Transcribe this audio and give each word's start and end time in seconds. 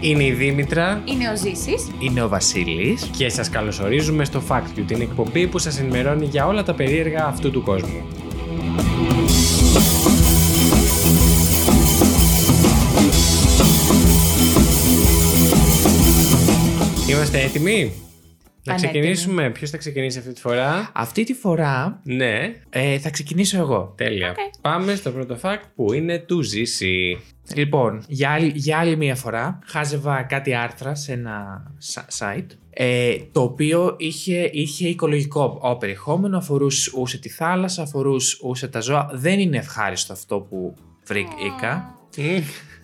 Είναι 0.00 0.24
η 0.24 0.32
Δήμητρα. 0.32 1.02
Είναι 1.04 1.30
ο 1.30 1.36
Ζήσης. 1.36 1.88
Είναι 1.98 2.22
ο 2.22 2.28
Βασίλης. 2.28 3.10
Και 3.16 3.28
σας 3.28 3.48
καλωσορίζουμε 3.48 4.24
στο 4.24 4.42
Fact 4.48 4.78
You, 4.78 4.82
την 4.86 5.00
εκπομπή 5.00 5.46
που 5.46 5.58
σας 5.58 5.80
ενημερώνει 5.80 6.24
για 6.24 6.46
όλα 6.46 6.62
τα 6.62 6.74
περίεργα 6.74 7.26
αυτού 7.26 7.50
του 7.50 7.62
κόσμου. 7.62 8.02
Είμαστε 17.08 17.38
έτοιμοι; 17.38 17.92
Να 18.68 18.74
Πανέτοιμοι. 18.74 19.02
ξεκινήσουμε. 19.02 19.50
Ποιος 19.50 19.70
θα 19.70 19.76
ξεκινήσει 19.76 20.18
αυτή 20.18 20.32
τη 20.32 20.40
φορά; 20.40 20.90
Αυτή 20.94 21.24
τη 21.24 21.34
φορά 21.34 22.00
Ναι, 22.04 22.52
ε, 22.70 22.98
θα 22.98 23.10
ξεκινήσω 23.10 23.58
εγώ. 23.58 23.94
τέλεια. 23.96 24.30
Οκ. 24.30 24.36
Πάμε 24.60 24.94
στο 24.94 25.10
πρώτο 25.10 25.38
fact 25.42 25.62
που 25.74 25.92
είναι 25.92 26.18
του 26.18 26.40
Ζήση. 26.40 27.18
Λοιπόν, 27.54 28.04
για 28.08 28.30
άλλη, 28.30 28.52
για 28.54 28.78
άλλη 28.78 28.96
μία 28.96 29.14
φορά 29.14 29.58
χάζευα 29.66 30.22
κάτι 30.22 30.54
άρθρα 30.54 30.94
σε 30.94 31.12
ένα 31.12 31.62
σα- 31.78 32.04
site 32.06 32.46
ε, 32.70 33.16
το 33.32 33.40
οποίο 33.42 33.94
είχε, 33.98 34.50
είχε 34.52 34.88
οικολογικό 34.88 35.58
ο, 35.62 35.76
περιεχόμενο, 35.76 36.36
αφορούσε 36.38 37.18
τη 37.18 37.28
θάλασσα, 37.28 37.82
αφορούσε 37.82 38.68
τα 38.68 38.80
ζώα. 38.80 39.10
Δεν 39.12 39.38
είναι 39.38 39.56
ευχάριστο 39.56 40.12
αυτό 40.12 40.40
που 40.40 40.74
βρήκα. 41.06 41.94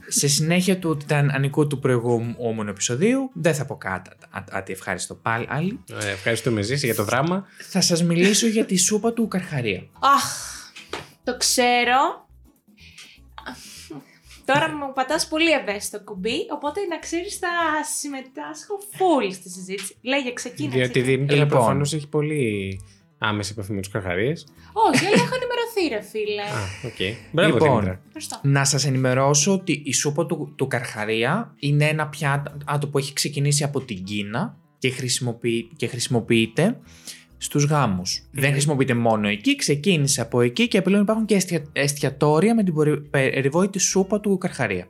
Σε 0.08 0.28
συνέχεια 0.28 0.78
του 0.78 0.96
τιτανικού 0.96 1.66
του 1.66 1.78
προηγούμενου 1.78 2.68
επεισοδίου, 2.70 3.30
δεν 3.32 3.54
θα 3.54 3.64
πω 3.66 3.76
κάτι 3.76 4.10
α- 4.30 4.42
κάτι 4.50 4.72
ευχάριστο 4.72 5.14
πάλι 5.14 5.46
άλλη. 5.48 5.80
Ωραία, 5.94 6.10
ευχαριστούμε 6.10 6.62
Ζήση 6.62 6.86
για 6.86 6.94
το 6.94 7.04
δράμα. 7.04 7.46
Θα 7.70 7.80
σας 7.80 8.02
μιλήσω 8.04 8.46
για 8.46 8.64
τη 8.64 8.76
σούπα 8.76 9.12
του 9.12 9.28
Καρχαρία. 9.28 9.82
Αχ, 10.00 10.24
το 11.24 11.36
ξέρω. 11.36 12.28
Τώρα 14.44 14.76
μου 14.76 14.92
πατάς 14.94 15.28
πολύ 15.28 15.50
ευαίσθητο 15.50 16.04
κουμπί, 16.04 16.36
οπότε 16.52 16.80
να 16.90 16.98
ξέρεις 16.98 17.36
θα 17.36 17.48
συμμετάσχω 17.98 18.78
full 18.92 19.32
στη 19.32 19.48
συζήτηση. 19.50 19.96
Λέγε, 20.02 20.32
ξεκίνησε. 20.32 20.78
Διότι 20.78 20.98
η 20.98 21.02
Δήμητρα 21.02 21.36
Λοιπόν. 21.36 21.48
προφανώς 21.58 21.92
έχει 21.92 22.08
πολύ 22.08 22.80
άμεση 23.24 23.52
επαφή 23.56 23.72
με 23.72 23.80
τους 23.80 23.90
καρχαρίες. 23.90 24.46
Όχι, 24.72 25.06
αλλά 25.06 25.14
έχω 25.14 25.34
ενημερωθεί 25.34 25.88
ρε 25.88 26.00
φίλε. 26.10 26.42
Α, 26.42 26.62
οκ. 26.84 27.16
Μπράβο 27.32 27.52
Λοιπόν. 27.52 27.68
Δήμητρα. 27.70 28.00
Ευχαριστώ. 28.06 28.38
Να 28.42 28.64
σας 28.64 28.84
ενημερώσω 28.86 29.52
ότι 29.52 29.82
η 29.84 29.92
σούπα 29.92 30.26
του, 30.26 30.52
του 30.56 30.66
καρχαρία 30.66 31.54
είναι 31.58 31.84
ένα 31.88 32.06
πιάτο 32.08 32.88
που 32.90 32.98
έχει 32.98 33.12
ξεκινήσει 33.12 33.64
από 33.64 33.80
την 33.80 34.04
Κίνα 34.04 34.56
και, 34.78 34.90
χρησιμοποιεί, 34.90 35.68
και 35.76 35.86
χρησιμοποιείται 35.86 36.78
στους 37.38 37.64
γάμους. 37.64 38.22
Δεν 38.32 38.50
χρησιμοποιείται 38.50 38.94
μόνο 38.94 39.28
εκεί, 39.28 39.56
ξεκίνησε 39.56 40.20
από 40.20 40.40
εκεί 40.40 40.68
και 40.68 40.82
πλέον 40.82 41.02
υπάρχουν 41.02 41.24
και 41.24 41.34
εστια- 41.34 41.68
εστιατόρια 41.72 42.54
με 42.54 42.62
την 42.64 42.74
πορε- 42.74 42.98
περιβόητη 43.10 43.78
σούπα 43.78 44.20
του 44.20 44.38
Καρχαρία. 44.38 44.88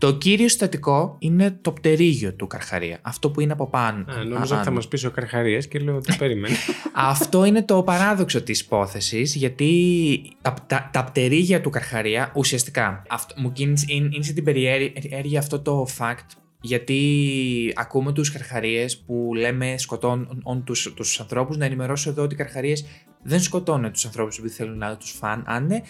Το 0.00 0.14
κύριο 0.14 0.48
συστατικό 0.48 1.16
είναι 1.18 1.58
το 1.62 1.72
πτερίγιο 1.72 2.34
του 2.34 2.46
Καρχαρία. 2.46 2.98
Αυτό 3.02 3.30
που 3.30 3.40
είναι 3.40 3.52
από 3.52 3.66
πάνω. 3.66 4.04
Α, 4.08 4.24
νόμιζα 4.24 4.38
ότι 4.38 4.48
θα 4.48 4.60
άνω. 4.60 4.70
μας 4.70 4.88
πεις 4.88 5.04
ο 5.04 5.10
καρχαρίες 5.10 5.68
και 5.68 5.78
λέω 5.78 5.96
ότι 5.96 6.16
περίμενε. 6.16 6.54
Αυτό 7.12 7.44
είναι 7.44 7.62
το 7.62 7.82
παράδοξο 7.82 8.42
της 8.42 8.60
υπόθεσης, 8.60 9.34
γιατί 9.34 10.22
τα, 10.42 10.54
τα, 10.66 10.90
τα 10.92 11.04
πτερίγια 11.04 11.60
του 11.60 11.70
Καρχαρία 11.70 12.32
ουσιαστικά, 12.34 13.02
αυτό, 13.08 13.34
μου 13.38 13.52
κίνησε, 13.52 13.84
είναι, 13.88 14.08
είναι 14.12 14.24
σε 14.24 14.32
την 14.32 14.44
περιέργεια 14.44 15.38
αυτό 15.38 15.60
το 15.60 15.86
fact, 15.98 16.26
γιατί 16.60 17.72
ακούμε 17.76 18.12
τους 18.12 18.32
καρχαρίες 18.32 18.98
που 18.98 19.32
λέμε 19.36 19.78
σκοτώνουν 19.78 20.62
τους, 20.64 20.92
τους 20.96 21.20
ανθρώπους, 21.20 21.56
να 21.56 21.64
ενημερώσω 21.64 22.10
εδώ 22.10 22.22
ότι 22.22 22.34
οι 22.34 22.36
καρχαρίες 22.36 22.84
δεν 23.22 23.40
σκοτώνουν 23.40 23.92
τους 23.92 24.04
ανθρώπους 24.04 24.38
επειδή 24.38 24.54
θέλουν 24.54 24.78
να 24.78 24.96
τους 24.96 25.10
φάνε, 25.10 25.82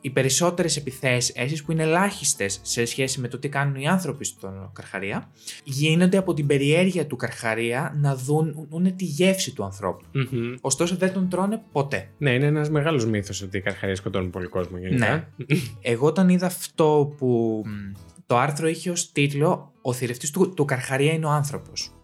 οι 0.00 0.10
περισσότερες 0.10 0.76
επιθέσεις 0.76 1.64
που 1.64 1.72
είναι 1.72 1.82
ελάχιστες 1.82 2.60
σε 2.62 2.84
σχέση 2.84 3.20
με 3.20 3.28
το 3.28 3.38
τι 3.38 3.48
κάνουν 3.48 3.74
οι 3.74 3.88
άνθρωποι 3.88 4.24
στον 4.24 4.70
Καρχαρία 4.72 5.30
γίνονται 5.64 6.16
από 6.16 6.34
την 6.34 6.46
περιέργεια 6.46 7.06
του 7.06 7.16
Καρχαρία 7.16 7.94
να 8.00 8.16
δουν 8.16 8.66
δουν 8.70 8.96
τη 8.96 9.04
γεύση 9.04 9.54
του 9.54 9.64
ανθρώπου. 9.64 10.04
Μμμ. 10.12 10.54
Ωστόσο 10.60 10.96
δεν 10.96 11.12
τον 11.12 11.28
τρώνε 11.28 11.62
ποτέ. 11.72 12.10
ναι, 12.18 12.30
είναι 12.30 12.46
ένας 12.46 12.70
μεγάλος 12.70 13.06
μύθος 13.06 13.42
ότι 13.42 13.56
οι 13.56 13.60
καρχαρίες 13.60 13.98
σκοτώνουν 13.98 14.30
πολύ 14.30 14.46
κόσμο 14.46 14.78
γενικά. 14.78 15.06
Ναι. 15.36 15.46
Εγώ 15.92 16.06
όταν 16.06 16.28
είδα 16.28 16.46
αυτό 16.46 17.14
που 17.18 17.62
μ, 17.66 17.92
το 18.26 18.38
άρθρο 18.38 18.68
είχε 18.68 18.90
ως 18.90 19.12
τίτλο 19.12 19.72
«Ο 19.82 19.92
θηρευτής 19.92 20.30
του, 20.30 20.54
του 20.54 20.64
Καρχαρία 20.64 21.12
είναι 21.12 21.26
ο 21.26 21.30
άνθρωπος». 21.30 21.94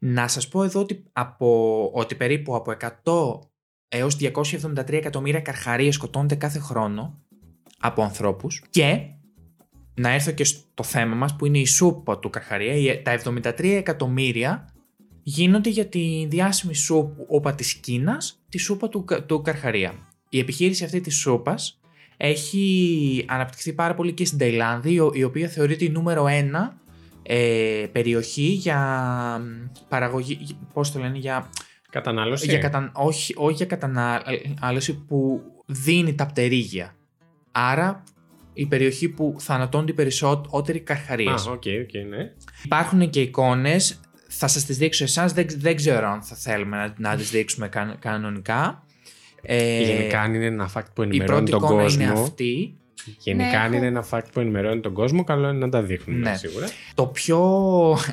Να 0.00 0.28
σας 0.28 0.48
πω 0.48 0.64
εδώ 0.64 0.80
ότι, 0.80 1.02
από, 1.12 1.90
ότι 1.94 2.14
περίπου 2.14 2.54
από 2.54 2.72
100 3.04 3.38
έως 3.88 4.16
273 4.20 4.92
εκατομμύρια 4.92 5.40
καρχαρίες 5.40 5.94
σκοτώνται 5.94 6.34
κάθε 6.34 6.58
χρόνο 6.58 7.22
από 7.82 8.02
ανθρώπους 8.02 8.62
και 8.70 8.98
να 9.94 10.08
έρθω 10.08 10.30
και 10.30 10.44
στο 10.44 10.82
θέμα 10.82 11.14
μας 11.14 11.36
που 11.36 11.46
είναι 11.46 11.58
η 11.58 11.66
σούπα 11.66 12.18
του 12.18 12.30
Καρχαρία, 12.30 12.74
η- 12.74 13.02
τα 13.02 13.10
73 13.10 13.76
εκατομμύρια 13.76 14.68
γίνονται 15.22 15.68
για 15.70 15.86
τη 15.86 16.26
διάσημη 16.28 16.74
σούπα 16.74 17.54
της 17.54 17.74
Κίνας, 17.74 18.42
τη 18.48 18.58
σούπα 18.58 18.88
του, 18.88 19.04
Κα- 19.04 19.22
του 19.24 19.42
Καρχαρία. 19.42 19.92
Η 20.28 20.38
επιχείρηση 20.38 20.84
αυτή 20.84 21.00
της 21.00 21.14
σούπας 21.16 21.80
έχει 22.16 23.24
αναπτυχθεί 23.28 23.72
πάρα 23.72 23.94
πολύ 23.94 24.12
και 24.12 24.24
στην 24.24 24.38
Ταϊλάνδη, 24.38 24.92
η 24.92 24.98
ο- 25.00 25.10
η 25.14 25.22
οποία 25.22 25.48
θεωρείται 25.48 25.84
η 25.84 25.88
νούμερο 25.88 26.26
ένα 26.26 26.80
ε, 27.24 27.86
περιοχή 27.92 28.42
για 28.46 28.78
μ, 29.40 29.70
παραγωγή, 29.88 30.38
για- 30.40 30.56
πώς 30.72 30.92
το 30.92 30.98
λένε, 30.98 31.18
για, 31.18 31.50
Κατανάλωση. 31.90 32.46
για 32.46 32.58
κατα, 32.58 32.92
όχι, 32.94 33.34
όχι 33.36 33.54
για 33.54 33.66
κατανάλωση 33.66 34.94
που 35.04 35.40
δίνει 35.66 36.14
τα 36.14 36.26
πτερίγια. 36.26 36.94
Άρα 37.52 38.02
η 38.52 38.66
περιοχή 38.66 39.08
που 39.08 39.36
θανατώνονται 39.38 39.90
οι 39.90 39.94
περισσότεροι 39.94 40.80
καρχαρίες. 40.80 41.46
Α, 41.46 41.50
OK, 41.50 41.62
OK, 41.82 41.94
ναι. 42.08 42.32
Υπάρχουν 42.64 43.10
και 43.10 43.20
εικόνες, 43.20 44.00
θα 44.28 44.48
σας 44.48 44.64
τις 44.64 44.76
δείξω 44.78 45.04
εσάς, 45.04 45.32
δεν, 45.32 45.46
δεν 45.56 45.76
ξέρω 45.76 46.08
αν 46.08 46.22
θα 46.22 46.36
θέλουμε 46.36 46.76
να, 46.76 46.94
να 47.10 47.16
τις 47.16 47.30
δείξουμε 47.30 47.68
κα- 47.68 47.96
κανονικά. 48.00 48.84
Ε, 49.42 49.82
Γενικά 49.82 50.20
αν 50.20 50.34
είναι 50.34 50.44
ένα 50.46 50.70
fact 50.74 50.86
που 50.94 51.02
η 51.02 51.04
ενημερώνει 51.06 51.26
πρώτη 51.38 51.50
τον 51.50 51.62
εικόνα 51.62 51.82
κόσμο. 51.82 52.02
είναι 52.02 52.12
αυτή. 52.12 52.76
Γενικά 53.18 53.48
Ναι, 53.50 53.56
αν 53.56 53.64
έχω- 53.66 53.74
είναι 53.76 53.86
ένα 53.86 54.04
fact 54.10 54.24
που 54.32 54.40
ενημερώνει 54.40 54.80
τον 54.80 54.92
κόσμο, 54.92 55.24
καλό 55.24 55.48
είναι 55.48 55.58
να 55.58 55.68
τα 55.68 55.82
δείχνουμε 55.82 56.30
Ναι. 56.30 56.36
σίγουρα. 56.36 56.66
Το 56.94 57.06
πιο, 57.06 57.40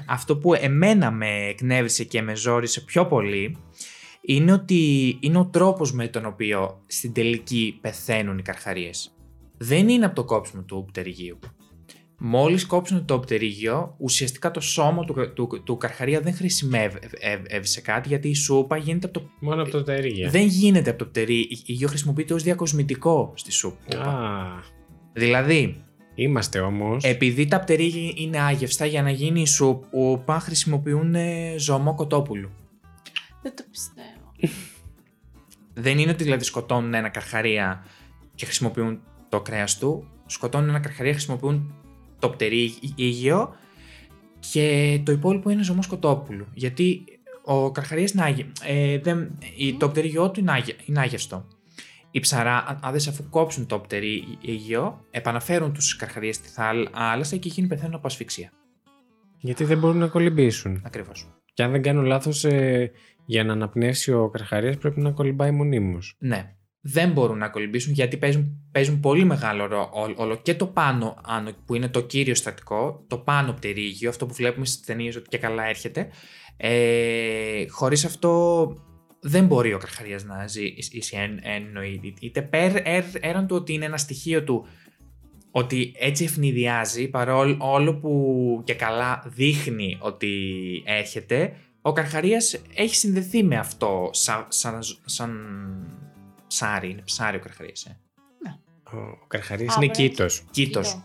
αυτό 0.06 0.38
που 0.38 0.54
εμένα 0.54 1.12
με 1.12 1.28
εκνεύρισε 1.50 2.04
και 2.04 2.22
με 2.22 2.36
ζόρισε 2.36 2.82
πιο 2.82 3.06
πολύ 3.06 3.58
είναι 4.22 4.52
ότι 4.52 5.18
είναι 5.20 5.38
ο 5.38 5.46
τρόπος 5.46 5.94
με 5.94 6.08
τον 6.08 6.26
οποίο 6.26 6.82
στην 6.88 7.14
τελική 7.14 7.78
πεθαίνουν 7.82 8.38
οι 8.38 8.42
καρχαρίες. 8.42 9.14
Δεν 9.60 9.90
είναι 9.90 10.06
από 10.06 10.16
το 10.16 10.24
κόψιμο 10.24 10.62
του 10.62 10.86
πτερυγίου. 10.92 11.40
Μόλις 12.22 12.66
κόψουν 12.66 13.06
το 13.06 13.20
πτερίγιο, 13.20 13.96
ουσιαστικά 13.98 14.52
το 14.52 14.60
σώμα 14.60 15.06
του, 15.06 15.34
του, 15.34 15.64
του 15.64 15.78
καρχαρία 15.78 16.20
δεν 16.22 16.34
χρησιμεύει 16.34 17.00
σε 17.62 17.82
κάτι 17.82 18.08
γιατί 18.08 18.30
η 18.30 18.36
σούπα 18.36 18.78
γίνεται 18.78 19.08
από 19.08 19.20
το... 19.20 19.30
Μόνο 19.40 19.62
από 19.62 19.72
το 19.72 19.84
ταιρίγια. 19.84 20.30
Δεν 20.30 20.48
γίνεται 20.48 20.90
από 20.90 21.00
το 21.00 21.06
πτερίγιο, 21.06 21.88
χρησιμοποιείται 21.88 22.34
ως 22.34 22.44
διακοσμητικό 22.44 23.34
στη 23.36 23.52
σούπα. 23.52 24.02
Α, 24.02 24.64
Δηλαδή, 25.14 25.84
είμαστε 26.16 26.60
όμως. 26.60 27.04
επειδή 27.04 27.48
τα 27.48 27.60
πτερίγια 27.60 28.12
είναι 28.16 28.40
άγευστα, 28.40 28.86
για 28.86 29.02
να 29.02 29.12
γίνει 29.12 29.42
η 29.42 29.46
σούπα 29.48 30.40
χρησιμοποιούν 30.40 31.16
ε, 31.16 31.56
ζωμό 31.58 31.96
κοτόπουλου. 31.96 32.50
Δεν 33.42 33.56
το 33.56 33.64
πιστεύω. 33.72 34.54
Δεν 35.74 35.98
είναι 35.98 36.12
ότι 36.12 36.24
δηλαδή 36.24 36.44
σκοτώνουν 36.44 36.94
ένα 36.94 37.10
καρχαρία 37.10 37.86
και 38.36 38.46
χρησιμοποιούν 38.46 39.02
το 39.30 39.42
κρέας 39.42 39.78
του. 39.78 40.08
Σκοτώνουν 40.26 40.70
ένα 40.70 40.80
καρχαρία, 40.80 41.12
χρησιμοποιούν 41.12 41.74
το 42.20 42.30
πτερίγιο 42.30 43.56
και 44.52 45.00
το 45.06 45.12
υπόλοιπο 45.12 45.50
είναι 45.50 45.64
ζωμός 45.64 45.88
κοτόπουλου. 45.88 46.48
Γιατί 46.54 47.04
ο 47.44 47.72
καρχαρίας 47.72 48.12
είναι 48.12 48.24
άγε... 48.24 48.46
ε, 48.66 49.00
δεν... 49.00 49.38
η- 49.58 49.74
το 49.74 49.90
πτερίγιο 49.90 50.32
του 50.32 50.40
είναι, 50.40 50.52
άγε... 50.52 50.76
είναι 50.86 51.00
άγευστο. 51.00 51.46
Οι 52.12 52.20
ψαράδες 52.20 53.08
αφού 53.08 53.30
κόψουν 53.30 53.66
το 53.66 53.80
πτερίγιο 53.80 55.06
επαναφέρουν 55.12 55.74
τους 55.74 55.96
καρχαρίες 55.96 56.36
στη 56.36 56.50
θάλασσα 56.50 57.38
και 57.38 57.48
εκείνοι 57.48 57.68
πεθαίνουν 57.68 57.94
από 57.94 58.08
ασφυξία. 58.08 58.52
Γιατί 59.40 59.64
δεν 59.64 59.78
μπορούν 59.80 59.98
να 59.98 60.08
κολυμπήσουν. 60.08 60.82
Ακριβώς. 60.86 61.28
Και 61.54 61.64
αν 61.64 61.72
δεν 61.72 61.82
κάνω 61.82 62.02
λάθος, 62.02 62.46
ε, 62.46 62.92
για 63.26 63.44
να 63.44 63.54
αναπνεύσει 63.54 64.14
ο 64.14 64.30
καρχαρίας 64.30 64.78
πρέπει 64.78 65.00
να 65.00 65.12
κολυμπάει 65.12 65.52
μονίμως. 65.52 66.16
Ναι. 66.20 66.56
Δεν 66.82 67.12
μπορούν 67.12 67.38
να 67.38 67.50
κολυμπήσουν 67.50 67.94
γιατί 67.94 68.18
παίζουν, 68.18 68.70
παίζουν 68.72 69.00
πολύ 69.00 69.24
μεγάλο 69.24 69.66
ρόλο 69.66 70.40
και 70.42 70.56
το 70.56 70.68
πάνω 70.68 71.22
άνω 71.24 71.52
που 71.66 71.76
είναι 71.76 71.88
το 71.88 72.02
κύριο 72.02 72.36
στατικό, 72.36 73.06
το 73.08 73.18
πάνω 73.18 73.54
πτερίγιο, 73.54 74.10
αυτό 74.10 74.26
που 74.26 74.34
βλέπουμε 74.34 74.66
στις 74.66 74.86
ταινίες 74.86 75.16
ότι 75.16 75.30
και 75.30 75.38
καλά 75.38 75.64
έρχεται. 75.64 76.10
Ε, 76.58 77.68
χωρίς 77.68 78.06
αυτό 78.06 78.68
δεν 79.22 79.46
μπορεί 79.46 79.74
ο 79.74 79.78
Καρχαρίας 79.78 80.24
να 80.24 80.48
ζήσει 80.48 81.02
εν, 81.12 81.40
εννοείται. 81.42 82.14
Είτε 82.20 82.42
πέρ, 82.42 82.76
ερ, 82.76 83.04
έραν 83.20 83.48
του 83.48 83.56
ότι 83.56 83.74
είναι 83.74 83.86
ένα 83.86 83.98
στοιχείο 83.98 84.44
του 84.44 84.68
ότι 85.52 85.94
έτσι 85.98 86.24
ευνηδιάζει 86.24 87.08
παρόλο 87.08 87.96
που 88.02 88.62
και 88.64 88.74
καλά 88.74 89.24
δείχνει 89.28 89.98
ότι 90.00 90.32
έρχεται, 90.86 91.54
ο 91.82 91.92
Καρχαρίας 91.92 92.62
έχει 92.76 92.96
συνδεθεί 92.96 93.44
με 93.44 93.58
αυτό 93.58 94.10
σαν, 94.12 94.46
σαν, 94.48 94.80
σαν 95.06 95.32
ψάρι. 96.50 96.90
Είναι 96.90 97.02
ψάρι 97.06 97.38
ο 97.38 97.40
Καρχαρίας. 97.40 97.86
Ε. 97.86 97.98
Ο 98.98 99.26
καρχαρίας 99.28 99.74
Α, 99.74 99.78
είναι 99.82 99.92
μπράβο. 99.92 100.08
κήτος. 100.10 100.44
Κήτος. 100.52 101.04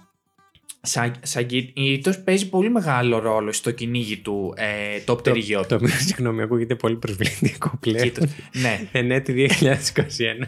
Σαν, 0.87 1.15
σαν 1.23 1.47
κυνήγητος 1.47 2.21
παίζει 2.23 2.49
πολύ 2.49 2.71
μεγάλο 2.71 3.19
ρόλο 3.19 3.53
στο 3.53 3.71
κυνήγι 3.71 4.17
του 4.19 4.55
ε, 4.57 5.01
το 5.01 5.17
πτερίγιο 5.17 5.61
του. 5.61 5.67
Το 5.67 5.75
οποίο, 5.75 5.89
συγγνώμη, 6.07 6.43
ακούγεται 6.43 6.75
πολύ 6.75 6.97
προσβλητικό 6.97 7.77
πλέον. 7.81 8.03
Κοίτα, 8.03 8.27
ναι, 8.53 8.89
Ενέτη 8.93 9.49
2021. 9.61 10.47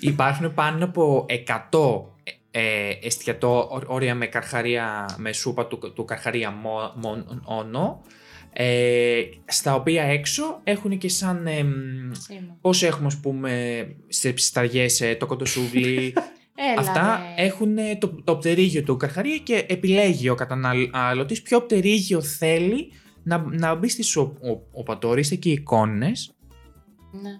υπάρχουν 0.00 0.54
πάνω 0.54 0.84
από 0.84 1.26
100 1.70 2.02
ε, 2.50 2.90
εστιατόρια 3.02 4.14
με, 4.14 4.26
καρχαρία, 4.26 5.14
με 5.18 5.32
σούπα 5.32 5.66
του, 5.66 5.92
του 5.94 6.04
καρχαρία 6.04 6.50
μο- 6.50 6.92
μόνο, 7.46 8.02
ε, 8.56 9.22
στα 9.46 9.74
οποία 9.74 10.02
έξω 10.02 10.60
έχουν 10.64 10.98
και 10.98 11.08
σαν... 11.08 11.46
εμ, 11.46 11.68
Σήμα. 12.12 12.58
Πώς 12.60 12.82
έχουμε, 12.82 13.06
ας 13.06 13.20
πούμε, 13.20 13.86
σε 14.08 14.32
ψισταριές 14.32 15.00
ε, 15.00 15.14
το 15.14 15.26
κοντοσούβλι. 15.26 16.14
Έλα, 16.72 16.80
Αυτά 16.80 17.20
ρε. 17.36 17.44
έχουν 17.46 17.78
ε, 17.78 17.96
το, 17.96 18.22
το 18.24 18.36
πτερίγιο 18.36 18.82
του 18.82 18.96
καρχαρία 18.96 19.36
και 19.36 19.64
επιλέγει 19.68 20.28
ο 20.28 20.34
καταναλωτής 20.34 21.42
ποιο 21.42 21.60
πτερίγιο 21.62 22.22
θέλει 22.22 22.92
να, 23.22 23.44
να 23.50 23.74
μπει 23.74 23.88
στη 23.88 24.02
σοπατόρια. 24.02 25.08
Ορίστε 25.12 25.34
και 25.34 25.48
οι 25.48 25.52
εικόνες 25.52 26.34
Ναι, 27.22 27.30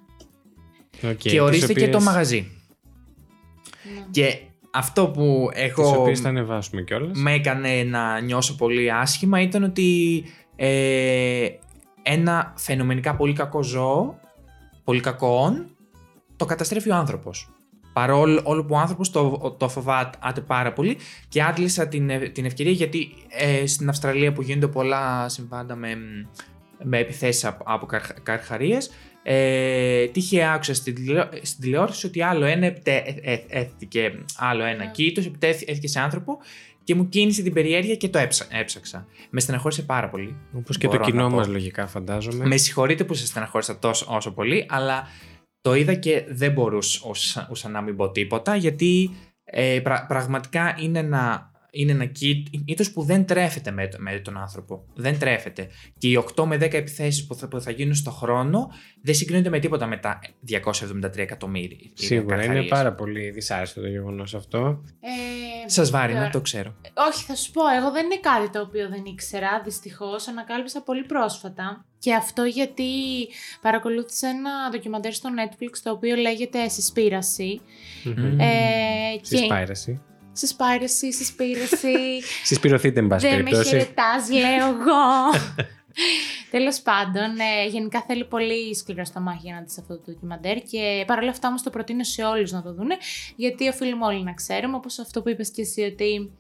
Okay, 1.11 1.15
και 1.17 1.41
ορίστε 1.41 1.73
και 1.73 1.89
το 1.89 2.01
μαγαζί. 2.01 2.51
ναι. 3.95 4.05
Και 4.11 4.39
αυτό 4.73 5.09
που 5.09 5.49
Τις 5.53 5.63
έχω 5.63 6.01
οποίες 6.01 6.21
θα 6.21 6.29
ανεβάσουμε 6.29 6.83
κιόλας. 6.83 7.19
με 7.19 7.33
έκανε 7.33 7.83
να 7.83 8.21
νιώσω 8.21 8.57
πολύ 8.57 8.93
άσχημα 8.93 9.41
ήταν 9.41 9.63
ότι 9.63 10.23
ε, 10.57 11.49
ένα 12.03 12.55
φαινομενικά 12.57 13.17
πολύ 13.17 13.33
κακό 13.33 13.63
ζώο, 13.63 14.19
πολύ 14.85 15.01
κακόν, 15.01 15.67
το 16.37 16.45
καταστρέφει 16.45 16.91
ο 16.91 16.95
άνθρωπος. 16.95 17.49
Παρόλο 17.93 18.41
όλο 18.45 18.65
που 18.65 18.75
ο 18.75 18.79
άνθρωπος 18.79 19.11
το, 19.11 19.55
το 19.59 19.69
φοβάται 19.69 20.41
πάρα 20.47 20.73
πολύ 20.73 20.97
και 21.29 21.43
άντλησα 21.43 21.89
την, 21.89 22.11
ευ- 22.11 22.33
την 22.33 22.45
ευκαιρία 22.45 22.73
γιατί 22.73 23.09
ε, 23.29 23.67
στην 23.67 23.89
Αυστραλία 23.89 24.33
που 24.33 24.43
γίνονται 24.43 24.67
πολλά 24.69 25.29
συμβάντα 25.29 25.75
με, 25.77 25.97
με 26.83 26.99
επιθέσεις 26.99 27.45
από, 27.45 27.65
από 27.67 27.87
καρχ- 27.87 28.21
καρχαρίες 28.23 28.91
ε, 29.23 30.07
τύχε 30.07 30.45
άκουσα 30.45 30.75
στην, 30.75 30.95
τηλεό- 30.95 31.29
στην 31.43 31.61
τηλεόραση 31.61 32.07
ότι 32.07 32.23
άλλο 32.23 32.45
ένα 32.45 32.67
επιτε- 32.67 33.07
ε- 33.23 33.33
ε- 33.33 33.45
έθηκε 33.49 34.13
άλλο 34.37 34.65
ένα 34.65 34.85
Ναι. 34.85 34.91
κήτος, 34.91 35.27
επιτέθηκε 35.27 35.89
σε 35.89 36.01
άνθρωπο 36.01 36.39
και 36.85 36.95
μου 36.95 37.09
κίνησε 37.09 37.43
την 37.43 37.53
περιέργεια 37.53 37.95
και 37.97 38.09
το 38.09 38.19
έψα- 38.19 38.47
έψαξα. 38.51 39.07
Με 39.31 39.41
στεναχώρησε 39.41 39.83
πάρα 39.83 40.09
πολύ. 40.09 40.37
Όπως 40.53 40.77
και 40.79 40.87
το 40.87 40.93
Μπορώ 40.93 41.05
να 41.05 41.11
κοινό 41.11 41.29
πω. 41.29 41.35
μας, 41.35 41.47
λογικά, 41.49 41.87
φαντάζομαι. 41.87 42.47
Με 42.47 42.57
συγχωρείτε 42.57 43.05
που 43.05 43.15
σε 43.15 43.27
στεναχώρησα 43.27 43.79
τόσο 43.79 44.07
όσο 44.09 44.33
πολύ, 44.33 44.67
αλλά 44.69 45.07
το 45.61 45.75
είδα 45.75 45.95
και 45.95 46.25
δεν 46.29 46.53
μπορούσα 46.53 47.01
ούσα 47.51 47.69
να 47.69 47.81
μην 47.81 47.97
πω 47.97 48.11
τίποτα, 48.11 48.57
γιατί 48.57 49.11
ε, 49.45 49.81
πρα- 49.83 50.07
πραγματικά 50.07 50.77
είναι 50.81 50.99
ένα, 50.99 51.51
είναι 51.75 51.93
ένα 51.93 52.05
κήτος 52.65 52.91
που 52.93 53.03
δεν 53.03 53.25
τρέφεται 53.27 53.71
με, 53.71 53.89
το- 53.89 53.97
με 54.01 54.19
τον 54.19 54.37
άνθρωπο. 54.39 54.85
Δεν 54.95 55.19
τρέφεται. 55.19 55.69
Και 55.99 56.09
οι 56.09 56.17
8 56.37 56.45
με 56.45 56.57
10 56.57 56.73
επιθέσεις 56.73 57.27
που 57.27 57.35
θα, 57.35 57.49
που 57.49 57.61
θα 57.61 57.71
γίνουν 57.71 57.95
στο 57.95 58.11
χρόνο 58.11 58.71
δεν 59.03 59.15
συγκρίνονται 59.15 59.49
με 59.49 59.59
τίποτα 59.59 59.87
με 59.87 59.97
τα 59.97 60.19
273 60.49 61.17
εκατομμύρια. 61.17 61.79
Σίγουρα 61.95 62.35
είναι 62.35 62.45
καρχαρίες. 62.45 62.71
πάρα 62.71 62.93
πολύ 62.95 63.31
δυσάρεστο 63.31 63.81
το 63.81 63.87
γεγονός 63.89 64.35
αυτό. 64.35 64.85
Ε, 65.01 65.69
Σας 65.69 65.91
βάρει 65.91 66.13
να 66.13 66.19
τώρα- 66.19 66.31
το 66.31 66.41
ξέρω. 66.41 66.75
Όχι, 67.11 67.25
θα 67.25 67.35
σου 67.35 67.51
πω, 67.51 67.63
εγώ 67.79 67.91
δεν 67.91 68.05
είναι 68.05 68.19
κάτι 68.21 68.51
το 68.51 68.61
οποίο 68.61 68.89
δεν 68.89 69.05
ήξερα, 69.05 69.61
δυστυχώς, 69.65 70.29
ανακάλυψα 70.29 70.83
πολύ 70.83 71.05
πρόσφατα. 71.05 71.85
Και 71.99 72.15
αυτό 72.15 72.43
γιατί 72.45 72.85
παρακολούθησα 73.61 74.29
ένα 74.29 74.51
ντοκιμαντέρ 74.71 75.13
στο 75.13 75.29
Netflix 75.39 75.79
το 75.83 75.91
οποίο 75.91 76.17
λέγεται 76.17 76.69
«Συσπήραση». 76.69 77.61
Μμμ. 78.05 78.41
Ε, 78.41 78.45
Στη 79.23 79.37
και... 79.37 79.45
σπάιραση. 79.45 80.01
Συσπήραση, 80.37 81.13
συσπήραση. 81.13 81.97
Συσπηρωθείτε, 82.45 83.01
εν 83.01 83.07
πάση 83.07 83.27
δεν 83.29 83.37
με 83.37 83.43
περιπτώσει. 83.43 83.69
χαιρετάς, 83.69 84.31
λέω 84.31 84.67
εγώ. 84.67 85.05
Τέλος 86.51 86.81
πάντων, 86.81 87.39
ε, 87.39 87.67
γενικά 87.69 88.05
θέλει 88.07 88.25
πολύ 88.25 88.75
σκληρό 88.75 89.05
στομάχι 89.05 89.41
για 89.43 89.55
να 89.55 89.61
δεις 89.61 89.79
αυτό 89.79 89.95
το 89.97 90.03
ντοκιμαντέρ 90.05 90.63
και 90.63 91.05
παρόλα 91.07 91.31
αυτά 91.31 91.49
όμως 91.49 91.63
το 91.63 91.71
προτείνω 91.71 92.05
σε 92.05 92.23
όλους 92.23 92.53
να 92.53 92.63
το 92.63 92.75
δούνε, 92.75 92.97
γιατί 93.37 93.69
οφείλουμε 93.69 94.05
όλοι 94.07 94.23
να 94.23 94.33
ξέρουμε, 94.33 94.77
όπως 94.77 94.99
αυτό 94.99 95.23
που 95.23 95.29
είπες 95.29 95.51
και 95.51 95.63
εσύ, 95.63 95.83
ότι 95.83 96.33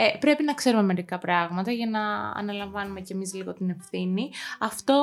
ε, 0.00 0.16
πρέπει 0.18 0.42
να 0.42 0.54
ξέρουμε 0.54 0.82
μερικά 0.82 1.18
πράγματα 1.18 1.72
για 1.72 1.86
να 1.86 2.30
αναλαμβάνουμε 2.34 3.00
κι 3.00 3.12
εμείς 3.12 3.34
λίγο 3.34 3.52
την 3.52 3.70
ευθύνη. 3.70 4.30
Αυτό 4.58 4.94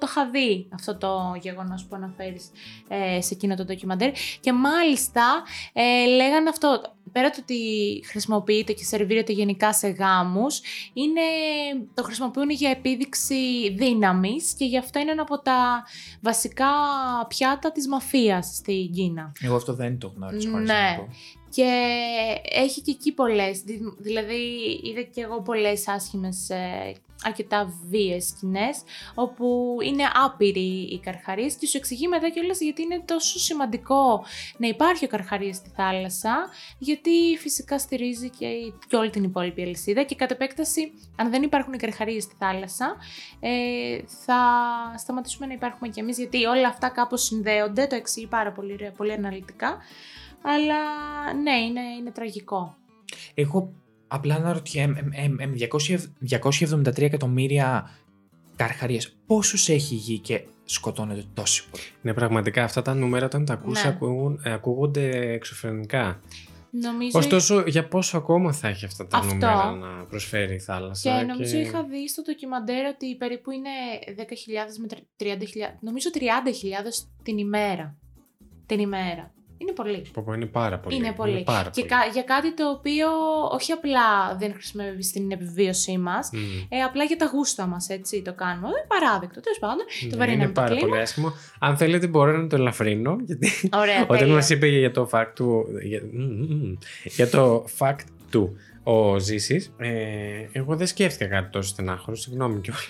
το 0.00 0.06
είχα 0.08 0.30
δει, 0.30 0.68
αυτό 0.74 0.96
το 0.96 1.36
γεγονός 1.40 1.84
που 1.84 1.96
αναφέρεις 1.96 2.50
ε, 2.88 3.20
σε 3.20 3.34
εκείνο 3.34 3.54
το 3.54 3.64
ντοκιμαντέρ 3.64 4.10
και 4.40 4.52
μάλιστα 4.52 5.42
ε, 5.72 6.06
λέγανε 6.06 6.48
αυτό, 6.48 6.80
πέρα 7.12 7.30
το 7.30 7.36
ότι 7.40 7.58
χρησιμοποιείται 8.06 8.72
και 8.72 8.84
σερβίρεται 8.84 9.32
γενικά 9.32 9.72
σε 9.72 9.88
γάμους, 9.88 10.60
είναι, 10.92 11.20
το 11.94 12.02
χρησιμοποιούν 12.02 12.50
για 12.50 12.70
επίδειξη 12.70 13.74
δύναμης 13.76 14.52
και 14.52 14.64
γι' 14.64 14.78
αυτό 14.78 14.98
είναι 14.98 15.10
ένα 15.10 15.22
από 15.22 15.38
τα 15.38 15.84
βασικά 16.20 16.70
πιάτα 17.28 17.72
της 17.72 17.88
μαφίας 17.88 18.46
στην 18.46 18.92
Κίνα. 18.92 19.32
Εγώ 19.40 19.56
αυτό 19.56 19.74
δεν 19.74 19.98
το 19.98 20.12
γνώριζα. 20.16 20.50
χωρίς 20.50 20.68
Ναι. 20.68 20.74
να 20.74 20.96
πω. 20.96 21.08
Και 21.54 21.70
έχει 22.50 22.80
και 22.80 22.90
εκεί 22.90 23.12
πολλές, 23.12 23.60
δη- 23.60 23.94
δηλαδή 23.98 24.80
είδα 24.82 25.02
και 25.02 25.20
εγώ 25.20 25.42
πολλές 25.42 25.88
άσχημες, 25.88 26.50
ε, 26.50 26.94
αρκετά 27.22 27.72
βίες 27.88 28.26
σκηνές, 28.26 28.82
όπου 29.14 29.76
είναι 29.82 30.02
άπειροι 30.24 30.88
οι 30.92 31.00
καρχαρίες 31.02 31.54
και 31.54 31.66
σου 31.66 31.76
εξηγεί 31.76 32.08
μετά 32.08 32.28
κιόλας 32.28 32.60
γιατί 32.60 32.82
είναι 32.82 33.02
τόσο 33.04 33.38
σημαντικό 33.38 34.24
να 34.56 34.68
υπάρχει 34.68 35.04
ο 35.04 35.08
καρχαρίας 35.08 35.56
στη 35.56 35.70
θάλασσα, 35.76 36.48
γιατί 36.78 37.36
φυσικά 37.38 37.78
στηρίζει 37.78 38.30
και, 38.30 38.46
και 38.88 38.96
όλη 38.96 39.10
την 39.10 39.24
υπόλοιπη 39.24 39.62
αλυσίδα 39.62 40.02
και 40.02 40.14
κατ' 40.14 40.30
επέκταση, 40.30 40.92
αν 41.16 41.30
δεν 41.30 41.42
υπάρχουν 41.42 41.72
οι 41.72 41.76
καρχαρίες 41.76 42.22
στη 42.22 42.34
θάλασσα, 42.38 42.96
ε, 43.40 43.98
θα 44.24 44.40
σταματήσουμε 44.98 45.46
να 45.46 45.52
υπάρχουμε 45.52 45.88
κι 45.88 46.00
εμείς, 46.00 46.18
γιατί 46.18 46.44
όλα 46.44 46.68
αυτά 46.68 46.88
κάπως 46.88 47.22
συνδέονται, 47.22 47.86
το 47.86 47.94
εξηγεί 47.94 48.26
πάρα 48.26 48.52
πολύ, 48.52 48.72
ωραία, 48.72 48.90
πολύ 48.92 49.12
αναλυτικά, 49.12 49.78
αλλά 50.42 50.76
ναι, 51.42 51.52
είναι, 51.56 51.80
είναι 51.98 52.10
τραγικό. 52.10 52.76
Εγώ 53.34 53.72
απλά 54.08 54.34
αναρωτιέμαι, 54.34 55.08
ε, 55.12 55.20
ε, 55.22 55.24
ε, 55.24 55.46
με 55.46 55.56
200 55.70 55.98
273 56.30 56.98
εκατομμύρια 57.02 57.90
καρχαρίες, 58.56 59.16
πόσους 59.26 59.68
έχει 59.68 59.94
η 59.94 59.98
γη 59.98 60.18
και 60.18 60.44
σκοτώνεται 60.64 61.24
τόσο 61.34 61.64
πολύ. 61.70 61.82
Ναι, 62.02 62.14
πραγματικά 62.14 62.64
αυτά 62.64 62.82
τα 62.82 62.94
νούμερα 62.94 63.26
όταν 63.26 63.44
τα 63.44 63.52
ακούς 63.52 63.82
Ναι. 63.82 63.88
ακούγουν- 63.88 64.40
ε, 64.46 64.52
ακούγονται 64.52 65.32
εξωφρενικά. 65.32 66.20
Νομίζω 66.72 67.18
Ωστόσο, 67.18 67.64
για 67.66 67.88
πόσο 67.88 68.16
ακόμα 68.16 68.52
θα 68.52 68.68
έχει 68.68 68.84
αυτά 68.84 69.06
τα 69.06 69.18
Αυτό. 69.18 69.34
νούμερα 69.34 69.70
να 69.72 70.04
προσφέρει 70.04 70.54
η 70.54 70.58
θάλασσα. 70.58 71.18
και 71.18 71.24
νομίζω 71.26 71.58
είχα 71.58 71.84
δει 71.84 72.08
στο 72.08 72.22
ντοκιμαντέρ 72.22 72.86
ότι 72.86 73.16
περίπου 73.16 73.50
είναι 73.50 73.68
10.000 74.16 74.78
με 74.78 74.86
30.000, 75.16 75.76
νομίζω 75.80 76.10
30.000 76.10 77.06
την 77.22 77.38
ημέρα. 77.38 77.96
Την 78.66 78.78
ημέρα. 78.78 79.32
Είναι 79.62 79.72
πολύ. 79.72 80.02
Πω, 80.12 80.22
πω, 80.26 80.32
είναι 80.32 80.46
πάρα 80.46 80.78
πολύ. 80.78 80.96
Είναι 80.96 81.12
πολύ. 81.12 81.42
πάρα 81.42 81.70
Και 81.70 81.80
πολύ. 81.80 81.86
κα- 81.86 82.10
για 82.12 82.22
κάτι 82.22 82.54
το 82.54 82.68
οποίο 82.70 83.06
όχι 83.52 83.72
απλά 83.72 84.36
δεν 84.38 84.52
χρησιμεύει 84.52 85.02
στην 85.02 85.30
επιβίωσή 85.30 85.98
μας, 85.98 86.30
Μμ. 86.32 86.38
ε, 86.68 86.80
απλά 86.82 87.04
για 87.04 87.16
τα 87.16 87.26
γούστα 87.32 87.66
μας, 87.66 87.88
έτσι 87.88 88.22
το 88.22 88.34
κάνουμε. 88.34 88.68
Ε, 88.68 88.86
παράδεκτο, 88.88 89.40
τέλος 89.40 89.58
πάντων. 89.58 89.84
Ναι, 90.02 90.10
το 90.10 90.16
βαρύναμε 90.16 90.42
είναι 90.44 90.52
το 90.52 90.60
πάρα 90.60 90.74
κλίμα. 90.74 90.88
πολύ 90.88 91.00
άσχημο. 91.00 91.32
Αν 91.58 91.76
θέλετε, 91.76 92.06
μπορώ 92.06 92.36
να 92.36 92.46
το 92.46 92.56
ελαφρύνω. 92.56 93.16
Γιατί 93.24 93.68
Ωραία, 93.74 94.02
όταν 94.08 94.18
τέλεια. 94.18 94.34
μας 94.34 94.50
είπε 94.50 94.66
για 94.66 94.90
το 94.90 95.08
fact 95.12 95.30
του. 95.34 95.64
Για, 95.82 96.00
μ, 96.12 96.22
μ, 96.22 96.68
μ. 96.70 96.76
για 97.04 97.28
το 97.28 97.64
fact 97.78 98.04
του 98.30 98.56
ο 98.82 99.18
Ζήσης, 99.18 99.72
ε, 99.78 99.88
εγώ 100.52 100.76
δεν 100.76 100.86
σκέφτηκα 100.86 101.26
κάτι 101.30 101.50
τόσο 101.50 101.68
στενάχωρο. 101.68 102.16
Συγγνώμη 102.16 102.60
κιόλας. 102.60 102.84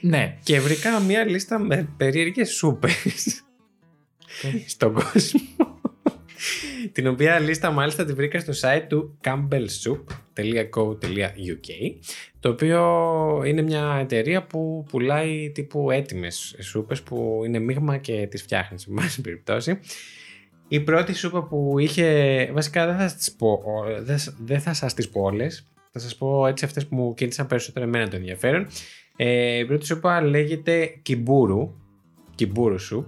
Ναι, 0.00 0.36
Και 0.42 0.60
βρήκα 0.60 1.00
μια 1.00 1.24
λίστα 1.24 1.58
με 1.58 1.88
περίεργες 1.96 2.50
σούπες 2.50 3.42
στον 4.74 4.92
κόσμο. 4.92 5.40
την 6.92 7.06
οποία 7.06 7.38
λίστα 7.38 7.70
μάλιστα 7.70 8.04
τη 8.04 8.12
βρήκα 8.12 8.40
στο 8.40 8.52
site 8.60 8.84
του 8.88 9.18
campbellsoup.co.uk 9.24 11.68
το 12.40 12.48
οποίο 12.48 13.42
είναι 13.46 13.62
μια 13.62 13.98
εταιρεία 14.00 14.46
που 14.46 14.84
πουλάει 14.90 15.50
τύπου 15.50 15.90
έτοιμες 15.90 16.56
σούπες 16.60 17.02
που 17.02 17.42
είναι 17.44 17.58
μείγμα 17.58 17.96
και 17.96 18.26
τις 18.30 18.42
φτιάχνεις 18.42 18.82
σε 18.82 18.90
πάση 18.94 19.20
περιπτώσει. 19.20 19.78
Η 20.68 20.80
πρώτη 20.80 21.14
σούπα 21.14 21.44
που 21.44 21.78
είχε, 21.78 22.50
βασικά 22.52 22.86
δεν 22.86 22.96
θα 22.96 23.08
σας 23.08 23.16
τις 23.16 23.32
πω, 23.32 23.62
δεν, 24.00 24.18
δεν 24.44 24.60
θα 24.60 24.72
σας 24.72 24.94
τις 24.94 25.08
πω 25.08 25.20
όλες, 25.20 25.68
θα 25.92 25.98
σας 25.98 26.16
πω 26.16 26.46
έτσι 26.46 26.64
αυτές 26.64 26.86
που 26.86 26.96
μου 26.96 27.14
κίνησαν 27.14 27.46
περισσότερο 27.46 27.86
εμένα 27.86 28.08
το 28.08 28.16
ενδιαφέρον. 28.16 28.66
Ε, 29.16 29.58
η 29.58 29.64
πρώτη 29.64 29.86
σούπα 29.86 30.22
λέγεται 30.22 30.98
Κιμπούρου, 31.02 31.74
Κιμπούρου 32.34 32.78
soup, 32.78 33.06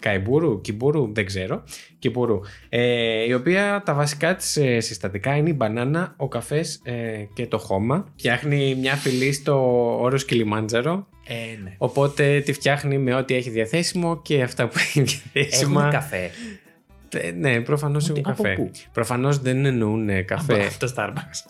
Καϊμπούρου, 0.00 0.60
Κιμπούρου, 0.60 1.12
δεν 1.12 1.26
ξέρω. 1.26 1.62
Κιμπούρου. 1.98 2.40
Ε, 2.68 3.24
η 3.24 3.32
οποία 3.32 3.82
τα 3.84 3.94
βασικά 3.94 4.34
της 4.36 4.56
ε, 4.56 4.80
συστατικά 4.80 5.36
είναι 5.36 5.48
η 5.50 5.54
μπανάνα, 5.56 6.14
ο 6.16 6.28
καφές 6.28 6.80
ε, 6.84 7.24
και 7.34 7.46
το 7.46 7.58
χώμα. 7.58 8.12
Φτιάχνει 8.16 8.74
μια 8.74 8.94
φυλή 8.94 9.32
στο 9.32 9.54
όρος 10.00 10.24
Κιλιμάντζαρο. 10.24 11.08
ε, 11.26 11.62
ναι. 11.62 11.74
Οπότε 11.78 12.40
τη 12.40 12.52
φτιάχνει 12.52 12.98
με 12.98 13.14
ό,τι 13.14 13.34
έχει 13.34 13.50
διαθέσιμο 13.50 14.22
και 14.22 14.42
αυτά 14.42 14.68
που 14.68 14.74
έχει 14.78 14.98
Έχουμε 15.00 15.20
διαθέσιμα. 15.32 15.88
καφέ. 15.88 16.30
Ε, 17.08 17.30
ναι, 17.30 17.60
προφανώς 17.60 18.08
Ότι- 18.10 18.20
έχουν 18.20 18.32
από 18.32 18.42
καφέ. 18.42 18.54
πού; 18.54 18.70
Προφανώς 18.92 19.38
δεν 19.38 19.64
εννοούν 19.64 20.24
καφέ. 20.24 20.64
Από 20.66 20.78
το 20.78 20.92
Starbucks. 20.96 21.40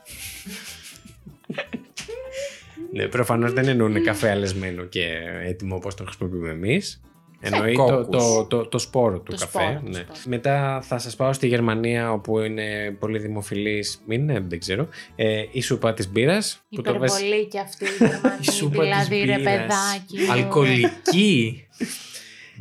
ναι, 2.92 3.06
προφανώς 3.06 3.52
δεν 3.52 3.68
εννοούν 3.68 4.02
καφέ 4.02 4.30
αλεσμένο 4.30 4.84
και 4.84 5.04
έτοιμο 5.44 5.76
όπως 5.76 5.94
τον 5.94 6.06
χρησιμοποιούμε 6.06 6.50
εμείς. 6.50 7.00
Εννοεί 7.40 7.74
το, 7.74 7.82
κόκκους. 7.84 8.24
το, 8.24 8.44
το, 8.44 8.66
το 8.66 8.78
σπόρο 8.78 9.18
του 9.18 9.32
Το 9.32 9.36
καφέ. 9.38 9.58
σπόρο, 9.58 9.80
το 9.84 9.88
ναι. 9.88 9.94
σπόρο. 9.94 10.18
Μετά 10.24 10.80
θα 10.82 10.98
σας 10.98 11.16
πάω 11.16 11.32
στη 11.32 11.46
Γερμανία 11.46 12.12
όπου 12.12 12.38
είναι 12.38 12.96
πολύ 12.98 13.18
δημοφιλής, 13.18 14.02
μην 14.06 14.20
είναι, 14.20 14.44
δεν 14.48 14.58
ξέρω, 14.58 14.88
ε, 15.16 15.44
η 15.50 15.60
σούπα 15.60 15.94
της 15.94 16.10
μπύρας. 16.10 16.60
Που 16.70 16.82
το 16.82 16.98
βες- 16.98 17.12
Υπερβολή 17.20 17.46
κι 17.46 17.58
αυτή 17.58 17.84
η 17.84 17.88
Γερμανία. 17.98 18.38
Η 18.48 18.50
σούπα 18.50 18.82
δηλαδή, 18.82 19.20
της 19.20 19.30
ρε 19.30 19.36
μπύρας. 19.38 19.52
παιδάκι. 19.56 20.18
μου. 20.26 20.32
Αλκοολική. 20.32 21.66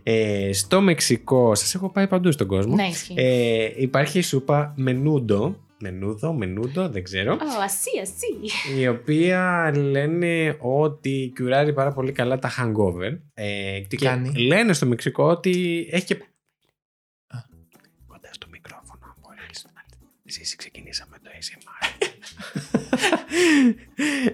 ε, 0.03 0.49
στο 0.53 0.81
Μεξικό, 0.81 1.55
σας 1.55 1.75
έχω 1.75 1.89
πάει 1.89 2.07
παντού 2.07 2.31
στον 2.31 2.47
κόσμο, 2.47 2.75
Ναι, 2.75 2.87
ισχύει. 2.87 3.13
ε, 3.17 3.69
υπάρχει 3.75 4.17
η 4.17 4.21
σούπα 4.21 4.73
μενούντο, 4.75 5.59
μενούδο, 5.81 6.33
μενούντο, 6.33 6.89
δεν 6.89 7.03
ξέρω, 7.03 7.33
Ω, 7.33 7.61
ασύ, 7.63 7.89
ασύ. 8.01 8.79
η 8.79 8.87
οποία 8.87 9.71
λένε 9.75 10.57
ότι 10.59 11.33
κουράρει 11.39 11.73
πάρα 11.73 11.93
πολύ 11.93 12.11
καλά 12.11 12.39
τα 12.39 12.51
hangover. 12.57 13.17
Ε, 13.33 13.81
Τι 13.81 13.97
και 13.97 14.05
κάνει; 14.05 14.31
Λένε 14.35 14.73
στο 14.73 14.85
Μεξικό 14.85 15.23
ότι 15.23 15.87
έχει 15.91 16.05
και... 16.05 16.17
Κοντά 18.07 18.29
στο 18.31 18.47
μικρόφωνο, 18.51 18.99
αν 19.03 19.13
μπορείς. 19.21 19.65
Εσείς 20.23 20.55
ξεκινήσαμε 20.55 21.17
το 21.23 21.29
ASMR. 21.39 22.07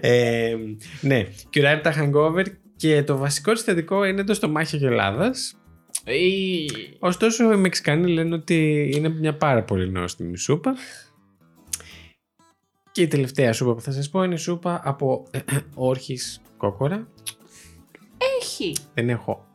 ε, 0.00 0.56
ναι, 1.00 1.26
κουράρει 1.52 1.80
τα 1.80 1.94
hangover 1.98 2.44
και 2.76 3.02
το 3.02 3.16
βασικό 3.16 3.52
της 3.52 3.62
θετικό 3.62 4.04
είναι 4.04 4.24
το 4.24 4.34
στομάχι 4.34 4.76
γελάδας. 4.76 5.56
Ωστόσο, 6.98 7.52
οι 7.52 7.56
Μεξικανοί 7.56 8.12
λένε 8.12 8.34
ότι 8.34 8.90
είναι 8.94 9.08
μια 9.08 9.36
πάρα 9.36 9.62
πολύ 9.62 9.90
νόστιμη 9.90 10.36
σούπα. 10.38 10.74
Και 12.92 13.02
η 13.02 13.06
τελευταία 13.08 13.52
σούπα 13.52 13.74
που 13.74 13.80
θα 13.80 13.92
σας 13.92 14.10
πω 14.10 14.22
είναι 14.22 14.36
σούπα 14.36 14.80
από 14.84 15.26
όρχης 15.74 16.40
κόκορα. 16.56 17.08
Έχει. 18.40 18.76
Δεν 18.94 19.08
έχω. 19.08 19.46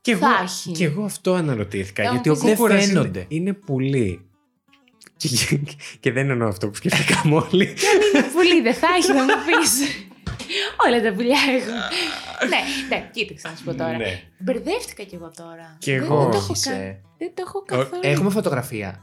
Και 0.00 0.10
εγώ, 0.12 0.20
Θα 0.26 0.40
έχει. 0.42 0.70
και 0.72 0.84
εγώ 0.84 1.04
αυτό 1.04 1.32
αναρωτήθηκα. 1.34 2.02
Θα 2.02 2.08
μου 2.08 2.14
γιατί 2.14 2.28
ο 2.28 2.32
πεις, 2.32 2.42
δεν 2.42 2.56
κόκορας 2.56 2.84
είναι, 2.84 2.92
φαίνονται. 2.92 3.24
είναι 3.28 3.52
πουλί. 3.52 4.26
Και, 5.16 5.28
και 6.00 6.12
δεν 6.12 6.30
εννοώ 6.30 6.48
αυτό 6.48 6.68
που 6.68 6.74
σκέφτηκαμε 6.74 7.36
όλοι. 7.50 7.64
Είναι 7.64 8.24
πολύ, 8.34 8.60
δεν 8.62 8.74
θα 8.74 8.86
έχει 8.98 9.12
να 9.12 9.22
μου 9.22 9.30
πεις. 9.46 9.80
Όλα 10.86 11.02
τα 11.02 11.12
πουλιά 11.12 11.38
έχουν. 11.56 11.74
ναι, 12.48 12.58
ναι, 12.96 13.10
κοίταξε 13.12 13.48
να 13.48 13.56
σου 13.56 13.64
πω 13.64 13.74
τώρα. 13.74 13.96
Ναι. 13.96 14.20
Μπερδεύτηκα 14.38 15.02
κι 15.02 15.14
εγώ 15.14 15.30
τώρα. 15.36 15.76
Κι 15.78 15.90
Δεν- 15.92 16.02
εγώ. 16.02 16.18
Δεν, 16.22 16.30
το 16.30 16.36
έχω, 16.36 16.52
Όχι, 16.52 16.62
κα- 16.62 16.70
σε. 16.74 17.00
δεν 17.18 17.32
το 17.34 17.42
έχω 17.46 17.62
καθόλου. 17.62 18.00
Έχουμε 18.02 18.30
φωτογραφία. 18.30 19.02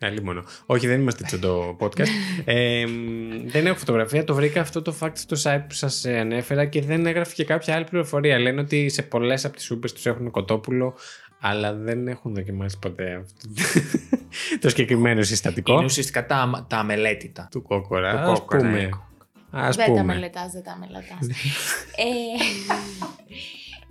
Άλλη 0.00 0.22
μόνο. 0.22 0.44
Όχι, 0.66 0.86
δεν 0.86 1.00
είμαστε 1.00 1.22
έτσι 1.24 1.38
το 1.38 1.76
podcast. 1.80 2.06
ε, 2.44 2.86
μ, 2.86 3.48
δεν 3.48 3.66
έχω 3.66 3.78
φωτογραφία. 3.78 4.24
Το 4.24 4.34
βρήκα 4.34 4.60
αυτό 4.60 4.82
το 4.82 4.94
fact 5.00 5.12
στο 5.14 5.36
site 5.42 5.62
που 5.68 5.74
σας 5.74 6.04
ανέφερα 6.04 6.64
και 6.64 6.82
δεν 6.82 7.06
έγραφε 7.06 7.34
και 7.34 7.44
κάποια 7.44 7.74
άλλη 7.74 7.84
πληροφορία. 7.84 8.38
Λένε 8.38 8.60
ότι 8.60 8.88
σε 8.88 9.02
πολλές 9.02 9.44
από 9.44 9.56
τις 9.56 9.64
σούπε 9.64 9.88
τους 9.90 10.06
έχουν 10.06 10.30
κοτόπουλο, 10.30 10.94
αλλά 11.40 11.74
δεν 11.74 12.08
έχουν 12.08 12.34
δοκιμάσει 12.34 12.78
ποτέ 12.78 13.14
αυτό. 13.22 13.48
το 14.60 14.68
συγκεκριμένο 14.72 15.22
συστατικό 15.22 15.72
Είναι 15.72 15.84
ουσιαστικά 15.84 16.26
τα, 16.26 16.66
τα 16.68 16.76
αμελέτητα. 16.76 17.48
του 17.50 17.62
κόκορα. 17.62 18.10
Του 18.24 18.30
Ας 18.30 18.38
κόκορα, 18.38 18.58
πούμε. 18.60 18.70
ναι. 18.80 18.88
Ας 19.50 19.76
δεν 19.76 19.86
τα 19.86 19.90
πούμε. 19.92 20.04
μελετάς, 20.04 20.52
δεν 20.52 20.62
τα 20.62 20.76
μελετάς. 20.80 21.26
ε, 21.96 22.04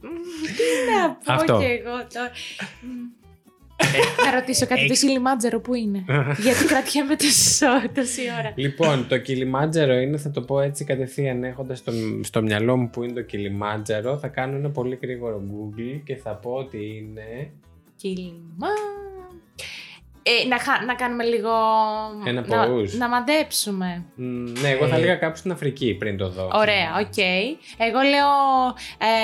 μ, 0.02 0.46
τι 0.58 0.64
να 0.92 1.10
πω 1.12 1.34
Αυτό. 1.34 1.58
κι 1.58 1.64
εγώ 1.66 1.92
τώρα. 2.14 2.32
Μ, 3.84 4.24
Να 4.26 4.32
ρωτήσω 4.40 4.66
κάτι, 4.66 4.80
το 4.80 4.86
έχεις- 4.86 5.00
Κιλιμάντζαρο 5.00 5.60
που 5.60 5.74
είναι; 5.74 6.04
Γιατί 6.44 6.66
κρατιέμαι 6.66 7.16
τόση 7.16 7.66
ω- 7.66 7.90
τόση 7.94 8.22
ώρα. 8.40 8.52
Λοιπόν, 8.56 9.08
το 9.08 9.18
Κιλιμάντζαρο 9.18 9.94
είναι, 9.94 10.18
θα 10.18 10.32
το 10.32 10.42
πω 10.42 10.60
έτσι 10.60 10.84
κατευθείαν 10.84 11.44
έχοντας 11.44 11.78
στο, 11.78 11.92
στο 12.24 12.42
μυαλό 12.42 12.78
μου 12.78 12.90
που 12.90 13.04
είναι 13.04 13.14
το 13.14 13.22
Κιλιμάντζαρο. 13.22 14.18
Θα 14.18 14.28
κάνω 14.28 14.56
ένα 14.56 14.70
πολύ 14.70 15.00
γρήγορο 15.02 15.42
Google 15.52 16.02
και 16.04 16.16
θα 16.16 16.36
πω 16.36 16.52
ότι 16.52 16.78
είναι. 16.98 17.52
Κιλιμά. 17.96 18.68
Ε, 20.24 20.48
να, 20.48 20.60
χα- 20.60 20.86
να 20.86 20.94
κάνουμε 20.96 21.24
λίγο. 21.24 21.50
Ένα 22.26 22.46
να, 22.48 22.66
pause. 22.68 22.90
να 22.98 23.10
μαντέψουμε. 23.10 24.06
Μ, 24.16 24.24
ναι, 24.62 24.70
εγώ 24.70 24.88
θα 24.88 24.96
Ε. 24.96 25.00
λέγα 25.00 25.16
κάπου 25.16 25.38
στην 25.38 25.52
Αφρική 25.52 25.94
πριν 25.94 26.18
το 26.18 26.30
δω. 26.30 26.50
Ωραία, 26.54 26.90
οκ. 27.00 27.18
Εγώ 27.78 28.00
λέω 28.00 28.30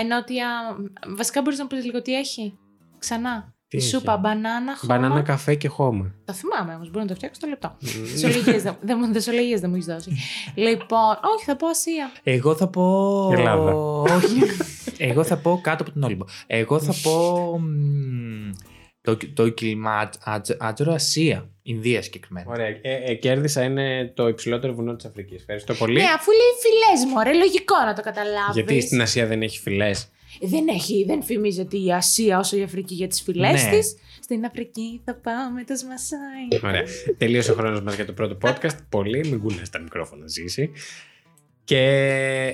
ε, 0.02 0.04
νότια. 0.04 0.48
Βασικά 1.18 1.42
μπορείς 1.42 1.60
να 1.60 1.68
πεις 1.68 1.86
λίγο 1.86 2.02
τι 2.02 2.16
έχει. 2.16 2.58
Ξανά. 3.00 3.53
Τι 3.74 3.80
Η 3.80 3.82
έχει; 3.86 3.90
σούπα, 3.90 4.18
μπανάνα, 4.18 4.78
χώμα. 4.78 4.96
Μπανάνα, 5.00 5.22
καφέ 5.22 5.56
και 5.56 5.68
χώμα. 5.68 6.14
Το 6.26 6.34
θυμάμαι 6.34 6.74
όμως, 6.76 6.88
μπορώ 6.90 7.02
να 7.02 7.08
το 7.08 7.16
φτιάξω 7.16 7.40
στο 7.42 7.50
λεπτό. 7.50 7.76
Μ, 7.80 7.88
Δεσολογίες 8.12 8.64
δεν- 8.64 8.78
δεν 8.82 8.98
μου- 9.02 9.14
Δεσολογίες 9.14 9.60
δεν 9.60 9.70
μου 9.70 9.76
έχεις 9.76 9.88
δώσει. 9.88 10.10
λοιπόν, 10.56 11.10
όχι, 11.36 11.46
θα 11.46 11.56
πω 11.56 11.68
Ασία. 11.68 12.12
Εγώ 12.24 12.56
θα 12.56 12.68
πω. 12.68 13.30
Ελλάδα. 13.34 13.74
Όχι. 14.16 14.40
Εγώ 15.10 15.24
θα 15.24 15.38
πω 15.38 15.60
κάτω 15.64 15.84
από 15.84 15.92
τον 15.92 16.04
Όλυμπο. 16.04 16.26
Εγώ 16.48 16.80
θα 16.80 16.94
πω. 17.04 17.58
μ, 17.60 18.52
Το, 19.02 19.18
το 19.34 19.50
Κιλιμάτζαρο 19.50 20.94
Ασία. 20.94 21.48
Ινδία 21.64 22.02
συγκεκριμένα. 22.02 22.46
Ωραία. 22.50 22.68
Ε, 22.68 22.80
ε, 23.06 23.14
κέρδισα 23.16 23.64
είναι 23.64 24.12
το 24.16 24.28
υψηλότερο 24.28 24.74
βουνό 24.74 24.96
της 24.96 25.06
Αφρικής. 25.06 25.40
Ευχαριστώ 25.40 25.74
πολύ. 25.74 25.94
Ναι, 26.02 26.08
αφού 26.16 26.32
λέει 26.32 26.52
φυλέ 26.62 27.12
μου, 27.12 27.24
ρε, 27.24 27.34
λογικό 27.34 27.76
να 27.86 27.94
το 27.94 28.02
καταλάβεις. 28.02 28.54
Γιατί 28.54 28.82
στην 28.82 29.02
Ασία 29.02 29.26
δεν 29.28 29.42
έχει 29.42 29.60
φυλέ. 29.60 29.92
Δεν 30.42 30.68
έχει, 30.68 31.04
δεν 31.08 31.24
φημίζεται 31.24 31.78
η 31.78 31.94
Ασία 31.94 32.40
όσο 32.40 32.58
η 32.58 32.64
Αφρική 32.64 32.94
για 32.94 33.08
τις 33.08 33.22
φυλές 33.22 33.64
Ναι. 33.64 33.70
της. 33.70 33.96
Στην 34.22 34.46
Αφρική 34.46 35.02
θα 35.06 35.16
πάμε 35.16 35.64
το 35.64 35.76
Σμασάι. 35.76 36.62
Ωραία. 36.64 36.84
Τελείωσε 37.18 37.52
ο 37.52 37.56
χρόνος 37.56 37.82
μας 37.82 37.96
για 37.96 38.06
το 38.06 38.14
πρώτο 38.14 38.38
podcast. 38.42 38.78
Πολύ. 38.90 39.28
Μην 39.28 39.40
κούνε 39.40 39.62
τα 39.72 39.80
μικρόφωνα, 39.80 40.28
ζήσει. 40.28 40.72
Και 41.64 41.80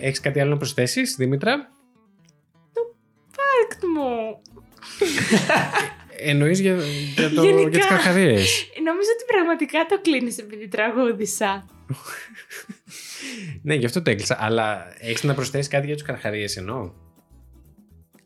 έχεις 0.02 0.20
κάτι 0.20 0.40
άλλο 0.40 0.50
να 0.50 0.58
προσθέσεις, 0.58 1.16
Δήμητρα; 1.16 1.72
Πάρκ 3.36 3.84
μου. 3.96 4.42
Εννοείς 6.22 6.60
για, 6.60 6.76
για, 7.16 7.30
το, 7.30 7.44
Γενικά. 7.44 7.70
για 7.70 7.80
τις 7.80 7.88
καρχαρίε. 7.88 8.34
Νομίζω 8.84 9.10
ότι 9.16 9.26
πραγματικά 9.28 9.86
το 9.90 10.02
κλείνεις 10.02 10.38
επειδή 10.38 10.68
τραγούδισα. 10.68 11.66
ναι, 13.62 13.74
γι' 13.76 13.86
αυτό 13.86 14.02
το 14.02 14.10
έκλεισα. 14.10 14.38
Αλλά 14.40 14.94
έχεις 15.00 15.24
να 15.24 15.34
προσθέσεις 15.34 15.68
κάτι 15.68 15.86
για 15.86 15.96
τους 15.96 16.04
καρχαρίε 16.04 16.48
εννοώ. 16.56 16.92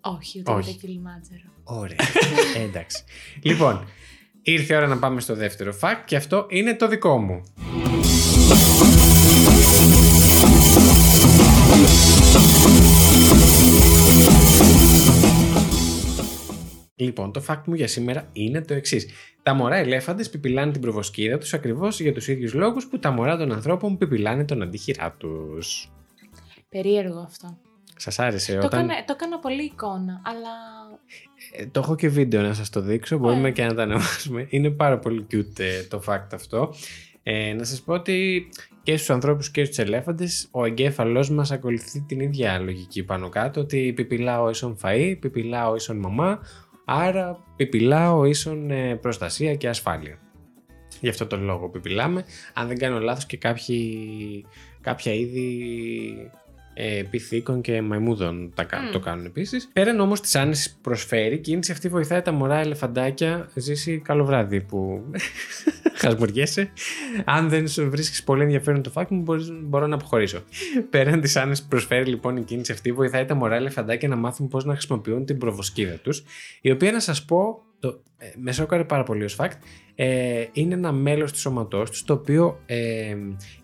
Όχι, 0.05 0.39
ούτε 0.39 0.51
για 0.51 0.59
Όχι. 0.59 0.71
το 0.71 0.87
κιλιμάτζαρο. 0.87 1.41
Ωραία. 1.63 1.97
Εντάξει. 2.67 3.03
λοιπόν, 3.41 3.87
ήρθε 4.41 4.73
η 4.73 4.77
ώρα 4.77 4.87
να 4.87 4.99
πάμε 4.99 5.21
στο 5.21 5.35
δεύτερο 5.35 5.73
φακ 5.73 6.05
και 6.05 6.15
αυτό 6.15 6.45
είναι 6.49 6.75
το 6.75 6.87
δικό 6.87 7.17
μου. 7.17 7.43
Λοιπόν, 16.95 17.31
το 17.31 17.43
fact 17.47 17.61
μου 17.65 17.73
για 17.73 17.87
σήμερα 17.87 18.29
είναι 18.33 18.61
το 18.61 18.73
εξής. 18.73 19.07
Τα 19.43 19.53
μωρά 19.53 19.75
ελέφαντες 19.75 20.29
πιπιλάνε 20.29 20.71
την 20.71 20.81
προβοσκίδα 20.81 21.37
τους 21.37 21.53
ακριβώς 21.53 21.99
για 21.99 22.13
τους 22.13 22.27
ίδιους 22.27 22.53
λόγους 22.53 22.87
που 22.87 22.99
τα 22.99 23.11
μωρά 23.11 23.37
των 23.37 23.51
ανθρώπων 23.51 23.97
πιπιλάνε 23.97 24.45
τον 24.45 24.61
αντίχειρά 24.61 25.11
τους. 25.11 25.91
Περίεργο 26.69 27.19
αυτό. 27.19 27.57
Σας 28.03 28.19
άρεσε 28.19 28.57
Το, 28.57 28.65
όταν... 28.65 28.89
έκανα, 28.89 29.03
το 29.05 29.13
έκανα 29.15 29.39
πολύ 29.39 29.63
εικόνα, 29.63 30.21
αλλά. 30.25 30.49
Ε, 31.51 31.65
το 31.65 31.79
έχω 31.79 31.95
και 31.95 32.09
βίντεο 32.09 32.41
να 32.41 32.53
σας 32.53 32.69
το 32.69 32.81
δείξω, 32.81 33.17
μπορούμε 33.17 33.39
Ωραία. 33.39 33.51
και 33.51 33.63
να 33.63 33.73
το 33.73 33.81
ανεβάσουμε. 33.81 34.47
Είναι 34.49 34.69
πάρα 34.69 34.99
πολύ 34.99 35.27
cute 35.31 35.59
ε, 35.59 35.83
το 35.83 36.03
fact 36.07 36.27
αυτό. 36.33 36.73
Ε, 37.23 37.53
να 37.53 37.63
σας 37.63 37.81
πω 37.81 37.93
ότι 37.93 38.49
και 38.83 38.95
στους 38.95 39.09
ανθρώπους 39.09 39.51
και 39.51 39.65
στους 39.65 39.77
ελέφαντες 39.77 40.47
ο 40.51 40.65
εγκέφαλός 40.65 41.29
μας 41.29 41.51
ακολουθεί 41.51 42.01
την 42.01 42.19
ίδια 42.19 42.59
λογική 42.59 43.03
πάνω 43.03 43.29
κάτω 43.29 43.61
ότι 43.61 43.93
πιπιλάω 43.95 44.49
ίσον 44.49 44.77
φαΐ, 44.83 45.15
πιπιλάω 45.19 45.75
ίσον 45.75 45.97
μαμά, 45.97 46.39
άρα 46.85 47.43
πιπιλάω 47.55 48.25
ίσον 48.25 48.71
ε, 48.71 48.95
προστασία 48.95 49.55
και 49.55 49.69
ασφάλεια. 49.69 50.17
Γι' 51.01 51.09
αυτό 51.09 51.27
τον 51.27 51.43
λόγο 51.43 51.69
πιπιλάμε. 51.69 52.25
Αν 52.53 52.67
δεν 52.67 52.77
κάνω 52.77 52.99
λάθος 52.99 53.25
και 53.25 53.37
κάποιοι, 53.37 54.45
κάποια 54.81 55.13
είδη 55.13 55.61
ε, 56.73 57.03
πυθίκων 57.09 57.61
και 57.61 57.81
μαϊμούδων 57.81 58.51
τα, 58.55 58.63
κα- 58.63 58.81
Μμ. 58.81 58.91
το 58.91 58.99
κάνουν 58.99 59.25
επίσης. 59.25 59.69
Πέραν 59.73 59.99
όμως 59.99 60.21
της 60.21 60.35
άνεσης 60.35 60.71
που 60.71 60.77
προσφέρει, 60.81 61.35
η 61.35 61.37
κίνηση 61.37 61.71
αυτή 61.71 61.89
βοηθάει 61.89 62.21
τα 62.21 62.31
μωρά 62.31 62.59
ελεφαντάκια. 62.59 63.49
Ζήσει 63.55 63.99
καλό 63.99 64.25
βράδυ 64.25 64.61
που 64.61 65.01
χασμουριέσαι. 66.01 66.71
Αν 67.25 67.49
δεν 67.49 67.67
σου 67.67 67.89
βρίσκεις 67.89 68.23
πολύ 68.23 68.41
ενδιαφέρον 68.43 68.81
το 68.81 68.89
φάκ 68.89 69.09
μου, 69.09 69.21
μπορείς- 69.21 69.51
μπορώ 69.63 69.87
να 69.87 69.95
αποχωρήσω. 69.95 70.43
Πέραν 70.89 71.21
της 71.21 71.35
άνεσης 71.35 71.63
που 71.63 71.69
προσφέρει 71.69 72.05
λοιπόν 72.09 72.37
η 72.37 72.43
κίνηση 72.43 72.71
αυτή, 72.71 72.91
βοηθάει 72.91 73.25
τα 73.25 73.35
μωρά 73.35 73.55
ελεφαντάκια 73.55 74.07
να 74.07 74.15
μάθουν 74.15 74.47
πώς 74.47 74.65
να 74.65 74.71
χρησιμοποιούν 74.73 75.25
την 75.25 75.37
προβοσκίδα 75.37 75.93
τους, 75.95 76.23
η 76.61 76.71
οποία 76.71 76.91
να 76.91 76.99
σας 76.99 77.25
πω, 77.25 77.61
το, 77.79 78.01
ε, 78.17 78.25
με 78.37 78.51
σόκαρε 78.51 78.83
πάρα 78.83 79.03
πολύ 79.03 79.23
ως 79.23 79.35
fact, 79.39 79.51
ε, 79.95 80.45
είναι 80.53 80.73
ένα 80.73 80.91
μέλος 80.91 81.31
του 81.31 81.39
σώματός 81.39 81.89
τους 81.89 82.03
το 82.03 82.13
οποίο 82.13 82.59
ε, 82.65 83.15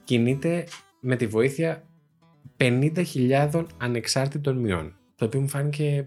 κινείται 0.04 0.64
με 1.00 1.16
τη 1.16 1.28
βοήθεια 1.28 1.84
50.000 2.60 3.66
ανεξάρτητων 3.78 4.58
μειών. 4.58 4.96
Το 5.16 5.26
οποίο 5.26 5.40
μου 5.40 5.48
φάνηκε 5.48 6.06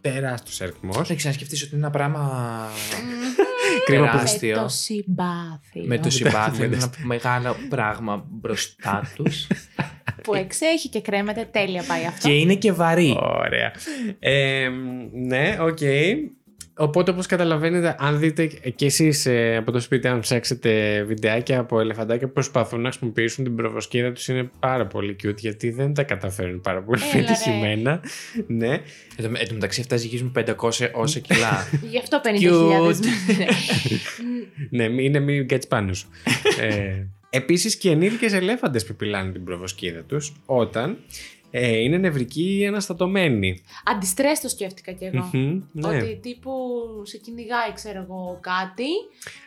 τεράστιος 0.00 0.60
αριθμός. 0.60 1.08
Θα 1.08 1.14
ξανασκεφτείς 1.14 1.62
ότι 1.62 1.74
είναι 1.74 1.80
ένα 1.80 1.90
πράγμα. 1.90 2.64
Κρίμα 3.86 4.04
που 4.04 4.16
Τεράστιο. 4.16 4.56
Με 4.56 4.62
το 4.62 4.68
συμπάθειο. 4.68 5.84
Με 5.84 5.98
το 5.98 6.10
συμπάθειο 6.10 6.64
είναι 6.66 6.76
ένα 6.76 6.90
μεγάλο 7.02 7.56
πράγμα 7.68 8.26
μπροστά 8.28 9.12
τους 9.14 9.46
Που 10.22 10.34
εξέχει 10.34 10.88
και 10.88 11.00
κρέμεται. 11.00 11.48
Τέλεια 11.50 11.82
πάει 11.82 12.04
αυτό. 12.06 12.28
και 12.28 12.34
είναι 12.34 12.54
και 12.54 12.72
βαρύ. 12.72 13.16
Ωραία. 13.20 13.72
Ε, 14.18 14.68
ναι, 15.12 15.56
οκ. 15.60 15.78
Οπότε, 16.80 17.10
όπως 17.10 17.26
καταλαβαίνετε, 17.26 17.96
αν 17.98 18.18
δείτε 18.18 18.46
και 18.46 18.84
εσείς 18.86 19.26
ε, 19.26 19.56
από 19.56 19.72
το 19.72 19.80
σπίτι, 19.80 20.08
αν 20.08 20.20
ψάξετε 20.20 21.02
βιντεάκια 21.02 21.58
από 21.58 21.80
ελεφαντάκια 21.80 22.26
που 22.26 22.32
προσπαθούν 22.32 22.80
να 22.80 22.90
χρησιμοποιήσουν 22.90 23.44
την 23.44 23.56
προβοσκίδα 23.56 24.12
τους, 24.12 24.28
είναι 24.28 24.50
πάρα 24.58 24.86
πολύ 24.86 25.16
cute, 25.24 25.36
γιατί 25.36 25.70
δεν 25.70 25.94
τα 25.94 26.02
καταφέρουν 26.02 26.60
πάρα 26.60 26.82
πολύ 26.82 27.00
Έλα, 27.02 27.12
ρε. 27.12 27.18
πετυχημένα. 27.26 28.00
Ναι. 28.46 28.68
Εν 29.16 29.24
τω- 29.32 29.38
εν 29.40 29.48
τω 29.48 29.54
μεταξύ 29.54 29.80
αυτά 29.80 29.96
ζυγίζουν 29.96 30.32
500 30.38 30.90
όσα 30.92 31.18
κιλά. 31.18 31.68
Γι' 31.90 31.98
αυτό 31.98 32.20
50.000. 32.24 32.28
Cute. 32.50 32.94
Ναι, 34.70 34.88
μη- 34.88 35.04
είναι 35.04 35.18
μην 35.20 35.48
κάτσει 35.48 35.68
πάνω 35.68 35.92
σου. 35.94 36.08
ε, 36.60 37.06
επίσης 37.30 37.76
και 37.76 37.90
ενήλικες 37.90 38.32
ελέφαντες 38.32 38.84
πιπιλάνε 38.84 39.32
την 39.32 39.44
προβοσκίδα 39.44 40.00
τους 40.02 40.32
όταν 40.46 40.98
ε, 41.50 41.76
είναι 41.76 41.96
νευρικοί 41.96 42.58
ή 42.58 42.66
αναστατωμένοι. 42.66 43.60
Αντιστρες 43.84 44.40
το 44.40 44.48
σκέφτηκα 44.48 44.92
κι 44.92 45.04
εγώ. 45.04 45.30
Μμμ, 45.32 45.62
ναι. 45.72 45.88
Ότι 45.88 46.18
τύπου 46.22 46.50
σε 47.02 47.16
κυνηγάει, 47.16 47.72
ξέρω 47.74 48.00
εγώ, 48.02 48.38
κάτι. 48.40 48.84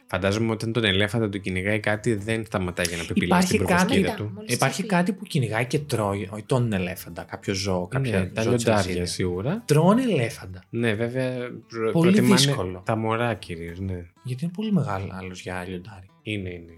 Φαντάζομαι 0.08 0.52
όταν 0.52 0.72
τον 0.72 0.84
ελέφαντα 0.84 1.30
του 1.30 1.40
κυνηγάει 1.40 1.80
κάτι 1.80 2.14
δεν 2.14 2.46
σταματάει 2.46 2.86
για 2.88 2.98
να 2.98 3.04
πιπιλάει 3.04 3.28
Υπάρχει 3.40 3.48
στην 3.48 3.60
κάτι- 3.60 3.74
προβοσκίδα 3.76 4.10
Κοίτα, 4.12 4.24
του. 4.24 4.32
μόλις 4.36 4.54
Υπάρχει 4.54 4.74
ξεφύγει. 4.84 4.88
κάτι 4.88 5.14
που 5.14 5.26
κυνηγάει 5.26 5.66
και 5.66 5.80
τρώει, 5.80 6.30
όχι 6.32 6.44
τον 6.44 6.74
ελέφαντα, 6.74 7.24
κάποιο 7.24 7.54
ζώο, 7.54 7.88
κάποια 7.88 8.20
Ναι, 8.20 8.26
τα 8.26 8.42
ζώα 8.42 8.54
της 8.54 8.64
λιοντάρια 8.66 8.74
Βραζίλιας. 8.84 9.12
σίγουρα. 9.12 9.64
Τρώνε 9.66 10.02
ελέφαντα. 10.02 10.64
Ναι, 10.70 10.94
βέβαια. 10.94 11.32
προ- 11.68 11.92
Πολύ 11.92 12.12
προτιμάνε 12.12 12.36
δύσκολο. 12.42 12.82
Τα 12.86 12.96
μωρά 12.96 13.34
κυρίως, 13.34 13.80
ναι. 13.80 14.06
Γιατί 14.24 14.44
είναι 14.44 14.54
πολύ 14.56 14.72
μεγάλο 14.72 15.10
άλλος 15.22 15.42
για 15.42 15.66
λιοντάρι. 15.68 16.10
Είναι, 16.24 16.50
είναι. 16.50 16.72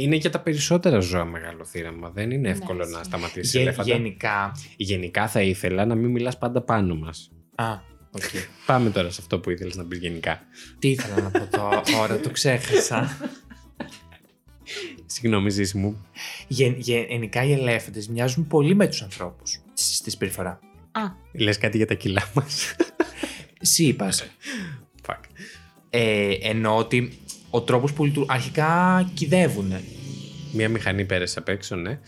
Είναι 0.00 0.16
για 0.16 0.30
τα 0.30 0.40
περισσότερα 0.40 1.00
ζώα 1.00 1.24
μεγάλο 1.24 1.64
θήραμα. 1.64 2.10
Δεν 2.10 2.30
είναι 2.30 2.40
Ναι, 2.40 2.48
εύκολο 2.50 2.78
να 2.78 2.90
ισχύει. 2.90 3.04
σταματήσει 3.04 3.56
Γε- 3.58 3.66
ελέφαντα. 3.66 3.88
γενικά. 3.94 4.52
Γενικά 4.76 5.28
θα 5.28 5.42
ήθελα 5.42 5.86
να 5.86 5.94
μην 5.94 6.10
μιλάς 6.10 6.38
πάντα 6.38 6.60
πάνω 6.62 6.94
μας. 6.94 7.30
Α, 7.54 7.72
οκ. 8.10 8.22
Πάμε 8.66 8.90
τώρα 8.90 9.10
σε 9.10 9.18
αυτό 9.20 9.38
που 9.40 9.50
ήθελες 9.50 9.76
να 9.76 9.84
πεις 9.84 9.98
γενικά. 9.98 10.40
Τι 10.78 10.88
ήθελα 10.88 11.20
να 11.22 11.30
πω 11.30 11.46
τώρα, 11.96 12.18
το 12.18 12.30
ξέχασα. 12.30 13.16
Συγγνώμη, 15.06 15.50
Ζήση 15.50 15.76
μου. 15.78 16.06
Γεν, 16.48 16.76
γενικά 16.78 17.44
οι 17.44 17.52
ελέφαντες 17.52 18.08
μοιάζουν 18.08 18.46
πολύ 18.46 18.74
με 18.74 18.86
τους 18.86 19.02
ανθρώπους 19.02 19.50
στη 19.74 19.94
στη 19.94 20.10
συμπεριφορά. 20.10 20.58
Α, 20.92 21.00
Λες 21.32 21.58
κάτι 21.58 21.76
για 21.76 21.86
τα 21.86 21.94
κιλά 21.94 22.30
μας. 22.34 22.74
Εσύ 23.60 23.84
είπας. 23.84 24.24
Fuck. 25.06 25.20
Ε, 25.90 26.34
εννοώ 26.42 26.76
ότι 26.76 27.18
ο 27.50 27.62
τρόπος 27.62 27.92
που 27.92 28.04
λειτουργούν. 28.04 28.30
Αρχικά 28.30 29.10
κυδεύουν. 29.14 29.72
Μία 30.52 30.68
μηχανή 30.68 31.04
πέρασε 31.04 31.38
απ' 31.38 31.48
έξω, 31.48 31.76
ναι. 31.76 31.98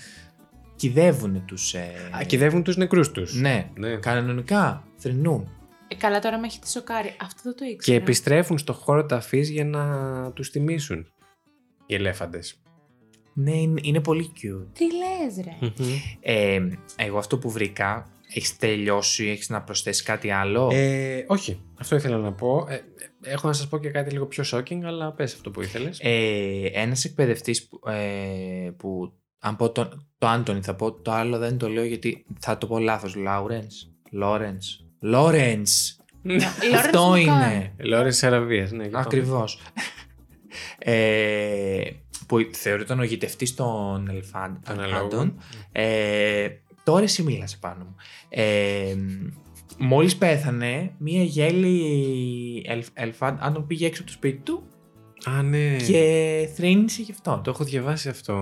Κυδεύουν 0.76 1.44
τους. 1.46 1.74
Ε... 1.74 1.92
Ακυδεύουν 2.20 2.62
τους 2.62 2.76
νεκρούς 2.76 3.10
τους. 3.10 3.34
Ναι, 3.34 3.70
ναι. 3.74 3.96
κανονικά. 3.96 4.84
Θρυνούν. 4.96 5.48
ε, 5.88 5.94
καλά 5.94 6.18
τώρα 6.20 6.38
με 6.38 6.46
έχετε 6.46 6.66
σοκάρει. 6.66 7.16
Αυτό 7.20 7.40
δεν 7.42 7.54
το 7.54 7.64
Και 7.64 7.70
ήξερα. 7.70 7.96
επιστρέφουν 7.96 8.58
στο 8.58 8.72
χώρο 8.72 9.06
ταφής 9.06 9.50
για 9.50 9.64
να 9.64 9.84
τους 10.32 10.50
τιμήσουν. 10.50 11.06
Οι 11.86 11.94
ελέφαντες. 11.94 12.60
Ναι, 13.34 13.56
είναι, 13.56 13.80
είναι 13.84 14.00
πολύ 14.00 14.32
cute. 14.36 14.66
Τι 14.72 14.84
λες 14.84 15.44
ρε. 15.44 15.72
Ε, 16.20 16.60
εγώ 16.96 17.18
αυτό 17.18 17.38
που 17.38 17.50
βρήκα, 17.50 18.06
έχεις 18.34 18.56
τελειώσει, 18.56 19.26
έχεις 19.28 19.48
να 19.48 19.62
προσθέσεις 19.62 20.02
κάτι 20.02 20.30
άλλο; 20.30 20.68
Ε, 20.72 21.24
όχι, 21.26 21.60
αυτό 21.80 21.96
ήθελα 21.96 22.16
να 22.16 22.32
πω. 22.32 22.66
Ε, 22.68 22.80
έχω 23.22 23.46
να 23.46 23.52
σας 23.52 23.68
πω 23.68 23.78
και 23.78 23.88
κάτι 23.90 24.10
λίγο 24.10 24.26
πιο 24.26 24.44
shocking, 24.52 24.80
αλλά 24.84 25.12
πες 25.12 25.34
αυτό 25.34 25.50
που 25.50 25.62
ήθελες. 25.62 25.98
Ε, 26.02 26.70
ένας 26.72 27.04
εκπαιδευτής 27.04 27.68
που, 27.68 27.80
ε, 27.90 28.70
που 28.76 29.12
αν 29.38 29.56
πω 29.56 29.70
το, 29.70 29.88
το 30.18 30.26
Άντωνη 30.26 30.62
θα 30.62 30.74
πω, 30.74 30.92
το 30.92 31.10
άλλο 31.12 31.38
δεν 31.38 31.58
το 31.58 31.68
λέω 31.68 31.84
γιατί 31.84 32.26
θα 32.40 32.58
το 32.58 32.66
πω 32.66 32.78
λάθος. 32.78 33.14
Λάουρενς. 33.14 33.86
Λόρενς. 34.10 34.76
Λόρενς. 35.00 35.96
Αυτό 36.74 36.98
Λόρενς 36.98 37.24
είναι. 37.26 37.72
Λόρες 37.78 38.22
Αραβίας, 38.22 38.70
ναι. 38.70 38.84
λοιπόν. 38.84 39.00
Ακριβώς. 39.00 39.60
ε, 40.78 41.80
που 42.26 42.48
θεωρείται 42.52 42.92
ο 42.94 43.02
γητευτής 43.02 43.54
των 43.54 44.08
ελεφάν- 44.08 44.64
Των 44.66 44.80
ελεφάντων. 44.80 45.18
αλόγων. 45.18 45.38
Ε, 45.72 46.48
τώρα 46.84 47.02
εσύ 47.02 47.22
μίλασε 47.22 47.56
πάνω 47.60 47.84
μου. 47.84 47.96
Ε, 48.28 48.96
μόλις 49.78 50.16
πέθανε, 50.16 50.94
μία 50.98 51.22
γέλη 51.22 52.64
ελφ, 52.66 52.88
ελεφάντων 52.92 53.66
πήγε 53.66 53.86
έξω 53.86 54.02
από 54.02 54.10
το 54.10 54.16
σπίτι 54.16 54.40
του 54.42 54.62
Α, 55.24 55.42
ναι. 55.42 55.76
και 55.76 56.48
θρύνησε 56.54 57.02
γι' 57.02 57.10
αυτό. 57.10 57.40
Το 57.44 57.50
έχω 57.50 57.64
διαβάσει 57.64 58.08
αυτό. 58.08 58.32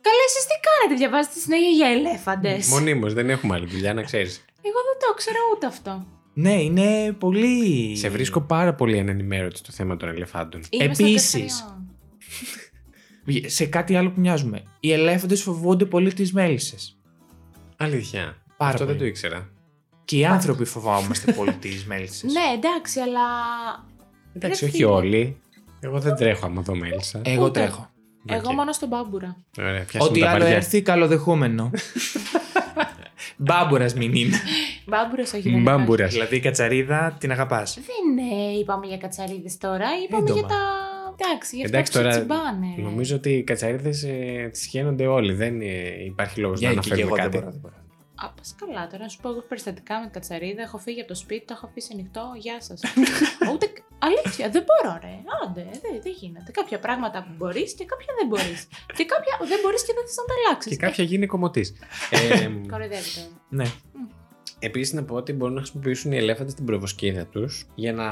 Καλά, 0.00 0.22
εσείς 0.26 0.46
τι 0.46 0.54
κάνετε, 0.68 0.98
διαβάζετε 0.98 1.38
συνέχεια 1.38 1.68
για 1.68 1.88
ελέφαντες; 1.88 2.68
Μονίμως, 2.68 3.14
δεν 3.14 3.30
έχουμε 3.30 3.54
άλλη 3.54 3.66
δουλειά, 3.66 3.94
να 3.94 4.02
ξέρεις. 4.02 4.44
Εγώ 4.62 4.76
δεν 4.88 5.08
το 5.08 5.14
ξέρω 5.14 5.38
ούτε 5.54 5.66
αυτό. 5.66 6.06
Ναι, 6.34 6.62
είναι 6.62 7.12
πολύ... 7.12 7.96
Σε 7.96 8.08
βρίσκω 8.08 8.40
πάρα 8.40 8.74
πολύ 8.74 8.98
ανενημέρωτη 8.98 9.58
στο 9.58 9.72
θέμα 9.72 9.96
των 9.96 10.08
ελεφάντων. 10.08 10.60
Είμαι 10.70 10.94
στο 10.94 11.04
Επίσης. 11.04 11.32
Καρχαριό. 11.32 11.76
Σε 13.46 13.66
κάτι 13.66 13.96
άλλο 13.96 14.10
που 14.10 14.20
μοιάζουμε. 14.20 14.62
Οι 14.80 14.92
ελέφαντες 14.92 15.42
φοβούνται 15.42 15.84
πολύ 15.84 16.12
τις 16.12 16.32
μέλισσες. 16.32 16.97
Αλήθεια. 17.80 18.36
Πάρα 18.56 18.72
αυτό 18.72 18.84
δεν 18.84 18.86
πολύ. 18.86 18.98
το 18.98 19.04
ήξερα. 19.06 19.48
Και 20.04 20.16
οι 20.18 20.24
άνθρωποι 20.24 20.64
φοβόμαστε 20.64 21.32
πολύ 21.38 21.52
τις 21.52 21.84
μέλισσες. 21.86 22.32
Ναι, 22.32 22.40
εντάξει, 22.54 23.00
αλλά. 23.00 23.20
Εντάξει, 24.34 24.60
Ρε 24.64 24.70
όχι 24.70 24.76
φίλε. 24.76 24.90
όλοι. 24.90 25.40
Εγώ 25.80 25.98
δεν 26.00 26.14
τρέχω 26.16 26.46
άμα 26.46 26.62
δω 26.62 26.74
μέλισσα. 26.76 27.20
Εγώ 27.24 27.44
Ούτε. 27.44 27.60
τρέχω. 27.60 27.90
Εγώ 28.26 28.48
Οκ. 28.48 28.54
μόνο 28.54 28.72
στον 28.72 28.88
μπάμπουρα. 28.88 29.36
Ωραία, 29.58 29.84
πιάσουμε 29.84 30.04
Ό,τι 30.10 30.20
τα 30.20 30.30
άλλο 30.30 30.38
βαριά. 30.40 30.56
έρθει 30.56 30.82
καλοδεχούμενο. 30.82 31.70
Μπάμπουρας 33.36 33.94
μην 33.94 34.14
είναι. 34.14 34.36
Μπάμπουρας, 34.86 35.32
όχι. 35.32 35.50
δεν 35.50 35.62
Μπάμπουρας. 35.62 36.12
δηλαδή 36.12 36.36
η 36.36 36.40
κατσαρίδα 36.40 37.16
την 37.20 37.30
αγαπάς. 37.30 37.76
υπάρχει. 37.76 37.92
Δεν 38.16 38.26
ε, 38.38 38.58
είπαμε 38.58 38.86
για 38.86 38.96
κατσαρίδες 38.98 39.56
τώρα, 39.58 39.86
είπαμε 40.04 40.22
Έντομα. 40.22 40.38
για 40.38 40.48
τα. 40.48 40.56
Εντάξει, 41.20 41.56
για 41.56 41.64
Εντάξει 41.68 41.98
αυτά 41.98 41.98
που 41.98 42.04
τώρα, 42.04 42.12
σε 42.12 42.18
τσιμπάνε. 42.18 42.74
ρε. 42.76 42.82
νομίζω 42.82 43.16
ότι 43.16 43.30
οι 43.30 43.42
κατσαρίδες 43.42 44.02
ε, 44.02 44.48
τις 44.52 44.66
χαίνονται 44.66 45.06
όλοι. 45.06 45.32
Δεν 45.32 45.60
ε, 45.60 46.04
υπάρχει 46.04 46.40
λόγος 46.40 46.60
να 46.60 46.70
Για 46.70 46.80
και 46.80 46.88
αναφέρουμε 46.88 47.06
εγώ 47.06 47.14
δεν 47.14 47.24
κάτι. 47.24 47.38
μπορώ. 47.38 47.50
δεν 47.50 47.60
μπορώ. 47.60 47.74
Α, 48.24 48.30
πας 48.36 48.54
καλά 48.60 48.86
τώρα, 48.86 49.02
να 49.02 49.08
σου 49.08 49.20
πω 49.22 49.28
εγώ 49.28 49.40
περιστατικά 49.40 50.00
με 50.00 50.08
κατσαρίδα. 50.12 50.62
Έχω 50.62 50.78
φύγει 50.78 51.00
από 51.00 51.08
το 51.08 51.14
σπίτι, 51.14 51.44
το 51.44 51.54
έχω 51.56 51.66
αφήσει 51.66 51.90
ανοιχτό. 51.92 52.24
Γεια 52.36 52.60
σας. 52.60 52.80
Ούτε. 53.52 53.66
Αλήθεια, 53.98 54.50
δεν 54.50 54.64
μπορώ, 54.66 54.98
ρε. 55.02 55.14
Άντε, 55.42 55.62
δεν, 55.82 55.92
δεν 56.02 56.12
γίνεται. 56.20 56.50
Κάποια 56.50 56.78
πράγματα 56.78 57.22
που 57.24 57.32
μπορείς 57.36 57.72
και 57.74 57.84
κάποια 57.84 58.12
δεν 58.18 58.26
μπορείς. 58.28 58.60
και 58.98 59.04
κάποια 59.12 59.32
δεν 59.48 59.58
μπορείς 59.62 59.82
και 59.86 59.92
δεν 59.96 60.04
θες 60.06 60.16
να 60.16 60.24
τα 60.24 60.34
αλλάξεις. 60.38 60.70
Και 60.72 60.76
κάποια 60.86 61.04
γίνει 61.04 61.26
κομμωτής. 61.26 61.68
ε, 62.16 62.50
Κοροϊδεύεται. 62.70 63.20
Ναι. 63.48 63.64
Επίσης 64.58 64.92
να 64.94 65.04
πω 65.04 65.14
ότι 65.14 65.32
μπορούν 65.32 65.54
να 65.54 65.60
χρησιμοποιήσουν 65.60 66.12
οι 66.12 66.16
ελέφαντες 66.16 66.54
την 66.54 66.64
προβοσκίδα 66.64 67.26
τους 67.26 67.66
για 67.74 67.92
να 67.92 68.06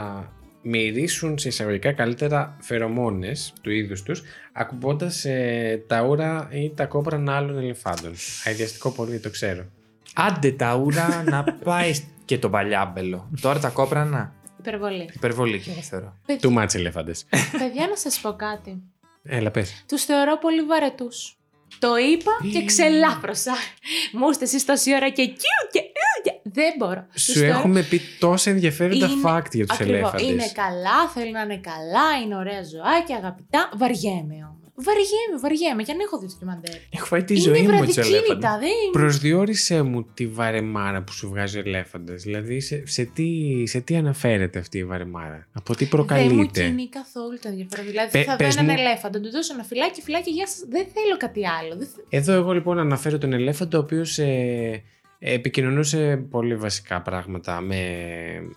μυρίσουν 0.68 1.38
σε 1.38 1.48
εισαγωγικά 1.48 1.92
καλύτερα 1.92 2.57
φερομόνες 2.61 3.52
του 3.61 3.70
είδους 3.70 4.02
τους 4.02 4.22
ακουμπώντας 4.52 5.24
ε, 5.24 5.85
τα 5.87 6.02
ούρα 6.02 6.48
ή 6.52 6.70
τα 6.74 6.85
κόπρανα 6.87 7.37
άλλων 7.37 7.59
ελεφάντων. 7.59 8.14
Αειδιαστικό 8.44 8.90
πολύ, 8.90 9.18
το 9.20 9.31
ξέρω. 9.31 9.64
Άντε 10.14 10.52
τα 10.52 10.74
ούρα 10.74 11.22
να 11.22 11.44
πάει 11.64 11.92
και 12.24 12.38
το 12.38 12.50
παλιάμπελο. 12.50 13.31
Τώρα 13.40 13.59
τα 13.59 13.68
κόπρανα. 13.68 14.35
Υπερβολή. 14.59 15.11
Υπερβολή 15.14 15.61
και 15.61 15.70
εγώ 15.70 15.81
θεωρώ. 15.81 16.16
Too 16.40 16.59
much 16.62 16.74
ελεφάντες. 16.74 17.24
Παιδιά, 17.52 17.87
να 17.90 17.96
σας 17.96 18.18
πω 18.20 18.33
κάτι. 18.33 18.83
Έλα 19.22 19.50
πες. 19.50 19.85
Τους 19.88 20.05
θεωρώ 20.05 20.38
πολύ 20.38 20.62
βαρετούς. 20.62 21.37
Το 21.79 21.96
είπα 21.96 22.33
και 22.52 22.64
ξελάφρωσα. 22.64 23.52
Μου 24.12 24.29
είστε 24.31 24.44
εσείς 24.44 24.64
τόση 24.64 24.94
ώρα 24.94 25.09
και 25.11 25.24
κιου 25.26 25.35
και 25.72 25.79
ου 25.79 25.83
και- 25.83 25.95
Δεν 26.58 26.72
μπορώ. 26.78 27.06
Τους 27.12 27.22
Σου 27.22 27.32
θεωρώ- 27.32 27.58
έχουμε 27.58 27.82
πει 27.82 28.00
τόσα 28.18 28.50
ενδιαφέροντα 28.50 29.06
Είναι- 29.06 29.20
fact 29.24 29.50
για 29.52 29.66
τους 29.66 29.76
Ακριβώς. 29.80 29.98
ελέφαντες. 29.98 30.26
Είναι 30.26 30.48
καλά, 30.62 30.98
θέλουν 31.14 31.30
να 31.32 31.40
είναι 31.42 31.60
καλά, 31.72 32.06
είναι 32.24 32.36
ωραία 32.36 32.62
ζωάκια, 32.72 33.16
αγαπητά. 33.16 33.60
Βαριέμαι 33.76 34.34
όμως. 34.48 34.54
Βαριέμαι, 34.86 35.36
βαριέμαι, 35.42 35.82
για 35.82 35.94
να 35.94 36.02
έχω 36.02 36.18
δει 36.18 36.26
ντοκιμαντέρ. 36.26 36.74
Έχω 36.96 37.04
φάει 37.06 37.24
τη 37.24 37.32
Είναι 37.34 37.42
ζωή 37.42 37.62
μου 37.62 37.78
με 37.80 37.86
τους 37.86 37.94
βραδικίνητα, 37.94 38.26
ελέφαντες. 38.26 38.58
δεν 38.58 38.68
είναι. 38.82 38.90
Προσδιορίσέ 38.92 39.82
μου 39.82 40.06
τη 40.14 40.26
βαρεμάρα 40.26 41.02
που 41.02 41.12
σου 41.12 41.28
βγάζει 41.28 41.56
ο 41.58 41.62
ελέφαντας. 41.66 42.22
Δηλαδή 42.22 42.60
σε, 42.60 42.82
σε, 42.86 43.04
τι, 43.04 43.28
σε 43.66 43.80
τι 43.80 43.96
αναφέρεται 43.96 44.58
αυτή 44.58 44.78
η 44.78 44.84
βαρεμάρα; 44.84 45.46
Από 45.52 45.76
τι 45.76 45.84
Δεν 45.84 45.88
μου 45.92 46.04
προκαλείται; 46.06 46.62
κινεί 46.66 46.88
καθόλου 46.88 47.38
το 47.42 47.48
ενδιαφέρον. 47.48 47.86
Δηλαδή 47.86 48.10
Πε- 48.10 48.24
θα 48.26 48.36
δω 48.36 48.44
πες 48.44 48.56
έναν 48.56 48.64
μου- 48.70 48.78
ελέφαντο, 48.78 49.20
του 49.20 49.30
δώσω 49.30 49.52
ένα 49.54 49.62
φυλάκι, 49.62 50.02
φυλάκι, 50.02 50.30
γεια 50.30 50.46
σας. 50.46 50.58
Δεν 50.68 50.86
θέλω 50.94 51.16
κάτι 51.16 51.46
άλλο. 51.46 51.76
Δεν 51.76 51.86
θε- 51.86 52.04
Εδώ 52.08 52.32
εγώ 52.32 52.52
λοιπόν 52.52 52.78
αναφέρω 52.78 53.18
τον 53.18 53.32
ελέφαντο 53.32 53.78
ο 53.78 53.80
οποίος 53.80 54.18
ε, 54.18 54.82
επικοινωνούσε 55.18 56.16
πολύ 56.31 56.57
βασικά 56.57 57.02
πράγματα 57.02 57.61
με, 57.61 57.76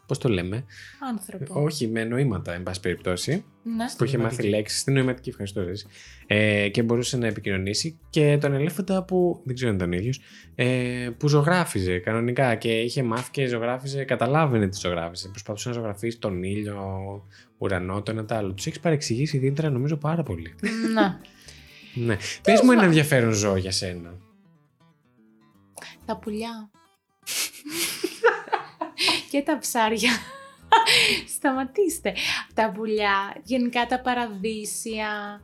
πώς 0.05 0.17
το 0.17 0.29
λέμε, 0.29 0.63
Άνθρωπο. 1.09 1.61
όχι 1.61 1.87
με 1.87 2.03
νοήματα, 2.03 2.53
εν 2.53 2.63
πάση 2.63 2.79
περιπτώσει, 2.79 3.43
Ναι. 3.63 3.85
που 3.97 4.03
είχε 4.03 4.17
μάθει 4.17 4.29
νοηματική. 4.35 4.49
λέξεις, 4.49 4.79
στην 4.79 4.93
νοηματική 4.93 5.29
ευχαριστώ 5.29 5.63
Ρέζη. 5.63 5.85
ε, 6.27 6.69
και 6.69 6.83
μπορούσε 6.83 7.17
να 7.17 7.27
επικοινωνήσει 7.27 7.99
και 8.09 8.37
τον 8.41 8.53
ελέφαντα 8.53 9.03
που, 9.03 9.41
δεν 9.43 9.55
ξέρω 9.55 9.69
αν 9.71 9.75
ήταν 9.77 9.91
ο 9.91 9.95
ίδιος, 9.95 10.19
ε, 10.55 11.09
που 11.17 11.27
ζωγράφιζε 11.27 11.97
κανονικά 11.99 12.55
και 12.55 12.79
είχε 12.79 13.03
μάθει 13.03 13.31
και 13.31 13.45
ζωγράφιζε, 13.47 14.03
καταλάβαινε 14.03 14.67
τι 14.67 14.77
ζωγράφιζε, 14.79 15.27
προσπαθούσε 15.27 15.69
να 15.69 15.75
ζωγραφίσει 15.75 16.17
τον 16.19 16.43
ήλιο, 16.43 16.77
ουρανό, 17.57 18.01
το 18.01 18.11
ένα 18.11 18.25
το 18.25 18.35
άλλο. 18.35 18.53
Τους 18.53 18.65
έχεις 18.67 18.79
παρεξηγήσει 18.79 19.37
η 19.37 19.39
Δήμητρα 19.39 19.69
νομίζω 19.69 19.95
πάρα 19.97 20.23
πολύ. 20.23 20.55
Ναι. 20.93 21.17
ναι. 22.05 22.17
Πες 22.43 22.61
μου 22.61 22.71
ένα 22.71 22.83
ενδιαφέρον 22.83 23.31
ζώο 23.33 23.55
για 23.55 23.71
σένα. 23.71 24.13
Τα 26.09 26.17
πουλιά. 26.17 26.69
και 29.31 29.41
τα 29.41 29.57
ψάρια. 29.57 30.11
Σταματήστε. 31.35 32.15
Τα 32.53 32.71
πουλιά, 32.71 33.35
γενικά 33.43 33.85
τα 33.85 34.01
παραδείσια. 34.01 35.41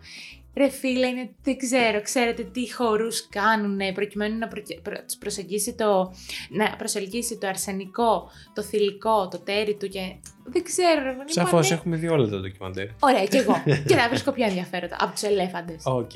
Ρε 0.57 0.69
φίλε, 0.69 1.07
είναι, 1.07 1.29
δεν 1.43 1.57
ξέρω, 1.57 2.01
ξέρετε 2.01 2.43
τι 2.43 2.73
χορούς 2.73 3.27
κάνουν 3.29 3.79
προκειμένου 3.93 4.37
να 4.37 4.47
προκε- 4.47 4.79
προ- 4.81 5.03
τους 5.05 5.15
προσεγγίσει 5.17 5.73
το, 5.73 6.13
να 6.49 6.75
προσελκύσει 6.77 7.37
το 7.37 7.47
αρσενικό, 7.47 8.29
το 8.53 8.61
θηλυκό, 8.61 9.27
το 9.27 9.39
τέρι 9.39 9.75
του 9.75 9.87
και 9.87 9.99
δεν 10.45 10.63
ξέρω. 10.63 11.03
ρε, 11.03 11.09
είναι 11.11 11.23
Σαφώς 11.25 11.51
πανέ- 11.67 11.71
έχουμε 11.71 11.95
δει 11.95 12.07
όλα 12.07 12.27
τα 12.29 12.39
ντοκιμαντέρ. 12.39 12.87
Ωραία, 12.99 13.25
κι 13.25 13.37
εγώ. 13.37 13.63
και 13.87 13.95
να 13.95 14.07
βρίσκω 14.09 14.31
πιο 14.31 14.45
ενδιαφέροντα 14.45 14.95
από 14.99 15.11
τους 15.13 15.23
ελέφαντες. 15.23 15.81
Οκ. 15.85 16.11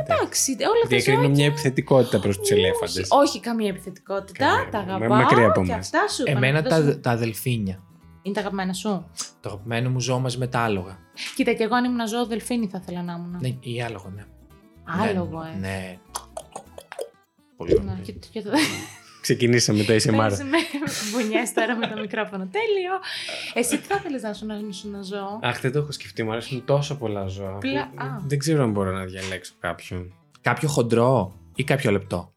Εντάξει, 0.00 0.50
όλα 0.52 0.80
τα 0.82 0.88
Διακρίνω 0.88 1.20
ζώα 1.20 1.28
μια 1.28 1.46
επιθετικότητα 1.46 2.18
προς 2.20 2.38
τους 2.38 2.50
ελέφαντες. 2.50 3.08
όχι, 3.10 3.22
όχι 3.28 3.40
καμία 3.40 3.68
επιθετικότητα. 3.68 4.44
Καμία. 4.46 4.68
Τα 4.70 4.78
Μα- 4.78 4.94
αγαπάω. 4.94 5.18
μακριά 5.18 5.46
από 5.46 5.62
και 5.64 5.70
μας. 5.72 5.78
αυτά 5.78 6.08
σου 6.08 6.22
είπα, 6.22 6.30
Εμένα 6.30 6.60
να 6.62 6.68
δώσω- 6.68 6.92
τα, 6.94 7.00
τα 7.00 7.10
δελφίνια. 7.10 7.82
Είναι 8.28 8.36
τα 8.36 8.40
αγαπημένα 8.40 8.72
σου; 8.72 9.06
Το 9.40 9.48
αγαπημένο 9.48 9.90
μου 9.90 10.00
ζώο 10.00 10.18
μαζί 10.18 10.38
με 10.38 10.46
τα 10.46 10.60
άλογα. 10.60 10.98
Κοίτα, 11.36 11.52
και 11.52 11.62
εγώ 11.62 11.74
αν 11.74 11.84
ήμουν 11.84 12.08
ζώο, 12.08 12.26
δελφίνι 12.26 12.66
θα 12.68 12.78
ήθελα 12.82 13.02
να 13.02 13.12
ήμουν. 13.12 13.38
Ναι, 13.40 13.48
ή 13.60 13.82
άλογο, 13.82 14.12
ναι. 14.14 14.24
Άλογο, 15.08 15.42
ναι, 15.42 15.50
ε. 15.54 15.58
Ναι. 15.58 15.98
Πολύ 17.56 17.72
Ναι, 17.84 17.90
ωραίο. 17.90 18.02
και, 18.04 18.12
και 18.12 18.42
το... 18.42 18.50
Ξεκινήσαμε 19.20 19.82
το 19.84 19.92
ASMR. 19.92 20.16
Παίζει 20.16 20.44
με 20.44 20.58
μπουνιές 21.12 21.52
τώρα 21.52 21.76
με 21.76 21.86
το 21.86 22.00
μικρόφωνο. 22.00 22.48
Τέλειο. 22.50 22.92
Εσύ 23.54 23.78
τι 23.78 23.84
θα 23.86 23.94
ήθελες 23.98 24.22
να 24.22 24.32
σου 24.32 24.46
να 24.46 24.54
ήσουν 24.68 24.94
ένα 24.94 25.02
ζώο. 25.02 25.38
Αχ, 25.42 25.60
δεν 25.60 25.72
το 25.72 25.78
έχω 25.78 25.92
σκεφτεί. 25.92 26.22
Μου 26.22 26.30
αρέσουν 26.32 26.64
τόσο 26.64 26.96
πολλά 26.96 27.26
ζώα. 27.26 27.58
Πλα- 27.58 27.90
που 27.96 28.04
α. 28.04 28.20
Δεν 28.26 28.38
ξέρω 28.38 28.62
αν 28.62 28.70
μπορώ 28.70 28.92
να 28.92 29.04
διαλέξω 29.04 29.52
κάποιον. 29.60 30.14
Κάποιο 30.40 30.68
χοντρό 30.68 31.34
ή 31.54 31.64
κάποιο 31.64 31.90
λεπτό. 31.90 32.32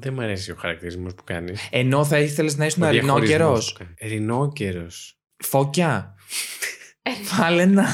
Δεν 0.00 0.12
μου 0.14 0.20
αρέσει 0.22 0.50
ο 0.50 0.54
χαρακτηρισμός 0.58 1.14
που 1.14 1.24
κάνεις. 1.24 1.68
Ενώ 1.70 2.04
θα 2.04 2.18
ήθελες 2.18 2.56
να 2.56 2.66
ήσουν 2.66 2.88
ρινόκερο. 2.88 3.58
Ρινόκερο. 4.00 4.86
Φώκια. 5.36 6.14
Βάλε 7.38 7.62
ένα. 7.62 7.84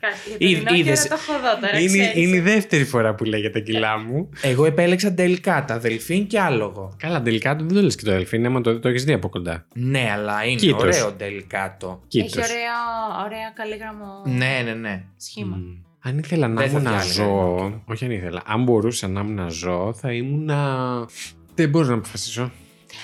Κάτι 0.00 0.16
για 0.38 0.48
Είδ- 0.58 0.68
το 0.68 0.74
είδες. 0.74 0.86
είδες... 0.86 1.08
το 1.08 1.14
έχω 1.18 1.32
δω 1.40 1.66
τώρα, 1.66 1.78
Είναι, 1.80 1.86
ξέρεις. 2.02 2.14
είναι 2.14 2.36
η 2.36 2.40
δεύτερη 2.40 2.84
φορά 2.84 3.14
που 3.14 3.24
λέει 3.24 3.40
για 3.40 3.50
τα 3.52 3.58
κιλά 3.58 3.98
μου. 3.98 4.28
Εγώ 4.42 4.64
επέλεξα 4.64 5.14
τελικά 5.14 5.64
τα 5.64 5.78
δελφίν 5.78 6.26
και 6.26 6.40
άλογο. 6.40 6.94
Καλά, 6.98 7.22
τελικά 7.22 7.54
δεν 7.56 7.68
το 7.68 7.82
λες 7.82 7.94
και 7.94 8.04
το 8.04 8.10
αδελφίνι, 8.10 8.46
άμα 8.46 8.60
το, 8.60 8.78
το 8.78 8.88
έχεις 8.88 9.04
δει 9.04 9.12
από 9.12 9.28
κοντά. 9.28 9.66
Ναι, 9.74 10.08
αλλά 10.12 10.44
είναι 10.44 10.54
Κοίτος. 10.60 10.80
ωραίο 10.82 11.12
τελικά 11.12 11.76
το. 11.80 12.02
Κοίτο. 12.08 12.24
Έχει 12.26 12.38
ωραία, 12.38 13.24
ωραία 13.26 13.52
καλήγραμμο 13.54 14.22
Ναι, 14.26 14.60
ναι, 14.64 14.74
ναι. 14.74 15.04
σχήμα. 15.16 15.56
Αν 16.02 16.18
ήθελα 16.18 16.48
να 16.48 16.60
Δεν 16.60 16.70
θα 16.70 16.78
ήμουν 16.78 16.82
διάλεγα 16.92 17.12
ζώο. 17.12 17.56
ρινόκερο. 17.56 17.82
Όχι, 17.86 18.04
αν 18.04 18.10
ήθελα. 18.10 18.42
Αν 18.46 18.62
μπορούσα 18.62 19.08
να 19.08 19.20
ήμουν 19.20 19.50
ζώο, 19.50 19.92
θα 19.94 20.12
ήμουν. 20.12 20.50
Δεν 21.58 21.68
μπορώ 21.68 21.86
να 21.86 21.94
αποφασίσω; 21.94 22.50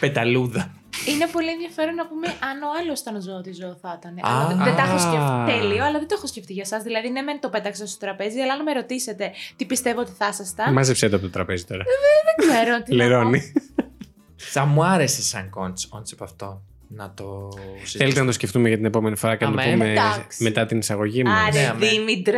Πεταλούδα. 0.01 0.75
Είναι 1.07 1.27
πολύ 1.33 1.51
ενδιαφέρον 1.51 1.95
να 1.95 2.07
πούμε 2.07 2.27
αν 2.27 2.63
ο 2.63 2.71
άλλος 2.81 3.01
ήταν 3.01 3.23
ζώο, 3.23 3.41
τι 3.41 3.53
ζώο 3.53 3.75
θα 3.83 3.99
ήταν. 3.99 4.13
Α. 4.13 4.21
Αλλά 4.23 4.47
δεν, 4.47 4.57
δεν 4.65 4.75
τα 4.77 4.83
έχω 4.83 4.99
σκεφτεί. 4.99 5.53
Τέλειο, 5.53 5.85
αλλά 5.85 5.99
δεν 5.99 6.09
το 6.09 6.15
έχω 6.19 6.27
σκεφτεί 6.27 6.53
για 6.53 6.63
εσά. 6.67 6.79
Δηλαδή, 6.81 7.09
ναι, 7.11 7.23
μεν 7.23 7.41
το 7.41 7.49
πέταξα 7.49 7.87
στο 7.87 7.99
τραπέζι, 7.99 8.41
αλλά 8.41 8.53
αν 8.53 8.63
με 8.63 8.73
ρωτήσετε 8.73 9.33
τι 9.57 9.65
πιστεύω 9.65 10.01
ότι 10.01 10.13
θα 10.19 10.29
ήσασταν. 10.29 10.73
Μάζεψέ 10.73 11.09
το 11.09 11.17
από 11.17 11.25
το 11.25 11.31
τραπέζι 11.31 11.65
τώρα. 11.65 11.85
Δεν 12.29 12.49
ξέρω 12.49 12.83
τι. 12.83 12.95
να 12.97 12.97
πω. 12.97 13.05
Λερώνει. 13.05 13.53
Θα 14.37 14.65
μου 14.65 14.85
άρεσε 14.85 15.23
σαν 15.23 15.51
concept 15.51 16.23
αυτό. 16.23 16.63
Να 16.97 17.13
το 17.17 17.49
συζητήσουμε. 17.55 17.99
Θέλετε 18.05 18.21
να 18.21 18.27
το 18.27 18.33
σκεφτούμε 18.33 18.69
για 18.69 18.77
την 18.77 18.87
επόμενη 18.87 19.17
φορά 19.17 19.37
και 19.37 19.45
να 19.45 19.51
το 19.53 19.61
Αμέ, 19.61 19.73
πούμε 19.73 19.91
εντάξει. 19.91 20.43
μετά 20.43 20.67
την 20.67 20.79
εισαγωγή 20.79 21.23
μας. 21.25 21.47
Άρε 21.49 21.61
Ναι, 21.61 21.69
αμέ. 21.69 21.87
Δήμητρα, 21.87 22.33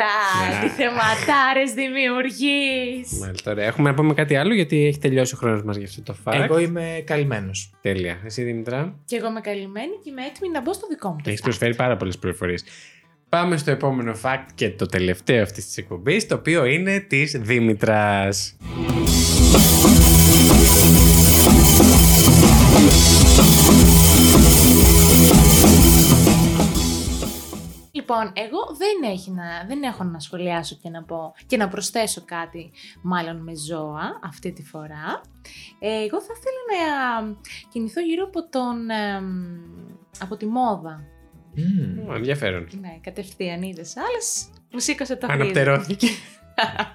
Ναι. 0.62 0.68
τι 0.68 0.74
θεματάρες 0.74 1.72
δημιουργείς. 1.74 3.18
Μάλιστα, 3.20 3.50
ωραία. 3.50 3.66
Έχουμε 3.66 3.90
να 3.90 3.96
πούμε 3.96 4.14
κάτι 4.14 4.36
άλλο 4.36 4.54
γιατί 4.54 4.86
έχει 4.86 4.98
τελειώσει 4.98 5.34
ο 5.34 5.38
χρόνος 5.38 5.62
μας 5.62 5.76
για 5.76 5.86
αυτό 5.86 6.02
το 6.02 6.16
fact. 6.24 6.34
Εγώ 6.42 6.58
είμαι 6.58 7.02
καλυμμένος. 7.06 7.70
Τέλεια. 7.80 8.18
Εσύ 8.24 8.42
Δήμητρα, 8.42 8.94
Και 9.04 9.16
εγώ 9.16 9.28
είμαι 9.28 9.40
καλυμμένη 9.40 9.92
και 10.04 10.10
είμαι 10.10 10.22
έτοιμη 10.22 10.50
να 10.52 10.62
μπω 10.62 10.72
στο 10.72 10.86
δικό 10.90 11.08
μου 11.08 11.16
το 11.16 11.22
έχεις 11.26 11.40
fact. 11.40 11.44
προσφέρει 11.44 11.74
πάρα 11.74 11.96
πολλές 11.96 12.18
πληροφορίες. 12.18 12.64
Πάμε 13.28 13.56
στο 13.56 13.70
επόμενο 13.70 14.14
fact 14.22 14.46
και 14.54 14.70
το 14.70 14.86
τελευταίο 14.86 15.42
αυτής 15.42 15.66
της 15.66 15.76
εκπομπής, 15.76 16.26
το 16.26 16.34
οποίο 16.34 16.64
είναι 16.64 17.00
της 17.00 17.36
Δήμητρας. 17.40 18.56
Λοιπόν, 28.08 28.32
εγώ 28.34 28.58
δεν, 28.78 29.10
έχει 29.10 29.30
να, 29.30 29.44
δεν 29.68 29.82
έχω 29.82 30.04
να 30.04 30.18
σχολιάσω 30.18 30.78
και 30.82 30.88
να 30.88 31.02
πω 31.02 31.34
και 31.46 31.56
να 31.56 31.68
προσθέσω 31.68 32.22
κάτι 32.24 32.70
μάλλον 33.02 33.36
με 33.42 33.52
ζώα 33.56 34.20
αυτή 34.24 34.52
τη 34.52 34.62
φορά. 34.62 35.20
Ε, 35.78 35.88
εγώ 35.88 36.20
θα 36.22 36.32
ήθελα 36.36 36.60
να 36.70 37.36
κινηθώ 37.72 38.00
γύρω 38.00 38.24
από 38.24 38.48
τον... 38.48 38.90
εμ, 38.90 39.24
από 40.20 40.36
τη 40.36 40.46
μόδα. 40.46 41.04
Ω, 42.08 42.14
ενδιαφέρον. 42.14 42.68
Ναι, 42.80 42.98
κατευθείαν 43.02 43.62
είδες. 43.62 43.94
Άλλες 43.96 44.48
μου 44.72 44.78
σήκωσε 44.78 45.16
το 45.16 45.26
χρήμα. 45.26 45.42
Αναπτερώθηκε. 45.42 46.06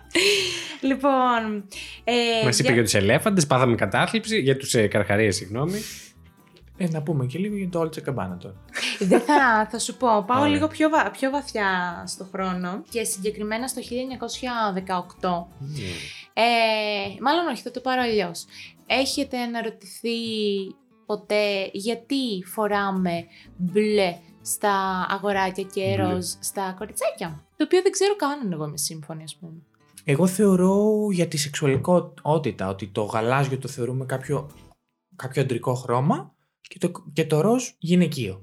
λοιπόν... 0.89 1.67
Ε, 2.03 2.45
Μας 2.45 2.55
είπε 2.59 2.63
για- 2.67 2.73
για 2.73 2.83
τους 2.83 2.93
ελέφαντες, 2.93 3.47
πάθαμε 3.47 3.75
κατάθλιψη. 3.75 4.39
Για 4.39 4.57
τους 4.57 4.73
ε, 4.73 4.87
καρχαρίες, 4.87 5.35
συγγνώμη. 5.35 5.79
Ε, 6.83 6.87
να 6.91 7.01
πούμε 7.01 7.25
και 7.25 7.37
λίγο 7.39 7.55
για 7.55 7.69
το 7.69 7.79
Όλτσε 7.79 8.01
Καμπάνα 8.01 8.37
τώρα. 8.37 8.55
Δεν 8.99 9.21
θα, 9.21 9.67
θα 9.71 9.79
σου 9.79 9.97
πω. 9.97 10.07
Πάω 10.27 10.39
Ωραία. 10.39 10.47
λίγο 10.53 10.67
πιο, 10.67 10.89
βα- 10.89 11.11
πιο 11.11 11.29
βαθιά 11.29 12.03
στο 12.07 12.23
χρόνο 12.31 12.83
και 12.89 13.03
συγκεκριμένα 13.03 13.67
στο 13.67 13.81
1918. 15.21 15.47
Ε, 16.33 16.41
μάλλον 17.21 17.47
όχι, 17.51 17.61
θα 17.61 17.71
το 17.71 17.79
πάρω 17.79 18.01
αλλιώς. 18.01 18.45
Έχετε 18.85 19.37
αναρωτηθεί 19.41 20.09
ποτέ 21.05 21.69
γιατί 21.73 22.43
φοράμε 22.45 23.25
μπλε 23.57 24.17
στα 24.41 25.05
αγοράκια 25.09 25.63
και 25.63 25.93
Μπλε. 25.95 26.03
ροζ 26.13 26.25
στα 26.39 26.75
κοριτσάκια. 26.77 27.43
Το 27.57 27.63
οποίο 27.63 27.81
δεν 27.81 27.91
ξέρω 27.91 28.15
καν 28.15 28.29
αν 28.31 28.51
εγώ 28.51 28.65
είμαι 28.65 28.77
σύμφωνη, 28.77 29.23
ας 29.23 29.35
πούμε. 29.35 29.53
Εγώ 30.03 30.27
θεωρώ 30.27 31.07
για 31.11 31.27
τη 31.27 31.37
σεξουαλικότητα 31.37 32.67
ότι 32.67 32.87
το 32.87 33.03
γαλάζιο 33.03 33.57
το 33.57 33.67
θεωρούμε 33.67 34.05
κάποιο, 34.05 34.49
κάποιο 35.15 35.41
αντρικό 35.41 35.73
χρώμα 35.73 36.33
και 36.71 36.77
το, 36.87 36.91
και 37.13 37.25
το 37.25 37.41
ροζ 37.41 37.63
γυναικείο. 37.77 38.41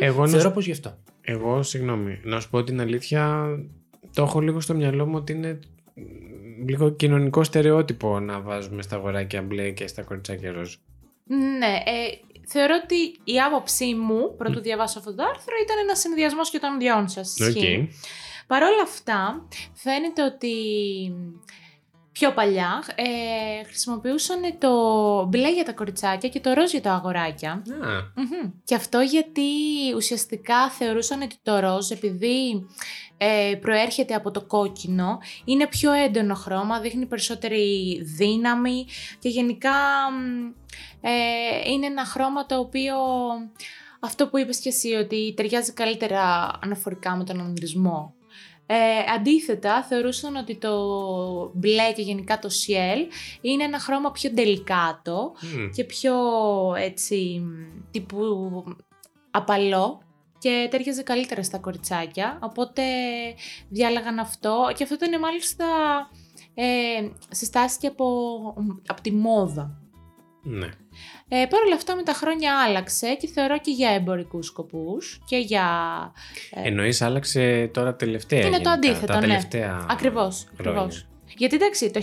Εγώ, 0.00 0.20
να 0.22 0.28
Θεωρώ 0.28 0.44
σου- 0.44 0.52
πως 0.54 0.64
γι' 0.66 0.72
αυτό. 0.72 0.98
εγώ, 1.20 1.62
συγγνώμη, 1.62 2.20
να 2.22 2.40
σου 2.40 2.50
πω 2.50 2.64
την 2.64 2.80
αλήθεια, 2.80 3.46
το 4.14 4.22
έχω 4.22 4.40
λίγο 4.40 4.60
στο 4.60 4.74
μυαλό 4.74 5.06
μου 5.06 5.14
ότι 5.16 5.32
είναι 5.32 5.58
μ, 5.94 6.68
λίγο 6.68 6.90
κοινωνικό 6.90 7.44
στερεότυπο 7.44 8.20
να 8.20 8.40
βάζουμε 8.40 8.82
στα 8.82 8.96
αγοράκια 8.96 9.42
μπλε 9.42 9.70
και 9.70 9.86
στα 9.86 10.02
κοριτσάκια 10.02 10.52
ροζ. 10.52 10.74
Ναι, 11.58 11.66
ε, 11.84 12.18
θεωρώ 12.46 12.74
ότι 12.84 12.96
η 13.32 13.40
άποψή 13.40 13.94
μου, 13.94 14.36
προτού 14.36 14.60
διαβάσω 14.60 14.98
αυτό 14.98 15.14
το 15.14 15.22
άρθρο, 15.22 15.54
ήταν 15.64 15.76
ένας 15.84 15.98
συνδυασμός 15.98 16.50
και 16.50 16.58
των 16.58 16.78
δυο 16.78 17.08
σας. 17.08 17.36
Οκ. 17.40 17.62
Παρ' 18.46 18.62
όλα 18.62 18.82
αυτά, 18.82 19.46
φαίνεται 19.74 20.24
ότι 20.24 20.54
πιο 22.12 22.32
παλιά 22.32 22.84
ε, 22.94 23.64
χρησιμοποιούσαν 23.64 24.40
το 24.58 24.70
μπλε 25.24 25.52
για 25.52 25.64
τα 25.64 25.72
κοριτσάκια 25.72 26.28
και 26.28 26.40
το 26.40 26.52
ροζ 26.52 26.70
για 26.70 26.80
τα 26.80 26.92
αγοράκια. 26.92 27.50
Α, 27.50 27.62
Μμμ. 28.14 28.52
Και 28.64 28.74
αυτό 28.74 29.00
γιατί 29.00 29.42
ουσιαστικά 29.96 30.70
θεωρούσαν 30.70 31.22
ότι 31.22 31.36
το 31.42 31.58
ροζ, 31.58 31.90
επειδή 31.90 32.66
ε, 33.16 33.54
προέρχεται 33.60 34.14
από 34.14 34.30
το 34.30 34.40
κόκκινο, 34.44 35.18
είναι 35.44 35.66
πιο 35.66 35.92
έντονο 35.92 36.34
χρώμα, 36.34 36.80
δείχνει 36.80 37.06
περισσότερη 37.06 37.98
δύναμη 38.16 38.86
και 39.18 39.28
γενικά 39.28 39.70
μ, 40.12 40.46
ε, 41.00 41.70
είναι 41.70 41.86
ένα 41.86 42.04
χρώμα 42.04 42.46
το 42.46 42.58
οποίο 42.58 42.94
αυτό 44.00 44.28
που 44.28 44.38
είπες 44.38 44.58
και 44.58 44.68
εσύ 44.68 44.92
ότι 44.92 45.34
ταιριάζει 45.36 45.72
καλύτερα 45.72 46.50
αναφορικά 46.62 47.16
με 47.16 47.24
τον 47.24 47.40
ανδρισμό. 47.40 48.14
Ε, 48.74 49.12
αντίθετα, 49.14 49.82
θεωρούσαν 49.82 50.36
ότι 50.36 50.56
το 50.56 50.72
μπλε 51.54 51.92
και 51.92 52.02
γενικά 52.02 52.38
το 52.38 52.48
σιέλ 52.48 53.06
είναι 53.40 53.64
ένα 53.64 53.78
χρώμα 53.78 54.10
πιο 54.10 54.32
τελικάτο 54.34 55.32
μ. 55.40 55.70
και 55.70 55.84
πιο 55.84 56.14
έτσι 56.76 57.42
μ, 57.44 57.90
τύπου 57.90 58.64
απαλό 59.30 60.02
και 60.38 60.68
τέριαζε 60.70 61.02
καλύτερα 61.02 61.42
στα 61.42 61.58
κοριτσάκια, 61.58 62.38
οπότε 62.42 62.82
διάλεγαν 63.68 64.18
αυτό 64.18 64.72
και 64.76 64.82
αυτό 64.82 64.94
ήταν 64.94 65.20
μάλιστα 65.20 65.66
ε, 66.54 67.08
συστάθηκε 67.30 67.86
από, 67.86 68.06
από 68.86 69.00
τη 69.00 69.12
μόδα. 69.12 69.81
Ναι. 70.42 70.66
Ε, 71.28 71.46
Παρ' 71.50 71.62
όλα 71.66 71.74
αυτά 71.74 71.96
με 71.96 72.02
τα 72.02 72.12
χρόνια 72.12 72.62
άλλαξε 72.66 73.14
και 73.14 73.26
θεωρώ 73.26 73.58
και 73.58 73.70
για 73.70 73.90
εμπορικούς 73.90 74.46
σκοπούς 74.46 75.20
και 75.26 75.36
για... 75.36 75.66
Ε, 76.50 76.68
Εννοείς 76.68 77.02
άλλαξε 77.02 77.70
τώρα 77.72 77.94
τελευταία. 77.94 78.40
Είναι 78.40 78.48
το 78.48 78.52
γενικά, 78.52 78.70
αντίθετο, 78.70 79.12
τα 79.12 79.20
ναι. 79.20 79.26
τελευταία 79.26 79.86
Ακριβώς, 79.90 80.46
χρόνια. 80.54 80.70
ακριβώς. 80.80 81.06
Γιατί 81.36 81.54
εντάξει, 81.54 81.90
το 81.90 82.00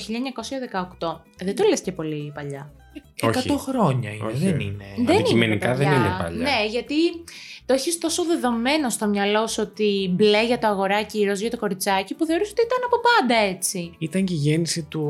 1918 0.99 1.21
δεν 1.43 1.55
το 1.55 1.63
λες 1.63 1.81
και 1.81 1.91
πολύ 1.91 2.31
παλιά. 2.35 2.73
100 3.21 3.29
Όχι. 3.35 3.57
χρόνια 3.57 4.11
είναι, 4.11 4.25
Όχι. 4.25 4.37
δεν 4.37 4.59
είναι. 4.59 4.85
Δεν 5.05 5.15
Αντικειμενικά 5.15 5.67
είναι, 5.67 5.77
δεν 5.77 5.87
παιδιά. 5.87 6.05
είναι 6.05 6.15
παλιά. 6.23 6.41
Ναι, 6.43 6.65
γιατί 6.69 6.95
το 7.65 7.73
έχεις 7.73 7.97
τόσο 7.97 8.23
δεδομένο 8.23 8.89
στο 8.89 9.07
μυαλό 9.07 9.47
σου 9.47 9.63
ότι 9.69 10.11
μπλε 10.13 10.45
για 10.45 10.59
το 10.59 10.67
αγοράκι, 10.67 11.23
ροζ 11.25 11.39
για 11.39 11.49
το 11.49 11.57
κοριτσάκι, 11.57 12.15
που 12.15 12.25
θεωρείς 12.25 12.51
ότι 12.51 12.61
ήταν 12.61 12.77
από 12.85 12.97
πάντα 12.99 13.41
έτσι. 13.41 13.95
Ήταν 13.97 14.25
και 14.25 14.33
η 14.33 14.37
γέννηση 14.37 14.83
του, 14.83 15.05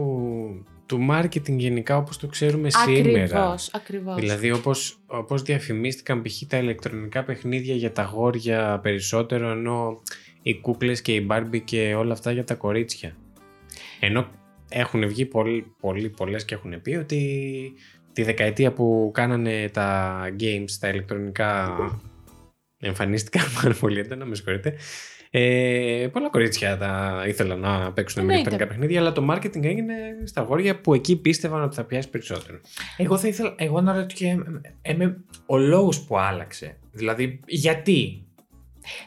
του 0.89 1.07
marketing 1.11 1.57
γενικά 1.57 1.97
όπως 1.97 2.17
το 2.17 2.27
ξέρουμε 2.27 2.69
σήμερα. 2.69 3.21
Ακριβώς, 3.21 3.69
ακριβώς. 3.73 4.15
Δηλαδή 4.15 4.51
όπως, 4.51 4.99
όπως 5.05 5.41
διαφημίστηκαν 5.41 6.21
π.χ. 6.21 6.41
τα 6.47 6.57
ηλεκτρονικά 6.57 7.23
παιχνίδια 7.23 7.75
για 7.75 7.91
τα 7.91 8.03
γόρια 8.03 8.79
περισσότερο 8.81 9.49
ενώ 9.49 10.01
οι 10.41 10.59
κούκλες 10.59 11.01
και 11.01 11.15
οι 11.15 11.23
μπάρμπι 11.25 11.59
και 11.61 11.95
όλα 11.95 12.13
αυτά 12.13 12.31
για 12.31 12.43
τα 12.43 12.55
κορίτσια. 12.55 13.15
Ενώ 13.99 14.27
έχουν 14.69 15.07
βγει 15.07 15.25
πολύ, 15.25 15.73
πολύ 15.79 16.09
πολλές 16.09 16.45
και 16.45 16.55
έχουν 16.55 16.81
πει 16.81 16.95
ότι 16.95 17.73
τη 18.13 18.23
δεκαετία 18.23 18.71
που 18.71 19.11
κάνανε 19.13 19.69
τα 19.73 20.19
games, 20.39 20.71
τα 20.79 20.89
ηλεκτρονικά 20.89 21.77
εμφανίστηκαν 22.79 23.43
πάρα 23.61 23.75
πολύ 23.79 23.99
έντονα, 23.99 24.25
με 24.25 24.35
συγχωρείτε. 24.35 24.75
Ε, 25.31 26.07
πολλά 26.11 26.29
κορίτσια 26.29 26.77
τα 26.77 27.23
ήθελαν 27.27 27.59
να 27.59 27.91
παίξουν 27.93 28.25
με 28.25 28.33
Εννοείται. 28.33 28.49
ηλεκτρονικά 28.49 28.67
παιχνίδια, 28.67 28.99
αλλά 28.99 29.11
το 29.11 29.27
marketing 29.31 29.63
έγινε 29.63 29.93
στα 30.25 30.41
γόρια 30.41 30.79
που 30.81 30.93
εκεί 30.93 31.15
πίστευαν 31.15 31.63
ότι 31.63 31.75
θα 31.75 31.83
πιάσει 31.83 32.09
περισσότερο. 32.09 32.59
Εγώ 32.97 33.17
θα 33.17 33.27
ήθελα, 33.27 33.53
εγώ 33.57 33.81
να 33.81 33.93
ρωτιέμαι 33.93 35.23
ο 35.45 35.57
λόγος 35.57 36.01
που 36.01 36.17
άλλαξε. 36.19 36.77
Δηλαδή, 36.91 37.39
γιατί; 37.45 38.23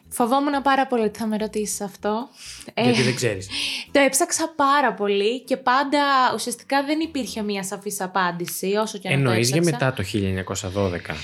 Φοβόμουν 0.08 0.62
πάρα 0.62 0.86
πολύ 0.86 1.02
ότι 1.04 1.18
θα 1.18 1.26
με 1.26 1.36
ρωτήσεις 1.36 1.80
αυτό. 1.80 2.28
Ε, 2.74 2.82
Γιατί 2.82 3.02
δεν 3.02 3.14
ξέρεις; 3.14 3.48
το 3.90 4.00
έψαξα 4.00 4.52
πάρα 4.56 4.94
πολύ 4.94 5.42
και 5.44 5.56
πάντα 5.56 5.98
ουσιαστικά 6.34 6.84
δεν 6.84 7.00
υπήρχε 7.00 7.42
μία 7.42 7.62
σαφής 7.62 8.00
απάντηση 8.00 8.66
όσο 8.66 8.98
και 8.98 9.08
αν 9.08 9.14
το 9.14 9.20
Εννοείς 9.20 9.48
για 9.50 9.56
έψαξα. 9.56 9.84
μετά 9.84 9.96
το 9.96 10.02
1912. 10.74 11.14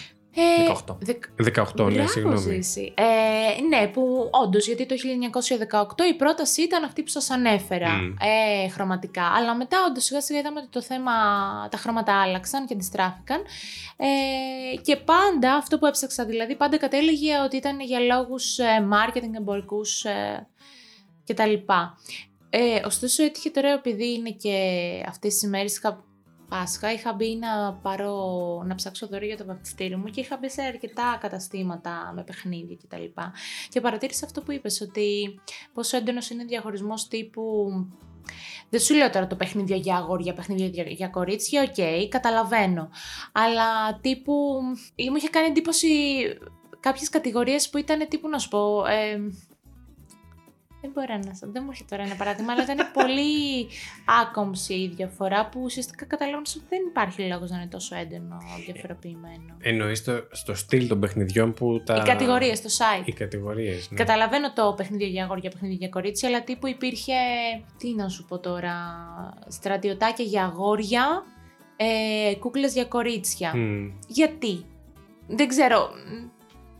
Ε, 0.40 0.72
18. 0.86 0.96
δεκ- 1.00 1.24
18, 1.36 1.84
ναι, 1.84 1.94
Μπράβο, 1.94 2.08
συγγνώμη. 2.08 2.38
Ζήση. 2.38 2.94
Ε, 2.96 3.60
ναι, 3.68 3.86
που 3.88 4.28
όντως, 4.44 4.66
γιατί 4.66 4.86
το 4.86 4.94
1918 4.96 6.04
η 6.10 6.14
πρόταση 6.14 6.62
ήταν 6.62 6.84
αυτή 6.84 7.02
που 7.02 7.08
σας 7.08 7.30
ανέφερα, 7.30 7.88
Μμ. 7.90 8.14
ε, 8.64 8.68
χρωματικά. 8.68 9.22
Αλλά 9.36 9.54
μετά 9.56 9.76
όντως 9.88 10.04
σιγά 10.04 10.20
σιγά 10.20 10.38
είδαμε 10.38 10.60
ότι 10.60 10.68
το 10.70 10.82
θέμα, 10.82 11.12
τα 11.70 11.76
χρώματα 11.76 12.20
άλλαξαν 12.22 12.66
και 12.66 12.74
αντιστράφηκαν. 12.74 13.42
Ε, 13.96 14.76
και 14.82 14.96
πάντα 14.96 15.54
αυτό 15.54 15.78
που 15.78 15.86
έψαξα, 15.86 16.24
δηλαδή, 16.24 16.56
πάντα 16.56 16.76
κατέληγε 16.78 17.38
ότι 17.44 17.56
ήταν 17.56 17.80
για 17.80 17.98
λόγους 18.00 18.58
ε, 18.58 18.64
marketing, 18.92 19.34
εμπορικούς 19.36 20.04
ε, 20.04 20.46
κτλ. 21.26 21.52
Ε, 22.50 22.80
ωστόσο 22.84 23.22
έτυχε 23.22 23.50
τώρα 23.50 23.68
επειδή 23.72 24.12
είναι 24.14 24.30
και 24.30 24.56
αυτές 25.08 25.32
τις 25.32 25.42
ημέρες 25.42 25.76
είχα 25.76 26.04
Πάσχα, 26.48 26.92
είχα 26.92 27.12
μπει 27.12 27.36
να, 27.36 27.72
πάρω, 27.74 28.14
να 28.66 28.74
ψάξω 28.74 29.06
δώρο 29.06 29.24
για 29.24 29.36
το 29.36 29.44
βαπτιστήριο 29.44 29.98
μου 29.98 30.04
και 30.04 30.20
είχα 30.20 30.36
μπει 30.36 30.50
σε 30.50 30.62
αρκετά 30.62 31.18
καταστήματα 31.20 32.12
με 32.14 32.22
παιχνίδια 32.22 32.76
κτλ. 32.76 32.96
Και, 32.96 33.10
και 33.68 33.80
παρατήρησα 33.80 34.24
αυτό 34.24 34.42
που 34.42 34.52
είπες, 34.52 34.80
ότι 34.80 35.40
πόσο 35.72 35.96
έντονος 35.96 36.30
είναι 36.30 36.42
ο 36.42 36.46
διαχωρισμός 36.46 37.08
τύπου... 37.08 37.70
Δεν 38.70 38.80
σου 38.80 38.94
λέω 38.94 39.10
τώρα 39.10 39.26
το 39.26 39.36
παιχνίδια 39.36 39.76
για 39.76 39.96
αγόρια, 39.96 40.32
παιχνίδια 40.32 40.66
για, 40.66 40.82
για 40.82 41.08
κορίτσια, 41.08 41.62
οκ, 41.62 42.08
καταλαβαίνω. 42.08 42.88
Αλλά 43.32 43.98
τύπου, 44.00 44.60
ή 44.94 45.10
μου 45.10 45.16
είχε 45.16 45.28
κάνει 45.28 45.46
εντύπωση 45.46 45.88
κάποιες 46.80 47.08
κατηγορίες 47.08 47.70
που 47.70 47.78
ήταν 47.78 48.08
τύπου 48.08 48.28
να 48.28 48.38
σου 48.38 48.48
πω... 48.48 48.86
ε, 48.86 49.18
δεν 50.80 50.90
μπορώ 50.94 51.16
να 51.26 51.34
σα. 51.34 51.46
Δεν 51.46 51.62
μου 51.64 51.70
έρχεται 51.70 51.96
τώρα 51.96 52.02
ένα 52.08 52.14
παράδειγμα, 52.14 52.52
αλλά 52.52 52.62
ήταν 52.62 52.78
πολύ 52.92 53.68
άκομψη 54.22 54.74
η 54.74 54.88
διαφορά 54.88 55.48
που 55.48 55.60
ουσιαστικά 55.62 56.04
καταλαβαίνω 56.04 56.42
ότι 56.48 56.66
δεν 56.68 56.80
υπάρχει 56.88 57.22
λόγος 57.22 57.50
να 57.50 57.56
είναι 57.56 57.66
τόσο 57.66 57.96
έντονο 57.96 58.36
διαφοροποιημένο. 58.66 59.56
Εννοείς 59.60 60.04
το, 60.04 60.12
στο 60.30 60.54
στυλ 60.54 60.88
των 60.88 61.00
παιχνιδιών 61.00 61.54
που 61.54 61.82
τα... 61.84 61.96
Οι 61.96 62.02
κατηγορίες 62.02 62.58
στο 62.58 62.68
site. 62.68 63.06
Οι 63.06 63.12
κατηγορίες, 63.12 63.90
ναι. 63.90 63.96
Καταλαβαίνω 63.96 64.52
το 64.52 64.74
παιχνίδι 64.76 65.06
για 65.06 65.24
αγόρια, 65.24 65.50
παιχνίδι 65.50 65.74
για 65.74 65.88
κορίτσια, 65.88 66.28
αλλά 66.28 66.42
τύπου 66.42 66.66
υπήρχε. 66.66 67.14
Τι 67.78 67.94
να 67.94 68.08
σου 68.08 68.24
πω 68.24 68.38
τώρα. 68.38 68.74
Στρατιωτάκια 69.48 70.24
για 70.24 70.44
αγόρια, 70.44 71.22
ε, 71.76 72.34
κούκλες 72.34 72.72
για 72.72 72.84
κορίτσια. 72.84 73.56
Μμ. 73.56 73.90
Γιατί; 74.06 74.64
Δεν 75.26 75.48
ξέρω. 75.48 75.88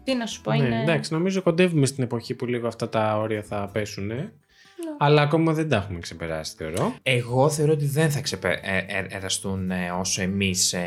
Τι 0.09 0.15
να 0.15 0.27
σου 0.27 0.41
πω, 0.41 0.51
Ναι, 0.53 0.57
είναι. 0.67 0.83
εντάξει, 0.83 1.13
νομίζω 1.13 1.43
κοντεύουμε 1.43 1.87
στην 1.87 2.05
εποχή 2.05 2.35
που 2.35 2.47
λίγο 2.47 2.67
αυτά 2.67 2.89
τα 2.89 3.19
όρια 3.19 3.43
θα 3.43 3.71
πέσουν. 3.73 4.11
Αλλά 4.99 5.23
ακόμα 5.23 5.53
δεν 5.53 5.69
τα 5.69 5.77
έχουμε 5.77 5.99
ξεπεράσει, 5.99 6.55
θεωρώ. 6.57 6.95
Εγώ 7.03 7.51
θεωρώ 7.51 7.73
ότι 7.73 7.85
δεν 7.87 8.11
θα 8.11 8.21
ξεπεραστούν 8.21 9.71
όσο 10.01 10.23
εμείς 10.23 10.73
ε, 10.73 10.81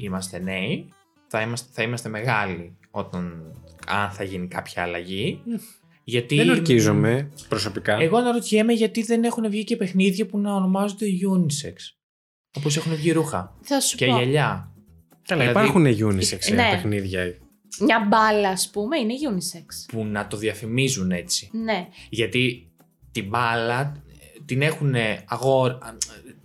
είμαστε 0.00 0.38
νέοι. 0.38 0.88
Θα 1.28 1.40
είμαστε, 1.40 1.68
θα 1.72 1.82
είμαστε 1.82 2.08
μεγάλοι 2.08 2.76
όταν, 2.90 3.52
αν 3.86 4.10
θα 4.10 4.24
γίνει 4.24 4.46
κάποια 4.48 4.82
αλλαγή. 4.82 5.40
Γιατί, 6.04 6.36
Δεν 6.36 6.50
ορκίζομαι 6.50 7.30
προσωπικά. 7.48 7.96
Εγώ 8.00 8.16
αναρωτιέμαι 8.16 8.72
γιατί 8.72 9.02
δεν 9.02 9.24
έχουν 9.24 9.50
βγει 9.50 9.64
και 9.64 9.76
παιχνίδια 9.76 10.26
που 10.26 10.38
να 10.38 10.54
ονομάζονται 10.54 11.06
unisex. 11.34 11.74
Όπως 12.56 12.76
έχουν 12.76 12.94
βγει 12.94 13.10
ρούχα 13.12 13.54
Θα 13.60 13.80
σου 13.80 13.96
και 13.96 14.06
πω. 14.06 14.12
γυαλιά. 14.16 14.72
Καλά, 15.28 15.40
δηλαδή- 15.46 15.66
υπάρχουν 15.68 15.84
unisex 15.86 16.50
Ναι. 16.50 16.62
ναι. 16.62 16.70
παιχνίδια. 16.70 17.34
Μια 17.80 18.06
μπάλα, 18.08 18.48
ας 18.48 18.70
πούμε, 18.70 18.98
είναι 18.98 19.14
unisex. 19.32 19.86
που 19.92 20.04
να 20.04 20.26
το 20.26 20.36
διαφημίζουν 20.36 21.10
έτσι. 21.10 21.50
Ναι. 21.52 21.88
Γιατί 22.10 22.70
την 23.12 23.28
μπάλα 23.28 23.80
ε, 23.80 24.40
την 24.44 24.62
έχουν 24.62 24.94
αγόρ, 25.26 25.72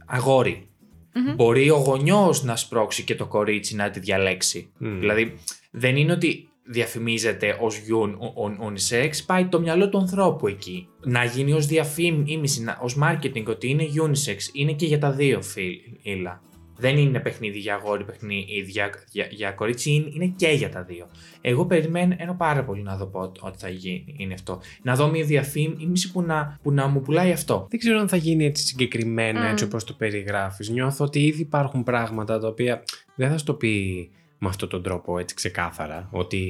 αγόρι. 0.05 0.65
Μμμ. 1.13 1.35
Μπορεί 1.35 1.69
ο 1.69 1.75
γονιός 1.77 2.43
να 2.43 2.55
σπρώξει 2.55 3.03
και 3.03 3.15
το 3.15 3.25
κορίτσι 3.25 3.75
να 3.75 3.89
τη 3.89 3.99
διαλέξει. 3.99 4.71
Μμ. 4.77 4.99
Δηλαδή 4.99 5.37
δεν 5.71 5.95
είναι 5.95 6.11
ότι 6.11 6.45
διαφημίζεται 6.63 7.57
ως 7.61 7.77
γιουν, 7.77 8.13
ο- 8.13 8.43
ο- 8.45 8.55
unisex, 8.73 9.09
πάει 9.25 9.45
το 9.45 9.59
μυαλό 9.59 9.89
του 9.89 9.97
ανθρώπου 9.97 10.47
εκεί. 10.47 10.87
Να 11.03 11.23
γίνει 11.23 11.53
ως 11.53 11.65
διαφήμιση, 11.65 12.61
να- 12.63 12.77
ως 12.81 12.97
marketing 13.03 13.43
ότι 13.47 13.69
είναι 13.69 13.83
unisex, 14.03 14.37
είναι 14.53 14.73
και 14.73 14.85
για 14.85 14.99
τα 14.99 15.11
δύο 15.11 15.41
φύλλα. 15.41 16.41
Δεν 16.81 16.97
είναι 16.97 17.19
παιχνίδι 17.19 17.59
για 17.59 17.75
αγόρι, 17.75 18.03
παιχνίδι 18.03 18.61
για, 18.67 18.89
για, 19.11 19.27
για 19.29 19.51
κορίτσι, 19.51 19.91
είναι, 19.91 20.09
είναι 20.13 20.33
και 20.35 20.47
για 20.47 20.69
τα 20.69 20.83
δύο. 20.83 21.07
Εγώ 21.41 21.65
περιμένω 21.65 22.35
πάρα 22.37 22.63
πολύ 22.63 22.81
να 22.81 22.95
δω 22.95 23.05
πότε 23.05 23.39
ότι 23.43 23.57
θα 23.57 23.69
γίνει 23.69 24.15
είναι 24.17 24.33
αυτό. 24.33 24.61
Να 24.81 24.95
δω 24.95 25.09
μια 25.09 25.25
διαφήμιση 25.25 26.11
που 26.11 26.21
να, 26.21 26.59
που 26.61 26.71
να 26.71 26.87
μου 26.87 27.01
πουλάει 27.01 27.31
αυτό. 27.31 27.67
Δεν 27.69 27.79
ξέρω 27.79 27.99
αν 27.99 28.07
θα 28.07 28.17
γίνει 28.17 28.45
έτσι 28.45 28.65
συγκεκριμένα, 28.65 29.41
Μμ. 29.41 29.51
έτσι 29.51 29.63
όπως 29.63 29.83
το 29.83 29.93
περιγράφεις. 29.93 30.69
Νιώθω 30.69 31.05
ότι 31.05 31.25
ήδη 31.25 31.41
υπάρχουν 31.41 31.83
πράγματα 31.83 32.39
τα 32.39 32.47
οποία 32.47 32.83
δεν 33.15 33.29
θα 33.29 33.37
στο 33.37 33.53
πει 33.53 34.09
με 34.37 34.47
αυτόν 34.47 34.69
τον 34.69 34.83
τρόπο 34.83 35.19
έτσι 35.19 35.35
ξεκάθαρα 35.35 36.07
ότι 36.11 36.43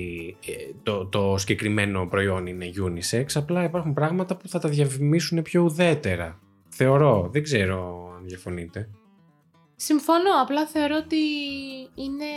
ε, 0.46 0.52
το, 0.84 1.06
το 1.06 1.36
συγκεκριμένο 1.38 2.08
προϊόν 2.08 2.46
είναι 2.46 2.66
unisex, 2.86 3.26
απλά 3.34 3.64
υπάρχουν 3.64 3.94
πράγματα 3.94 4.36
που 4.38 4.48
θα 4.48 4.60
τα 4.60 4.70
διαφημίσουν 4.70 5.42
πιο 5.42 5.62
ουδέτερα. 5.62 6.40
Θεωρώ, 6.70 7.30
δεν 7.32 7.44
ξέρω 7.44 8.10
αν 8.18 8.28
διαφωνείτε. 8.28 8.90
Συμφωνώ, 9.88 10.32
απλά 10.42 10.68
θεωρώ 10.68 10.96
ότι 11.04 11.18
είναι 11.96 12.32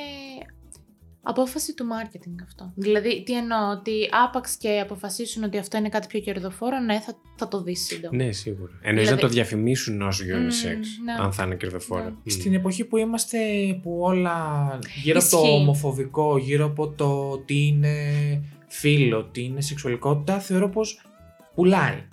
απόφαση 1.23 1.75
του 1.75 1.85
marketing 1.85 2.35
αυτό. 2.45 2.73
Δηλαδή, 2.77 3.23
τι 3.23 3.37
εννοώ, 3.37 3.71
ότι 3.71 3.93
άπαξ 4.25 4.57
και 4.57 4.81
αποφασίσουν 4.81 5.43
ότι 5.45 5.59
αυτό 5.59 5.77
είναι 5.77 5.89
κάτι 5.89 6.07
πιο 6.07 6.21
κερδοφόρο, 6.21 6.79
ναι, 6.79 7.01
θα, 7.01 7.15
θα 7.37 7.49
το 7.49 7.63
δεις 7.63 7.85
σύντομα. 7.85 8.17
Ναι, 8.17 8.33
σίγουρα. 8.33 8.73
Εννοείς 8.83 9.05
Δηλαδή- 9.05 9.23
να 9.23 9.29
το 9.29 9.35
διαφημίσουν 9.35 10.03
ως 10.03 10.21
unisex, 10.21 10.85
ναι. 11.05 11.13
αν 11.23 11.33
θα 11.33 11.45
είναι 11.45 11.55
κερδοφόρο. 11.55 12.05
Ναι. 12.05 12.11
Μμ. 12.11 12.29
Στην 12.31 12.55
εποχή 12.55 12.85
που 12.85 12.97
είμαστε 12.97 13.39
που 13.83 13.99
όλα 14.01 14.35
γύρω 15.03 15.19
από 15.19 15.31
το 15.31 15.37
Ισχύει. 15.43 15.55
ομοφοβικό, 15.55 16.39
γύρω 16.39 16.65
από 16.65 16.89
το 16.89 17.39
τι 17.39 17.67
είναι 17.67 17.95
φύλο, 18.69 19.25
τι 19.25 19.43
είναι 19.45 19.61
σεξουαλικότητα, 19.61 20.39
θεωρώ 20.39 20.69
πως 20.69 21.07
πουλάει. 21.55 22.09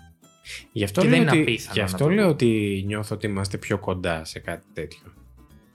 Γι' 0.72 0.84
αυτό, 0.84 1.02
Και 1.02 1.08
λέω 1.08 1.16
δεν 1.18 1.28
είναι 1.28 1.32
ότι, 1.32 1.42
απίθανο 1.42 1.74
γι' 1.74 1.80
να 1.80 1.86
αυτό 1.86 1.98
το 1.98 2.10
λέω 2.10 2.26
δω. 2.26 2.32
ότι 2.32 2.84
νιώθω 2.86 3.16
ότι 3.16 3.28
είμαστε 3.28 3.58
πιο 3.58 3.80
κοντά 3.80 4.26
σε 4.26 4.40
κάτι 4.40 4.66
τέτοιο. 4.74 5.14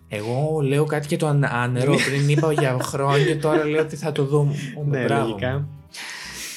Εγώ 0.08 0.60
λέω 0.62 0.84
κάτι 0.84 1.06
για 1.06 1.18
το 1.18 1.26
αν- 1.26 1.44
άνερο, 1.44 1.94
πριν 2.10 2.28
είπα 2.28 2.52
για 2.52 2.76
χρόνια, 2.80 3.38
τώρα 3.38 3.64
λέω 3.64 3.80
ότι 3.82 3.96
θα 3.96 4.12
το 4.12 4.24
δούμε. 4.24 4.54
Ναι, 4.86 5.02
Μπράβο. 5.04 5.28
λογικά. 5.28 5.68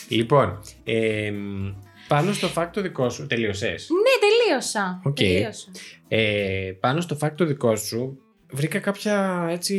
Λοιπόν, 0.09 0.59
εμ, 0.83 1.73
πάνω 2.07 2.33
στο 2.33 2.49
fact 2.55 2.69
το 2.73 2.81
δικό 2.81 3.09
σου, 3.09 3.27
τελείωσες; 3.27 3.87
Ναι, 3.89 4.27
τελείωσα. 4.27 5.01
Οκ. 5.03 5.15
Τελείωσα. 5.15 5.67
Ε, 6.07 6.71
πάνω 6.79 7.01
στο 7.01 7.17
fact 7.21 7.31
το 7.35 7.45
δικό 7.45 7.75
σου, 7.75 8.17
βρήκα 8.51 8.79
κάποια, 8.79 9.47
έτσι, 9.49 9.75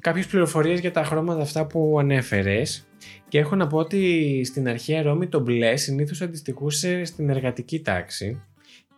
κάποιες 0.00 0.26
πληροφορίες 0.26 0.80
για 0.80 0.90
τα 0.92 1.04
χρώματα 1.04 1.40
αυτά 1.42 1.66
που 1.66 1.96
ανέφερες 1.98 2.86
και 3.28 3.38
έχω 3.38 3.56
να 3.56 3.66
πω 3.66 3.78
ότι 3.78 4.40
στην 4.44 4.68
αρχαία 4.68 5.02
Ρώμη 5.02 5.26
το 5.26 5.40
μπλε 5.40 5.76
συνήθως 5.76 6.20
αντιστοιχούσε 6.22 7.04
στην 7.04 7.30
εργατική 7.30 7.80
τάξη 7.80 8.42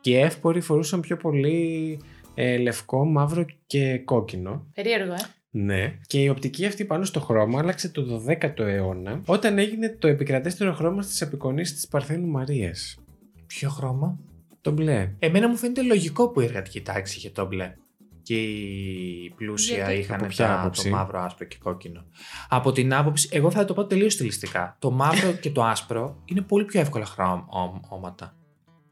και 0.00 0.10
οι 0.10 0.16
εύποροι 0.20 0.60
φορούσαν 0.60 1.00
πιο 1.00 1.16
πολύ 1.16 1.98
ε, 2.38 2.56
λευκό, 2.58 3.04
μαύρο 3.04 3.44
και 3.66 3.98
κόκκινο. 3.98 4.66
Περίεργο, 4.74 5.12
ε. 5.12 5.16
Ναι. 5.50 5.98
Και 6.06 6.22
η 6.22 6.28
οπτική 6.28 6.66
αυτή 6.66 6.84
πάνω 6.84 7.04
στο 7.04 7.20
χρώμα 7.20 7.58
άλλαξε 7.58 7.88
το 7.88 8.22
12ο 8.28 8.58
αιώνα, 8.58 9.20
όταν 9.26 9.58
έγινε 9.58 9.96
το 9.98 10.08
επικρατέστερο 10.08 10.72
χρώμα 10.72 11.02
στις 11.02 11.22
απεικονίσεις 11.22 11.74
της 11.74 11.88
Παρθένου 11.88 12.26
Μαρίας. 12.26 12.98
Ποιο 13.46 13.68
χρώμα; 13.70 14.18
Το 14.60 14.70
μπλε. 14.70 15.12
Εμένα 15.18 15.48
μου 15.48 15.56
φαίνεται 15.56 15.82
λογικό 15.82 16.28
που 16.30 16.40
η 16.40 16.44
εργατική 16.44 16.80
τάξη 16.80 17.16
είχε 17.18 17.30
το 17.30 17.46
μπλε. 17.46 17.74
Και 18.22 18.42
η 18.42 19.32
πλούσια 19.36 19.76
Γιατί; 19.76 19.92
είχαν 19.92 20.16
Από 20.18 20.26
ποια 20.26 20.46
τα- 20.46 20.60
άποψη; 20.60 20.90
το 20.90 20.96
μαύρο, 20.96 21.20
άσπρο 21.20 21.46
και 21.46 21.56
κόκκινο. 21.62 22.04
Από 22.48 22.72
την 22.72 22.94
άποψη, 22.94 23.28
εγώ 23.32 23.50
θα 23.50 23.64
το 23.64 23.74
πω 23.74 23.86
τελείως 23.86 24.12
στιλιστικά. 24.12 24.76
Το 24.78 24.90
μαύρο 24.90 25.32
και 25.32 25.50
το 25.50 25.64
άσπρο 25.64 26.22
είναι 26.24 26.40
πολύ 26.40 26.64
πιο 26.64 26.80
εύκολα 26.80 27.04
χρώματα 27.04 28.36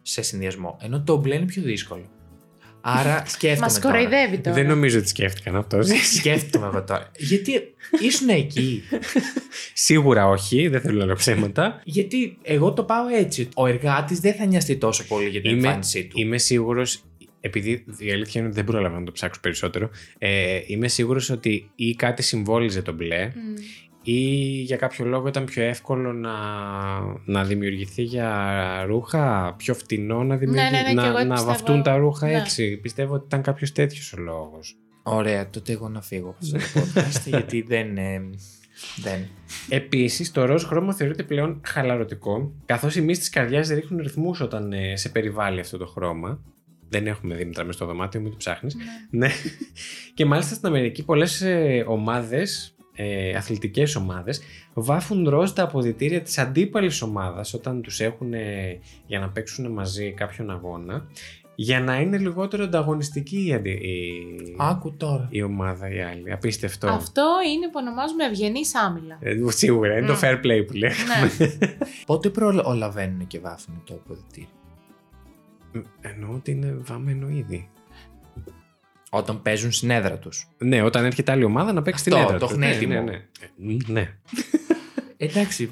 σε 0.03 0.23
συνδυασμό. 0.23 0.77
Ενώ 0.81 1.03
το 1.03 1.17
μπλε 1.17 1.35
είναι 1.35 1.45
πιο 1.47 1.63
δύσκολο. 1.63 2.05
Άρα 2.87 3.23
σκέφτομαι. 3.27 3.67
Μα 3.73 3.81
τώρα. 3.81 3.81
κοροϊδεύει 3.81 4.39
τώρα. 4.39 4.57
Δεν 4.57 4.67
νομίζω 4.67 4.99
ότι 4.99 5.09
σκέφτηκαν 5.09 5.57
αυτό. 5.57 5.79
Σκέφτομαι 6.19 6.67
εγώ 6.67 6.83
τώρα. 6.85 7.11
Γιατί 7.17 7.53
ήσουν 8.01 8.29
εκεί. 8.29 8.83
Σίγουρα 9.75 10.29
όχι, 10.29 10.69
δεν 10.69 10.81
θέλω 10.81 10.99
να 10.99 11.05
λέω 11.05 11.15
ψέματα. 11.15 11.81
Γιατί 11.85 12.37
εγώ 12.43 12.73
το 12.73 12.83
πάω 12.85 13.07
έτσι. 13.09 13.41
ότι 13.41 13.51
Ο 13.55 13.67
εργάτης 13.67 14.21
δεν 14.21 14.35
θα 14.35 14.45
νοιαστεί 14.45 14.77
τόσο 14.77 15.05
πολύ 15.05 15.29
για 15.29 15.41
την 15.41 15.51
Είμαι- 15.51 15.65
εμφάνισή 15.67 16.05
του. 16.05 16.21
Είμαι 16.21 16.39
σίγουρος, 16.39 17.03
επειδή 17.41 17.85
η 17.99 18.11
αλήθεια 18.13 18.41
είναι 18.41 18.47
ότι 18.51 18.57
δεν 18.61 18.65
πρόλαβα 18.65 18.99
να 18.99 19.05
το 19.05 19.13
ψάξω 19.13 19.41
περισσότερο, 19.41 19.91
ε, 20.19 20.61
είμαι 20.67 20.89
σίγουρος 20.89 21.31
ότι 21.31 21.71
ή 21.75 21.95
κάτι 21.95 22.23
συμβόλιζε 22.23 22.83
το 22.83 22.93
μπλε 22.93 23.27
Μμ. 23.27 23.55
Ή 24.07 24.21
για 24.63 24.77
κάποιο 24.77 25.05
λόγο 25.05 25.29
ήταν 25.29 25.45
πιο 25.45 25.63
εύκολο 25.63 26.13
να, 26.13 26.33
να 27.25 27.45
δημιουργηθεί 27.45 28.03
για 28.03 28.85
ρούχα, 28.87 29.55
πιο 29.59 29.75
φτηνό 29.75 30.25
να, 30.25 30.37
δημιουργη... 30.37 30.71
ναι, 30.71 30.81
ναι, 30.93 31.03
και 31.03 31.07
εγώ 31.07 31.13
να, 31.13 31.19
έτσι 31.19 31.27
να 31.27 31.35
πιστεύω. 31.35 31.45
βαφτούν 31.45 31.83
τα 31.83 31.97
ρούχα 31.97 32.27
Ναι. 32.27 32.37
έτσι. 32.37 32.77
Πιστεύω 32.77 33.15
ότι 33.15 33.25
ήταν 33.27 33.43
κάποιος 33.43 33.73
τέτοιος 33.73 34.13
ο 34.13 34.21
λόγος. 34.21 34.77
Ωραία, 35.03 35.51
τότε 35.51 35.73
εγώ 35.73 35.89
να 35.89 36.03
φύγω 36.03 36.29
από 36.29 36.39
αυτό 36.41 36.59
το 36.59 36.81
podcast 36.91 37.23
γιατί 37.27 37.63
δεν. 37.63 37.97
ε, 37.97 38.21
δεν. 38.97 39.29
Επίσης, 39.69 40.31
το 40.33 40.45
ροζ 40.45 40.65
χρώμα 40.65 40.95
θεωρείται 40.95 41.23
πλέον 41.23 41.61
χαλαρωτικό, 41.65 42.53
καθώς 42.67 42.97
οι 42.97 43.01
μυς 43.03 43.19
της 43.19 43.29
καρδιάς 43.29 43.69
ρίχνουν 43.69 44.01
ρυθμούς 44.03 44.41
όταν 44.41 44.73
ε, 44.73 44.97
σε 44.97 45.09
περιβάλλει 45.09 45.61
αυτό 45.61 45.79
το 45.79 45.87
χρώμα. 45.87 46.41
Δεν 46.89 47.07
έχουμε 47.07 47.35
Δήμητρα 47.35 47.65
μέσα 47.65 47.77
στο 47.79 47.87
δωμάτιο, 47.87 48.21
μην 48.21 48.31
το 48.31 48.37
ψάχνεις. 48.37 48.75
Ναι. 48.75 49.27
Ναι. 49.27 49.33
Και 50.15 50.25
μάλιστα 50.25 50.55
στην 50.55 50.69
Αμερική 50.69 51.05
πολλές 51.05 51.41
ε, 51.41 51.85
ομάδες, 51.87 52.74
ε, 52.95 53.35
αθλητικές 53.37 53.97
ομάδες, 53.97 54.41
βάφουν 54.75 55.29
ροζ 55.29 55.51
τα 55.51 55.63
αποδητήρια 55.63 56.21
της 56.23 56.39
αντίπαλης 56.39 57.03
ομάδας 57.03 57.55
όταν 57.55 57.83
τους 57.83 58.01
έχουν 58.01 58.33
ε, 58.35 58.79
για 59.07 59.19
να 59.19 59.29
παίξουν 59.31 59.73
μαζί 59.73 60.13
κάποιον 60.13 60.51
αγώνα, 60.51 61.07
για 61.57 61.81
να 61.81 62.01
είναι 62.01 62.19
λιγότερο 62.19 62.65
ανταγωνιστική 62.65 63.47
η, 63.47 63.53
αντι- 63.53 63.83
η, 63.83 64.13
Άκου 64.59 64.97
τώρα. 64.97 65.27
η 65.31 65.43
ομάδα 65.43 65.95
η 65.95 66.01
άλλη. 66.03 66.33
Απίστευτο. 66.33 66.87
Αυτό 66.89 67.27
είναι 67.55 67.67
που 67.67 67.73
ονομάζουμε 67.77 68.25
ευγενή 68.25 68.61
άμυλα. 68.87 69.19
Ε, 69.21 69.37
σίγουρα, 69.51 69.97
είναι 69.99 70.07
το 70.07 70.13
Μμ. 70.13 70.19
fair 70.23 70.35
play 70.45 70.65
που 70.67 70.73
λέγαμε. 70.73 71.31
ναι. 71.39 71.77
Πότε 72.07 72.29
προλαβαίνουν 72.31 73.27
και 73.27 73.39
βάφουν 73.41 73.83
το 73.87 73.95
αποδητήριο; 73.95 74.49
Εννοώ 76.01 76.35
ότι 76.35 76.51
είναι 76.51 76.77
βαμμένο 76.81 77.29
ήδη. 77.29 77.69
Όταν 79.17 79.43
παίζουν 79.43 79.73
στην 79.73 79.91
έδρα 79.91 80.19
τους. 80.19 80.49
Ναι, 80.59 80.83
όταν 80.83 81.05
έρχεται 81.05 81.33
άλλη 81.33 81.45
ομάδα 81.45 81.73
να 81.73 81.83
παίξει 81.83 82.05
Αυτό, 82.09 82.15
την 82.15 82.25
έδρα 82.25 82.39
το 82.39 82.47
τους. 82.47 82.55
έχουν 82.57 82.69
Ναι, 82.69 82.75
έτοιμο. 82.75 82.93
Ναι, 82.95 83.01
ναι. 83.01 83.73
Ε, 83.73 83.93
ναι. 83.93 84.09
Εντάξει. 85.17 85.71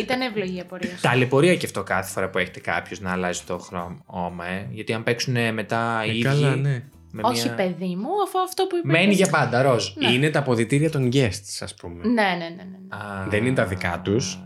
Ήταν 0.00 0.20
εύλογη 0.20 0.56
η 0.56 0.60
απορία 0.60 0.90
σου. 0.90 1.00
Ταλαιπωρία 1.00 1.56
και 1.56 1.66
αυτό 1.66 1.82
κάθε 1.82 2.10
φορά 2.10 2.30
που 2.30 2.38
έρχεται 2.38 2.60
κάποιος 2.60 3.00
να 3.00 3.12
αλλάζει 3.12 3.40
το 3.46 3.58
χρώμα, 3.58 4.46
ε. 4.46 4.66
Γιατί 4.70 4.92
αν 4.92 5.02
παίξουν 5.02 5.54
μετά 5.54 6.02
οι 6.06 6.08
Ε, 6.08 6.12
ίδιοι. 6.12 6.22
καλά, 6.22 6.56
ναι. 6.56 6.82
με 7.10 7.20
Όχι, 7.24 7.44
μια- 7.46 7.54
παιδί 7.54 7.96
μου, 7.96 8.08
αφού 8.26 8.38
αυτό 8.46 8.66
που 8.66 8.76
είπες. 8.76 8.92
Μένει 8.92 9.14
για 9.14 9.26
πάντα, 9.26 9.62
ροζ. 9.62 9.84
Ναι. 9.94 10.12
Είναι 10.12 10.30
τα 10.30 10.38
αποδυτήρια 10.38 10.90
των 10.90 11.08
guests, 11.12 11.58
ας 11.60 11.74
πούμε. 11.74 12.04
Ναι, 12.06 12.12
ναι, 12.12 12.28
ναι. 12.34 12.48
ναι, 12.48 12.78
ναι. 12.88 12.96
Α. 12.96 13.26
Δεν 13.28 13.46
είναι 13.46 13.54
τα 13.54 13.64
δικά 13.66 14.00
τους. 14.04 14.38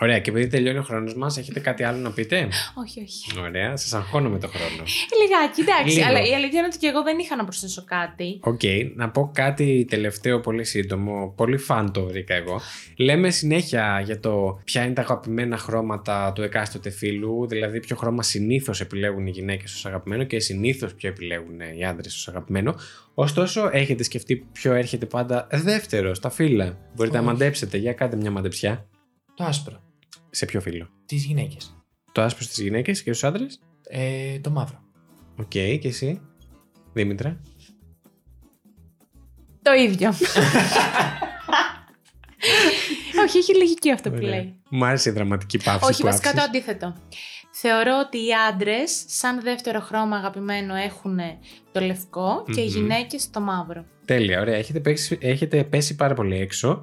Ωραία, 0.00 0.18
και 0.18 0.30
επειδή 0.30 0.46
τελειώνει 0.46 0.78
ο 0.78 0.82
χρόνος 0.82 1.14
μας, 1.14 1.38
έχετε 1.38 1.60
κάτι 1.60 1.82
άλλο 1.82 1.98
να 1.98 2.10
πείτε; 2.10 2.48
Όχι, 2.74 3.00
όχι. 3.00 3.38
Ωραία, 3.40 3.76
σας 3.76 3.92
αγχώνω 3.92 4.28
με 4.28 4.38
το 4.38 4.48
χρόνο. 4.48 4.82
Λιγάκι, 5.20 5.60
εντάξει. 5.60 5.96
Λίγο. 5.96 6.08
Αλλά 6.08 6.20
η 6.20 6.34
αλήθεια 6.34 6.58
είναι 6.58 6.66
ότι 6.66 6.78
και 6.78 6.86
εγώ 6.86 7.02
δεν 7.02 7.18
είχα 7.18 7.36
να 7.36 7.44
προσθέσω 7.44 7.84
κάτι. 7.84 8.38
Οκ, 8.40 8.60
να 8.94 9.10
πω 9.10 9.30
κάτι 9.34 9.86
τελευταίο 9.88 10.40
πολύ 10.40 10.64
σύντομο. 10.64 11.32
Πολύ 11.36 11.56
fun 11.56 11.92
το 11.92 12.04
βρήκα 12.04 12.34
εγώ. 12.34 12.60
Λέμε 12.96 13.30
συνέχεια 13.30 14.00
για 14.04 14.20
το 14.20 14.60
ποια 14.64 14.84
είναι 14.84 14.94
τα 14.94 15.02
αγαπημένα 15.02 15.56
χρώματα 15.56 16.32
του 16.32 16.42
εκάστοτε 16.42 16.90
φύλου, 16.90 17.46
δηλαδή 17.46 17.80
ποιο 17.80 17.96
χρώμα 17.96 18.22
συνήθως 18.22 18.80
επιλέγουν 18.80 19.26
οι 19.26 19.30
γυναίκες 19.30 19.74
ως 19.74 19.86
αγαπημένο 19.86 20.24
και 20.24 20.38
συνήθως 20.40 20.94
ποιο 20.94 21.08
επιλέγουν 21.08 21.60
οι 21.78 21.84
άντρες 21.84 22.14
ως 22.14 22.28
αγαπημένο. 22.28 22.74
Ωστόσο, 23.14 23.68
έχετε 23.72 24.02
σκεφτεί 24.02 24.36
ποιο 24.52 24.72
έρχεται 24.72 25.06
πάντα 25.06 25.46
δεύτερο 25.50 26.14
στα 26.14 26.30
φύλα. 26.30 26.78
Μπορείτε 26.94 27.16
Όχι. 27.16 27.26
να 27.26 27.32
μαντέψετε. 27.32 27.76
Για 27.76 27.92
κάντε 27.92 28.16
μια 28.16 28.30
μαντεψιά. 28.30 28.88
Το 29.34 29.44
άσπρο. 29.44 29.83
Σε 30.34 30.44
ποιο 30.44 30.60
φύλο. 30.60 30.88
Τις 31.06 31.24
γυναίκες. 31.24 31.76
Το 32.12 32.22
άσπρο 32.22 32.44
στις 32.44 32.58
γυναίκες 32.58 33.02
και 33.02 33.12
στους 33.12 33.26
άντρες. 33.26 33.60
Ε, 33.88 34.38
το 34.38 34.50
μαύρο. 34.50 34.82
Οκ, 35.36 35.48
και 35.48 35.80
εσύ. 35.82 36.20
Δήμητρα. 36.92 37.40
Το 39.62 39.72
ίδιο. 39.72 40.08
Όχι, 43.26 43.38
έχει 43.38 43.56
λογική 43.58 43.90
αυτό 43.92 44.10
που 44.10 44.16
Ωραία. 44.16 44.28
λέει. 44.28 44.54
Μου 44.68 44.84
άρεσε 44.84 45.08
η 45.10 45.12
δραματική 45.12 45.58
παύση 45.58 45.84
Όχι, 45.90 46.00
που 46.00 46.06
βασικά 46.06 46.32
το 46.32 46.40
άφησες. 46.40 46.48
αντίθετο. 46.62 46.94
Θεωρώ 47.50 47.98
ότι 48.06 48.18
οι 48.18 48.28
άντρες, 48.52 49.04
σαν 49.06 49.40
δεύτερο 49.42 49.80
χρώμα 49.80 50.16
αγαπημένο, 50.16 50.74
έχουν 50.74 51.18
το 51.72 51.80
λευκό 51.80 52.44
και 52.54 52.60
οι 52.60 52.64
Μμμ. 52.64 52.70
γυναίκες 52.74 53.30
το 53.30 53.40
μαύρο. 53.40 53.84
Τέλεια, 54.04 54.40
ωραία. 54.40 54.54
Έχετε 54.54 54.80
πέσει, 54.80 55.18
έχετε 55.20 55.64
πέσει 55.64 55.94
πάρα 55.94 56.14
πολύ 56.14 56.36
έξω. 56.36 56.82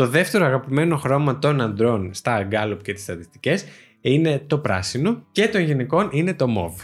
Το 0.00 0.06
δεύτερο 0.06 0.44
αγαπημένο 0.44 0.96
χρώμα 0.96 1.38
των 1.38 1.60
αντρών 1.60 2.14
στα 2.14 2.48
Gallup 2.50 2.78
και 2.82 2.92
τις 2.92 3.02
στατιστικές 3.02 3.64
είναι 4.00 4.44
το 4.46 4.58
πράσινο 4.58 5.26
και 5.32 5.48
των 5.48 5.60
γυναικών 5.60 6.08
είναι 6.12 6.34
το 6.34 6.48
μοβ. 6.48 6.82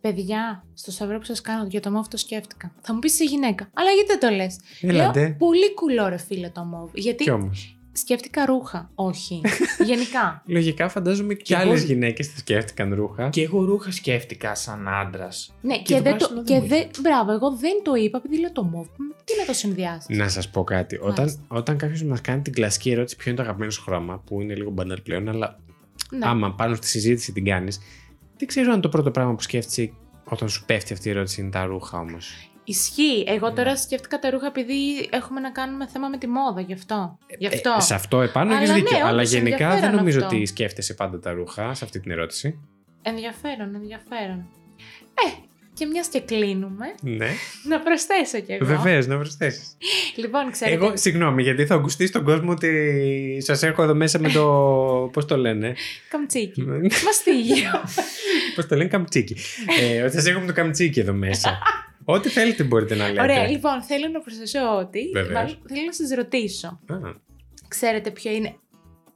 Παιδιά, 0.00 0.64
στο 0.74 0.90
σταυρό 0.90 1.18
που 1.18 1.24
σας 1.24 1.40
κάνω 1.40 1.66
για 1.68 1.80
το 1.80 1.90
μόβ 1.90 2.06
το 2.06 2.16
σκέφτηκα. 2.16 2.72
Θα 2.80 2.92
μου 2.92 2.98
πεις 2.98 3.12
είσαι 3.12 3.24
γυναίκα. 3.24 3.70
Αλλά 3.74 3.90
γιατί 3.90 4.08
δεν 4.08 4.20
το 4.20 4.36
λες; 4.36 4.58
Έλατε. 4.80 5.36
πολύ 5.38 5.74
κουλό 5.74 6.08
ρε 6.08 6.16
φίλε 6.16 6.48
το 6.48 6.64
μόβ. 6.64 6.90
Γιατί 6.94 7.24
Κι 7.24 7.30
όμως. 7.30 7.79
Σκέφτηκα 8.00 8.46
ρούχα. 8.46 8.90
Όχι. 8.94 9.40
Γενικά. 9.90 10.42
Λογικά 10.46 10.88
φαντάζομαι 10.88 11.34
και, 11.34 11.42
Κι 11.42 11.52
εγώ- 11.52 11.62
άλλες 11.62 11.82
γυναίκες 11.82 12.28
θα 12.28 12.38
σκέφτηκαν 12.38 12.94
ρούχα. 12.94 13.28
Και 13.28 13.42
εγώ 13.42 13.64
ρούχα 13.64 13.90
σκέφτηκα 13.92 14.54
σαν 14.54 14.88
άντρας. 14.88 15.54
ναι, 15.60 15.76
Και 15.76 15.82
και, 15.82 15.94
το 15.94 16.02
δεν 16.02 16.12
το. 16.12 16.18
πράσινο 16.18 16.42
δεν 16.42 16.44
Και 16.44 16.60
μου 16.62 16.66
δεν, 16.68 16.88
μπράβο, 17.02 17.32
εγώ 17.32 17.50
δεν 17.56 17.80
το 17.82 17.94
είπα 17.94 18.18
επειδή 18.24 18.40
λέω 18.40 18.52
το 18.52 18.62
μόβ. 18.62 18.86
Τι 19.24 19.32
να 19.38 19.44
το 19.46 19.52
συνδυάσεις; 19.52 20.16
Να 20.16 20.28
σας 20.28 20.48
πω 20.50 20.64
κάτι. 20.64 20.96
Όταν, 20.96 21.14
Μάλιστα. 21.16 21.40
όταν 21.48 21.76
κάποιος 21.76 22.02
μας 22.02 22.20
κάνει 22.20 22.42
την 22.42 22.52
κλασική 22.52 22.90
ερώτηση 22.90 23.16
ποιο 23.16 23.30
είναι 23.30 23.36
το 23.36 23.42
αγαπημένο 23.44 23.70
σου 23.72 23.82
χρώμα, 23.82 24.18
που 24.26 24.40
είναι 24.40 24.54
λίγο 24.54 24.70
μπανάλ 24.70 25.00
πλέον, 25.02 25.28
αλλά 25.28 25.58
Ναι. 26.10 26.26
άμα 26.26 26.54
πάνω 26.54 26.74
στη 26.74 26.86
συζήτηση 26.86 27.32
την 27.32 27.44
κάνεις, 27.44 27.80
δεν 28.36 28.48
ξέρω 28.48 28.72
αν 28.72 28.80
το 28.80 28.88
πρώτο 28.88 29.10
πράγμα 29.10 29.34
που 29.34 29.42
σκέφτεσαι 29.42 29.92
όταν 30.24 30.48
σου 30.48 30.64
πέφτει 30.64 30.92
αυτή 30.92 31.08
η 31.08 31.10
ερώτηση 31.10 31.40
είναι 31.40 31.50
τα 31.50 31.64
ρούχα 31.64 31.98
όμως. 31.98 32.49
Ισχύει. 32.70 33.24
Εγώ 33.26 33.48
Ναι. 33.48 33.54
τώρα 33.54 33.76
σκέφτηκα 33.76 34.18
τα 34.18 34.30
ρούχα 34.30 34.46
επειδή 34.46 35.08
έχουμε 35.10 35.40
να 35.40 35.50
κάνουμε 35.50 35.86
θέμα 35.86 36.08
με 36.08 36.18
τη 36.18 36.26
μόδα. 36.26 36.60
Γι' 36.60 36.72
αυτό. 36.72 37.18
Γι' 37.38 37.46
αυτό. 37.46 37.74
Ε, 37.78 37.80
σε 37.80 37.94
αυτό 37.94 38.20
επάνω 38.20 38.50
Αλλά 38.50 38.58
έχεις 38.60 38.70
ναι, 38.70 38.74
δίκιο. 38.80 38.96
αλλά 39.06 39.10
όντως, 39.10 39.32
γενικά 39.32 39.56
δεν 39.56 39.66
ενδιαφέρον 39.66 39.94
νομίζω 39.96 40.18
αυτό. 40.24 40.36
ότι 40.36 40.46
σκέφτεσαι 40.46 40.94
πάντα 40.94 41.18
τα 41.20 41.32
ρούχα 41.32 41.74
σε 41.74 41.84
αυτή 41.84 42.00
την 42.00 42.10
ερώτηση. 42.10 42.58
Ενδιαφέρον, 43.02 43.74
ενδιαφέρον. 43.74 44.46
Ε, 45.26 45.30
και 45.74 45.86
μιας 45.86 46.06
και 46.06 46.20
κλείνουμε, 46.20 46.86
Ναι. 47.02 47.28
να 47.68 47.80
προσθέσω 47.80 48.40
κι 48.40 48.52
εγώ. 48.52 48.66
Βεβαίως, 48.66 49.06
να 49.06 49.16
προσθέσεις. 49.16 49.76
Λοιπόν, 50.16 50.50
ξέρετε. 50.50 50.76
Εγώ, 50.84 50.96
συγγνώμη, 50.96 51.42
γιατί 51.42 51.66
θα 51.66 51.74
ακουστείς 51.74 52.08
στον 52.08 52.24
κόσμο 52.24 52.50
ότι 52.50 53.38
σας 53.40 53.62
έχω 53.62 53.82
εδώ 53.82 53.94
μέσα 53.94 54.18
με 54.18 54.28
το. 54.28 54.44
Πώς 55.12 55.24
το 55.26 55.36
λένε; 55.36 55.74
Καμτσίκι. 56.10 56.62
Μαστίγιο. 57.04 57.70
Πώς 58.54 58.66
το 58.66 58.76
λένε, 58.76 58.88
καμτσίκι. 58.88 59.36
ε, 59.80 60.02
ότι 60.02 60.12
σας 60.14 60.26
έχω 60.26 60.40
με 60.40 60.46
το 60.46 60.52
καμτσίκι 60.52 61.00
εδώ 61.00 61.12
μέσα. 61.12 61.58
Ό,τι 62.10 62.28
θέλετε 62.28 62.62
μπορείτε 62.64 62.94
να 62.94 63.08
λέτε. 63.08 63.20
Ωραία, 63.22 63.48
λοιπόν, 63.48 63.82
θέλω 63.82 64.08
να 64.08 64.20
προσθέσω 64.20 64.76
ότι. 64.78 65.10
Βεβαίως. 65.14 65.32
μάλλον 65.34 65.58
Θέλω 65.68 65.84
να 65.86 65.92
σας 65.92 66.10
ρωτήσω. 66.10 66.66
Α, 66.66 66.94
Ξέρετε 67.68 68.10
ποιο 68.10 68.30
είναι. 68.32 68.54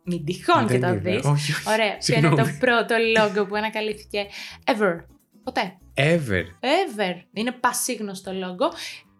Μην 0.05 0.25
τυχόν 0.25 0.67
και 0.67 0.79
δεν 0.79 0.81
το 0.81 0.87
είδα. 0.89 0.99
δεις. 1.17 1.25
Όχι, 1.25 1.53
όχι. 1.53 1.69
Ωραία, 1.69 1.97
ποιο 1.99 2.17
είναι 2.19 2.29
το 2.29 2.37
Συγγνώμη. 2.37 2.59
πρώτο 2.59 2.95
λόγο 3.17 3.47
που 3.47 3.55
ανακαλύφθηκε; 3.57 4.27
Ever. 4.65 4.97
Ποτέ. 5.45 5.79
Ever. 5.95 6.45
Ever. 6.61 7.15
Είναι 7.33 7.53
πασίγνωστο 7.53 8.33
λόγο. 8.33 8.73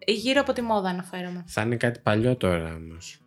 Γύρω 0.07 0.41
από 0.41 0.53
τη 0.53 0.61
μόδα 0.61 0.89
αναφέρομαι. 0.89 1.43
Θα 1.47 1.61
είναι 1.61 1.75
κάτι 1.75 1.99
παλιό 2.03 2.35
τώρα 2.35 2.75
όμως. 2.75 3.19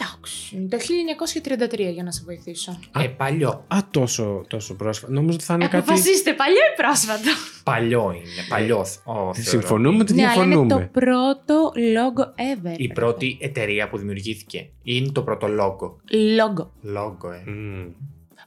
Εντάξει. 0.00 0.66
Το 0.70 0.76
1933 0.78 1.92
για 1.92 2.02
να 2.02 2.10
σε 2.12 2.22
βοηθήσω. 2.24 2.80
Ε, 2.98 3.06
παλιό. 3.06 3.64
Α, 3.74 3.78
τόσο, 3.90 4.44
τόσο 4.48 4.74
πρόσφατα. 4.74 5.12
Νόμιζα 5.12 5.34
ότι 5.34 5.44
θα 5.44 5.54
είναι 5.54 5.64
κάτι. 5.68 5.76
Αποφασίστε, 5.76 6.32
παλιό 6.32 6.56
ή 6.56 6.82
πρόσφατο. 6.82 7.30
Παλιό 7.70 8.12
είναι. 8.12 8.46
Παλιό. 8.48 8.78
Ω, 8.78 8.84
θεωρώ. 9.14 9.32
Συμφωνούμε 9.34 10.00
ότι 10.02 10.14
ναι, 10.14 10.22
αλλά 10.22 10.32
είναι 10.34 10.44
διαφωνούμε. 10.44 10.74
το 10.92 11.00
πρώτο 11.00 11.72
λόγο 11.92 12.34
ever. 12.36 12.74
Η 12.78 12.88
πρώτη 12.92 13.38
εταιρεία 13.40 13.88
που 13.88 13.98
δημιουργήθηκε. 13.98 14.70
Είναι 14.82 15.08
το 15.12 15.22
πρώτο 15.22 15.48
λόγο. 15.48 16.00
Λόγο. 16.36 16.72
Λόγο, 16.82 17.30
ε. 17.32 17.50
Μμμ. 17.50 17.86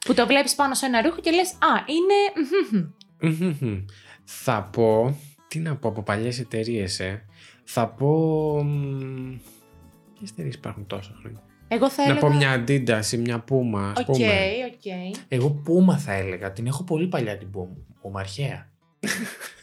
Που 0.06 0.14
το 0.14 0.26
βλέπεις 0.28 0.56
πάνω 0.56 0.74
σε 0.74 0.86
ένα 0.86 1.02
ρούχο 1.02 1.20
και 1.22 1.32
λες 1.32 1.52
Α, 1.52 1.84
είναι. 1.86 2.18
μμμ. 2.72 3.62
Μμμ. 3.62 3.86
Θα 4.24 4.70
πω 4.72 5.18
Τι 5.48 5.60
να 5.60 5.76
πω 5.76 5.88
από 5.90 6.02
παλιές 6.04 6.40
εταιρείες, 6.40 7.00
ε. 7.00 7.26
Θα 7.64 7.88
πω... 7.88 8.54
Ποιες 10.20 10.30
εταιρείες 10.32 10.56
υπάρχουν 10.56 10.88
τόσα 10.88 11.12
χρόνια. 11.20 11.42
Εγώ 11.68 11.90
θα 11.90 12.04
Να 12.06 12.10
έλεγα... 12.12 12.28
πω 12.28 12.34
μια 12.34 12.64
Adidas 12.68 13.12
ή 13.12 13.18
μια 13.18 13.44
Puma, 13.50 13.80
ας 13.96 14.00
Οκ, 14.00 14.06
πούμε. 14.06 14.26
οκ. 14.74 15.16
Εγώ 15.28 15.50
Πούμα 15.50 15.98
θα 15.98 16.14
έλεγα. 16.14 16.52
Την 16.52 16.68
έχω 16.68 16.84
πολύ 16.84 17.08
παλιά 17.08 17.38
την 17.38 17.50
Πούμα. 17.52 18.20
αρχαία. 18.20 18.70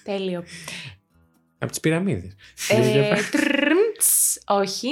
Τέλειο. 0.04 0.44
Από 1.58 1.70
τις 1.70 1.80
πυραμίδες. 1.80 2.34
ε, 2.68 3.14
τρμτς, 3.30 4.38
όχι. 4.46 4.88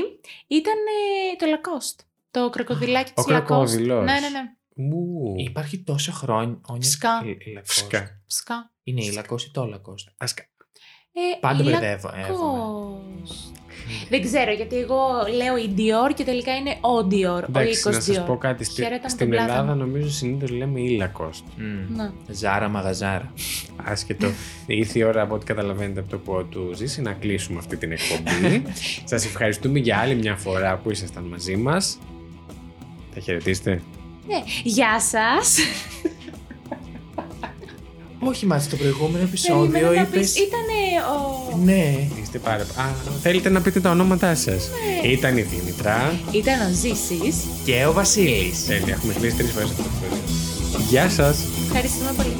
Ήταν 0.46 0.74
ε, 0.74 1.36
το 1.36 1.46
Lacoste. 1.46 2.04
Το 2.30 2.50
κροκοδιλάκι 2.50 3.10
ο 3.10 3.14
της 3.14 3.24
Lacoste. 3.24 3.28
κροκόδιλος. 3.44 4.04
Ναι, 4.04 4.20
ναι, 4.20 4.28
ναι. 4.28 4.40
Μου. 4.76 5.34
Υπάρχει 5.36 5.78
τόσο 5.82 6.12
χρόνια. 6.12 6.60
Φυσικά. 6.80 7.22
η- 7.24 7.30
η 7.30 7.54
Lacoste. 7.58 7.62
Φυσικά. 7.64 8.22
Φυσικά. 8.26 8.72
Είναι 8.82 9.04
η 9.04 9.18
Lacoste 9.18 9.42
ή 9.42 9.50
το 9.52 9.62
Lacoste. 9.74 10.12
Ας... 10.16 10.34
κα- 11.14 11.20
Ε, 11.20 11.38
Πάντα 11.40 11.62
η 11.62 11.64
μπερδεύω. 11.64 12.08
ε, 12.08 12.12
Lacoste. 12.28 13.48
Δεν 14.08 14.22
ξέρω, 14.22 14.52
γιατί 14.52 14.76
εγώ 14.76 14.98
λέω 15.36 15.56
η 15.56 15.74
Dior 15.76 16.14
και 16.14 16.24
τελικά 16.24 16.56
είναι 16.56 16.70
ο 16.70 17.06
Dior, 17.10 17.42
ο 17.42 17.46
Εντάξει, 17.48 17.78
οίκος 17.78 17.94
να 17.94 18.00
σας 18.00 18.18
Dior. 18.20 18.26
πω 18.26 18.36
κάτι. 18.36 18.64
Στη- 18.64 18.82
Χαίρετα 18.82 19.00
με 19.02 19.08
στην 19.08 19.18
τον 19.18 19.28
πλάτα 19.28 19.52
Ελλάδα 19.52 19.72
μου. 19.72 19.78
νομίζω 19.78 20.08
συνήθως 20.10 20.50
λέμε 20.50 20.80
η 20.80 21.02
Lacoste. 21.02 21.44
Μμμ. 21.56 21.96
Ναι. 21.96 22.10
Ζάρα 22.28 22.68
μαγαζάρα. 22.68 23.32
Άσχετο. 23.84 24.26
Ήρθε 24.66 24.98
η 24.98 25.02
ώρα 25.02 25.22
από 25.22 25.34
ό,τι 25.34 25.44
καταλαβαίνετε 25.44 26.00
από 26.00 26.08
το 26.10 26.18
που 26.18 26.44
του 26.50 26.70
ζήσει 26.74 27.00
να 27.02 27.12
κλείσουμε 27.12 27.58
αυτή 27.58 27.76
την 27.76 27.92
εκπομπή. 27.92 28.62
Σας 29.10 29.24
ευχαριστούμε 29.24 29.78
για 29.78 29.98
άλλη 29.98 30.14
μια 30.14 30.36
φορά 30.36 30.76
που 30.76 30.90
ήσασταν 30.90 31.24
μαζί 31.24 31.56
μας. 31.56 31.98
Θα 33.14 33.20
χαιρετήσετε. 33.20 33.82
Ναι. 34.26 34.42
Γεια 34.64 35.00
σας. 35.00 35.56
Όχι, 38.28 38.46
μα 38.46 38.58
στο 38.58 38.76
προηγούμενο 38.76 39.06
Περίμενα 39.12 39.28
επεισόδιο 39.28 39.90
να 39.94 40.00
είπες. 40.00 40.20
πεις, 40.32 40.36
Ήτανε 40.36 40.78
ο... 41.14 41.58
Ναι. 41.64 42.08
Είστε 42.22 42.38
πάρα... 42.38 42.62
Α, 42.62 42.84
θέλετε 43.22 43.48
να 43.48 43.60
πείτε 43.60 43.80
τα 43.80 43.90
ονόματά 43.90 44.34
σας. 44.34 44.68
Ήταν 45.04 45.36
η 45.36 45.42
Δήμητρα. 45.42 46.12
Ήταν 46.30 46.60
ο 46.60 46.72
Ζήσης. 46.72 47.36
Και 47.64 47.86
ο 47.88 47.92
Βασίλης. 47.92 48.66
Τέλεια, 48.66 48.94
έχουμε 48.94 49.12
κλείσει 49.12 49.36
τρεις 49.36 49.50
φορές 49.50 49.70
αυτό 49.70 49.82
το 49.82 49.88
επεισόδιο. 49.88 50.86
Γεια 50.90 51.10
σας. 51.10 51.36
Ευχαριστούμε 51.66 52.10
πολύ. 52.16 52.32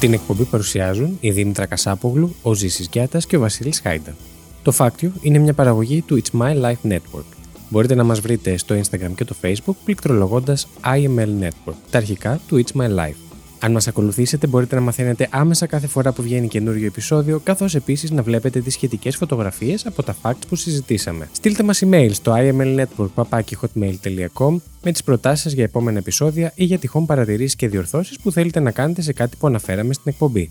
Την 0.00 0.12
εκπομπή 0.12 0.44
παρουσιάζουν 0.44 1.16
η 1.20 1.30
Δήμητρα 1.30 1.66
Κασάπογλου, 1.66 2.34
ο 2.42 2.54
Ζήσης 2.54 2.88
Γιάτας 2.92 3.26
και 3.26 3.36
ο 3.36 3.40
Βασίλης 3.40 3.80
Χάιντα. 3.80 4.14
Το 4.62 4.72
Φάκτιο 4.72 5.12
είναι 5.20 5.38
μια 5.38 5.52
παραγωγή 5.52 6.02
του 6.02 6.22
It's 6.22 6.40
My 6.40 6.62
Life 6.62 6.92
Network. 6.92 7.24
Μπορείτε 7.68 7.94
να 7.94 8.04
μας 8.04 8.20
βρείτε 8.20 8.56
στο 8.56 8.80
Instagram 8.80 9.12
και 9.16 9.24
το 9.24 9.34
Facebook 9.42 9.76
πληκτρολογώντας 9.84 10.68
IML 10.84 11.44
Network, 11.44 11.74
τα 11.90 11.98
αρχικά 11.98 12.40
του 12.48 12.64
It's 12.64 12.72
My 12.80 12.88
Life. 12.88 13.30
Αν 13.62 13.72
μας 13.72 13.88
ακολουθήσετε 13.88 14.46
μπορείτε 14.46 14.74
να 14.74 14.80
μαθαίνετε 14.80 15.28
άμεσα 15.30 15.66
κάθε 15.66 15.86
φορά 15.86 16.12
που 16.12 16.22
βγαίνει 16.22 16.48
καινούριο 16.48 16.86
επεισόδιο, 16.86 17.40
καθώς 17.44 17.74
επίσης 17.74 18.10
να 18.10 18.22
βλέπετε 18.22 18.60
τις 18.60 18.72
σχετικές 18.72 19.16
φωτογραφίες 19.16 19.86
από 19.86 20.02
τα 20.02 20.16
facts 20.22 20.42
που 20.48 20.56
συζητήσαμε. 20.56 21.28
Στείλτε 21.32 21.62
μας 21.62 21.82
email 21.84 22.08
στο 22.12 22.34
imlnetwork.hotmail.com 22.36 24.56
με 24.82 24.92
τις 24.92 25.02
προτάσεις 25.02 25.42
σας 25.42 25.52
για 25.52 25.64
επόμενα 25.64 25.98
επεισόδια 25.98 26.52
ή 26.54 26.64
για 26.64 26.78
τυχόν 26.78 27.06
παρατηρήσεις 27.06 27.56
και 27.56 27.68
διορθώσεις 27.68 28.18
που 28.18 28.32
θέλετε 28.32 28.60
να 28.60 28.70
κάνετε 28.70 29.02
σε 29.02 29.12
κάτι 29.12 29.36
που 29.36 29.46
αναφέραμε 29.46 29.92
στην 29.92 30.12
εκπομπή. 30.12 30.50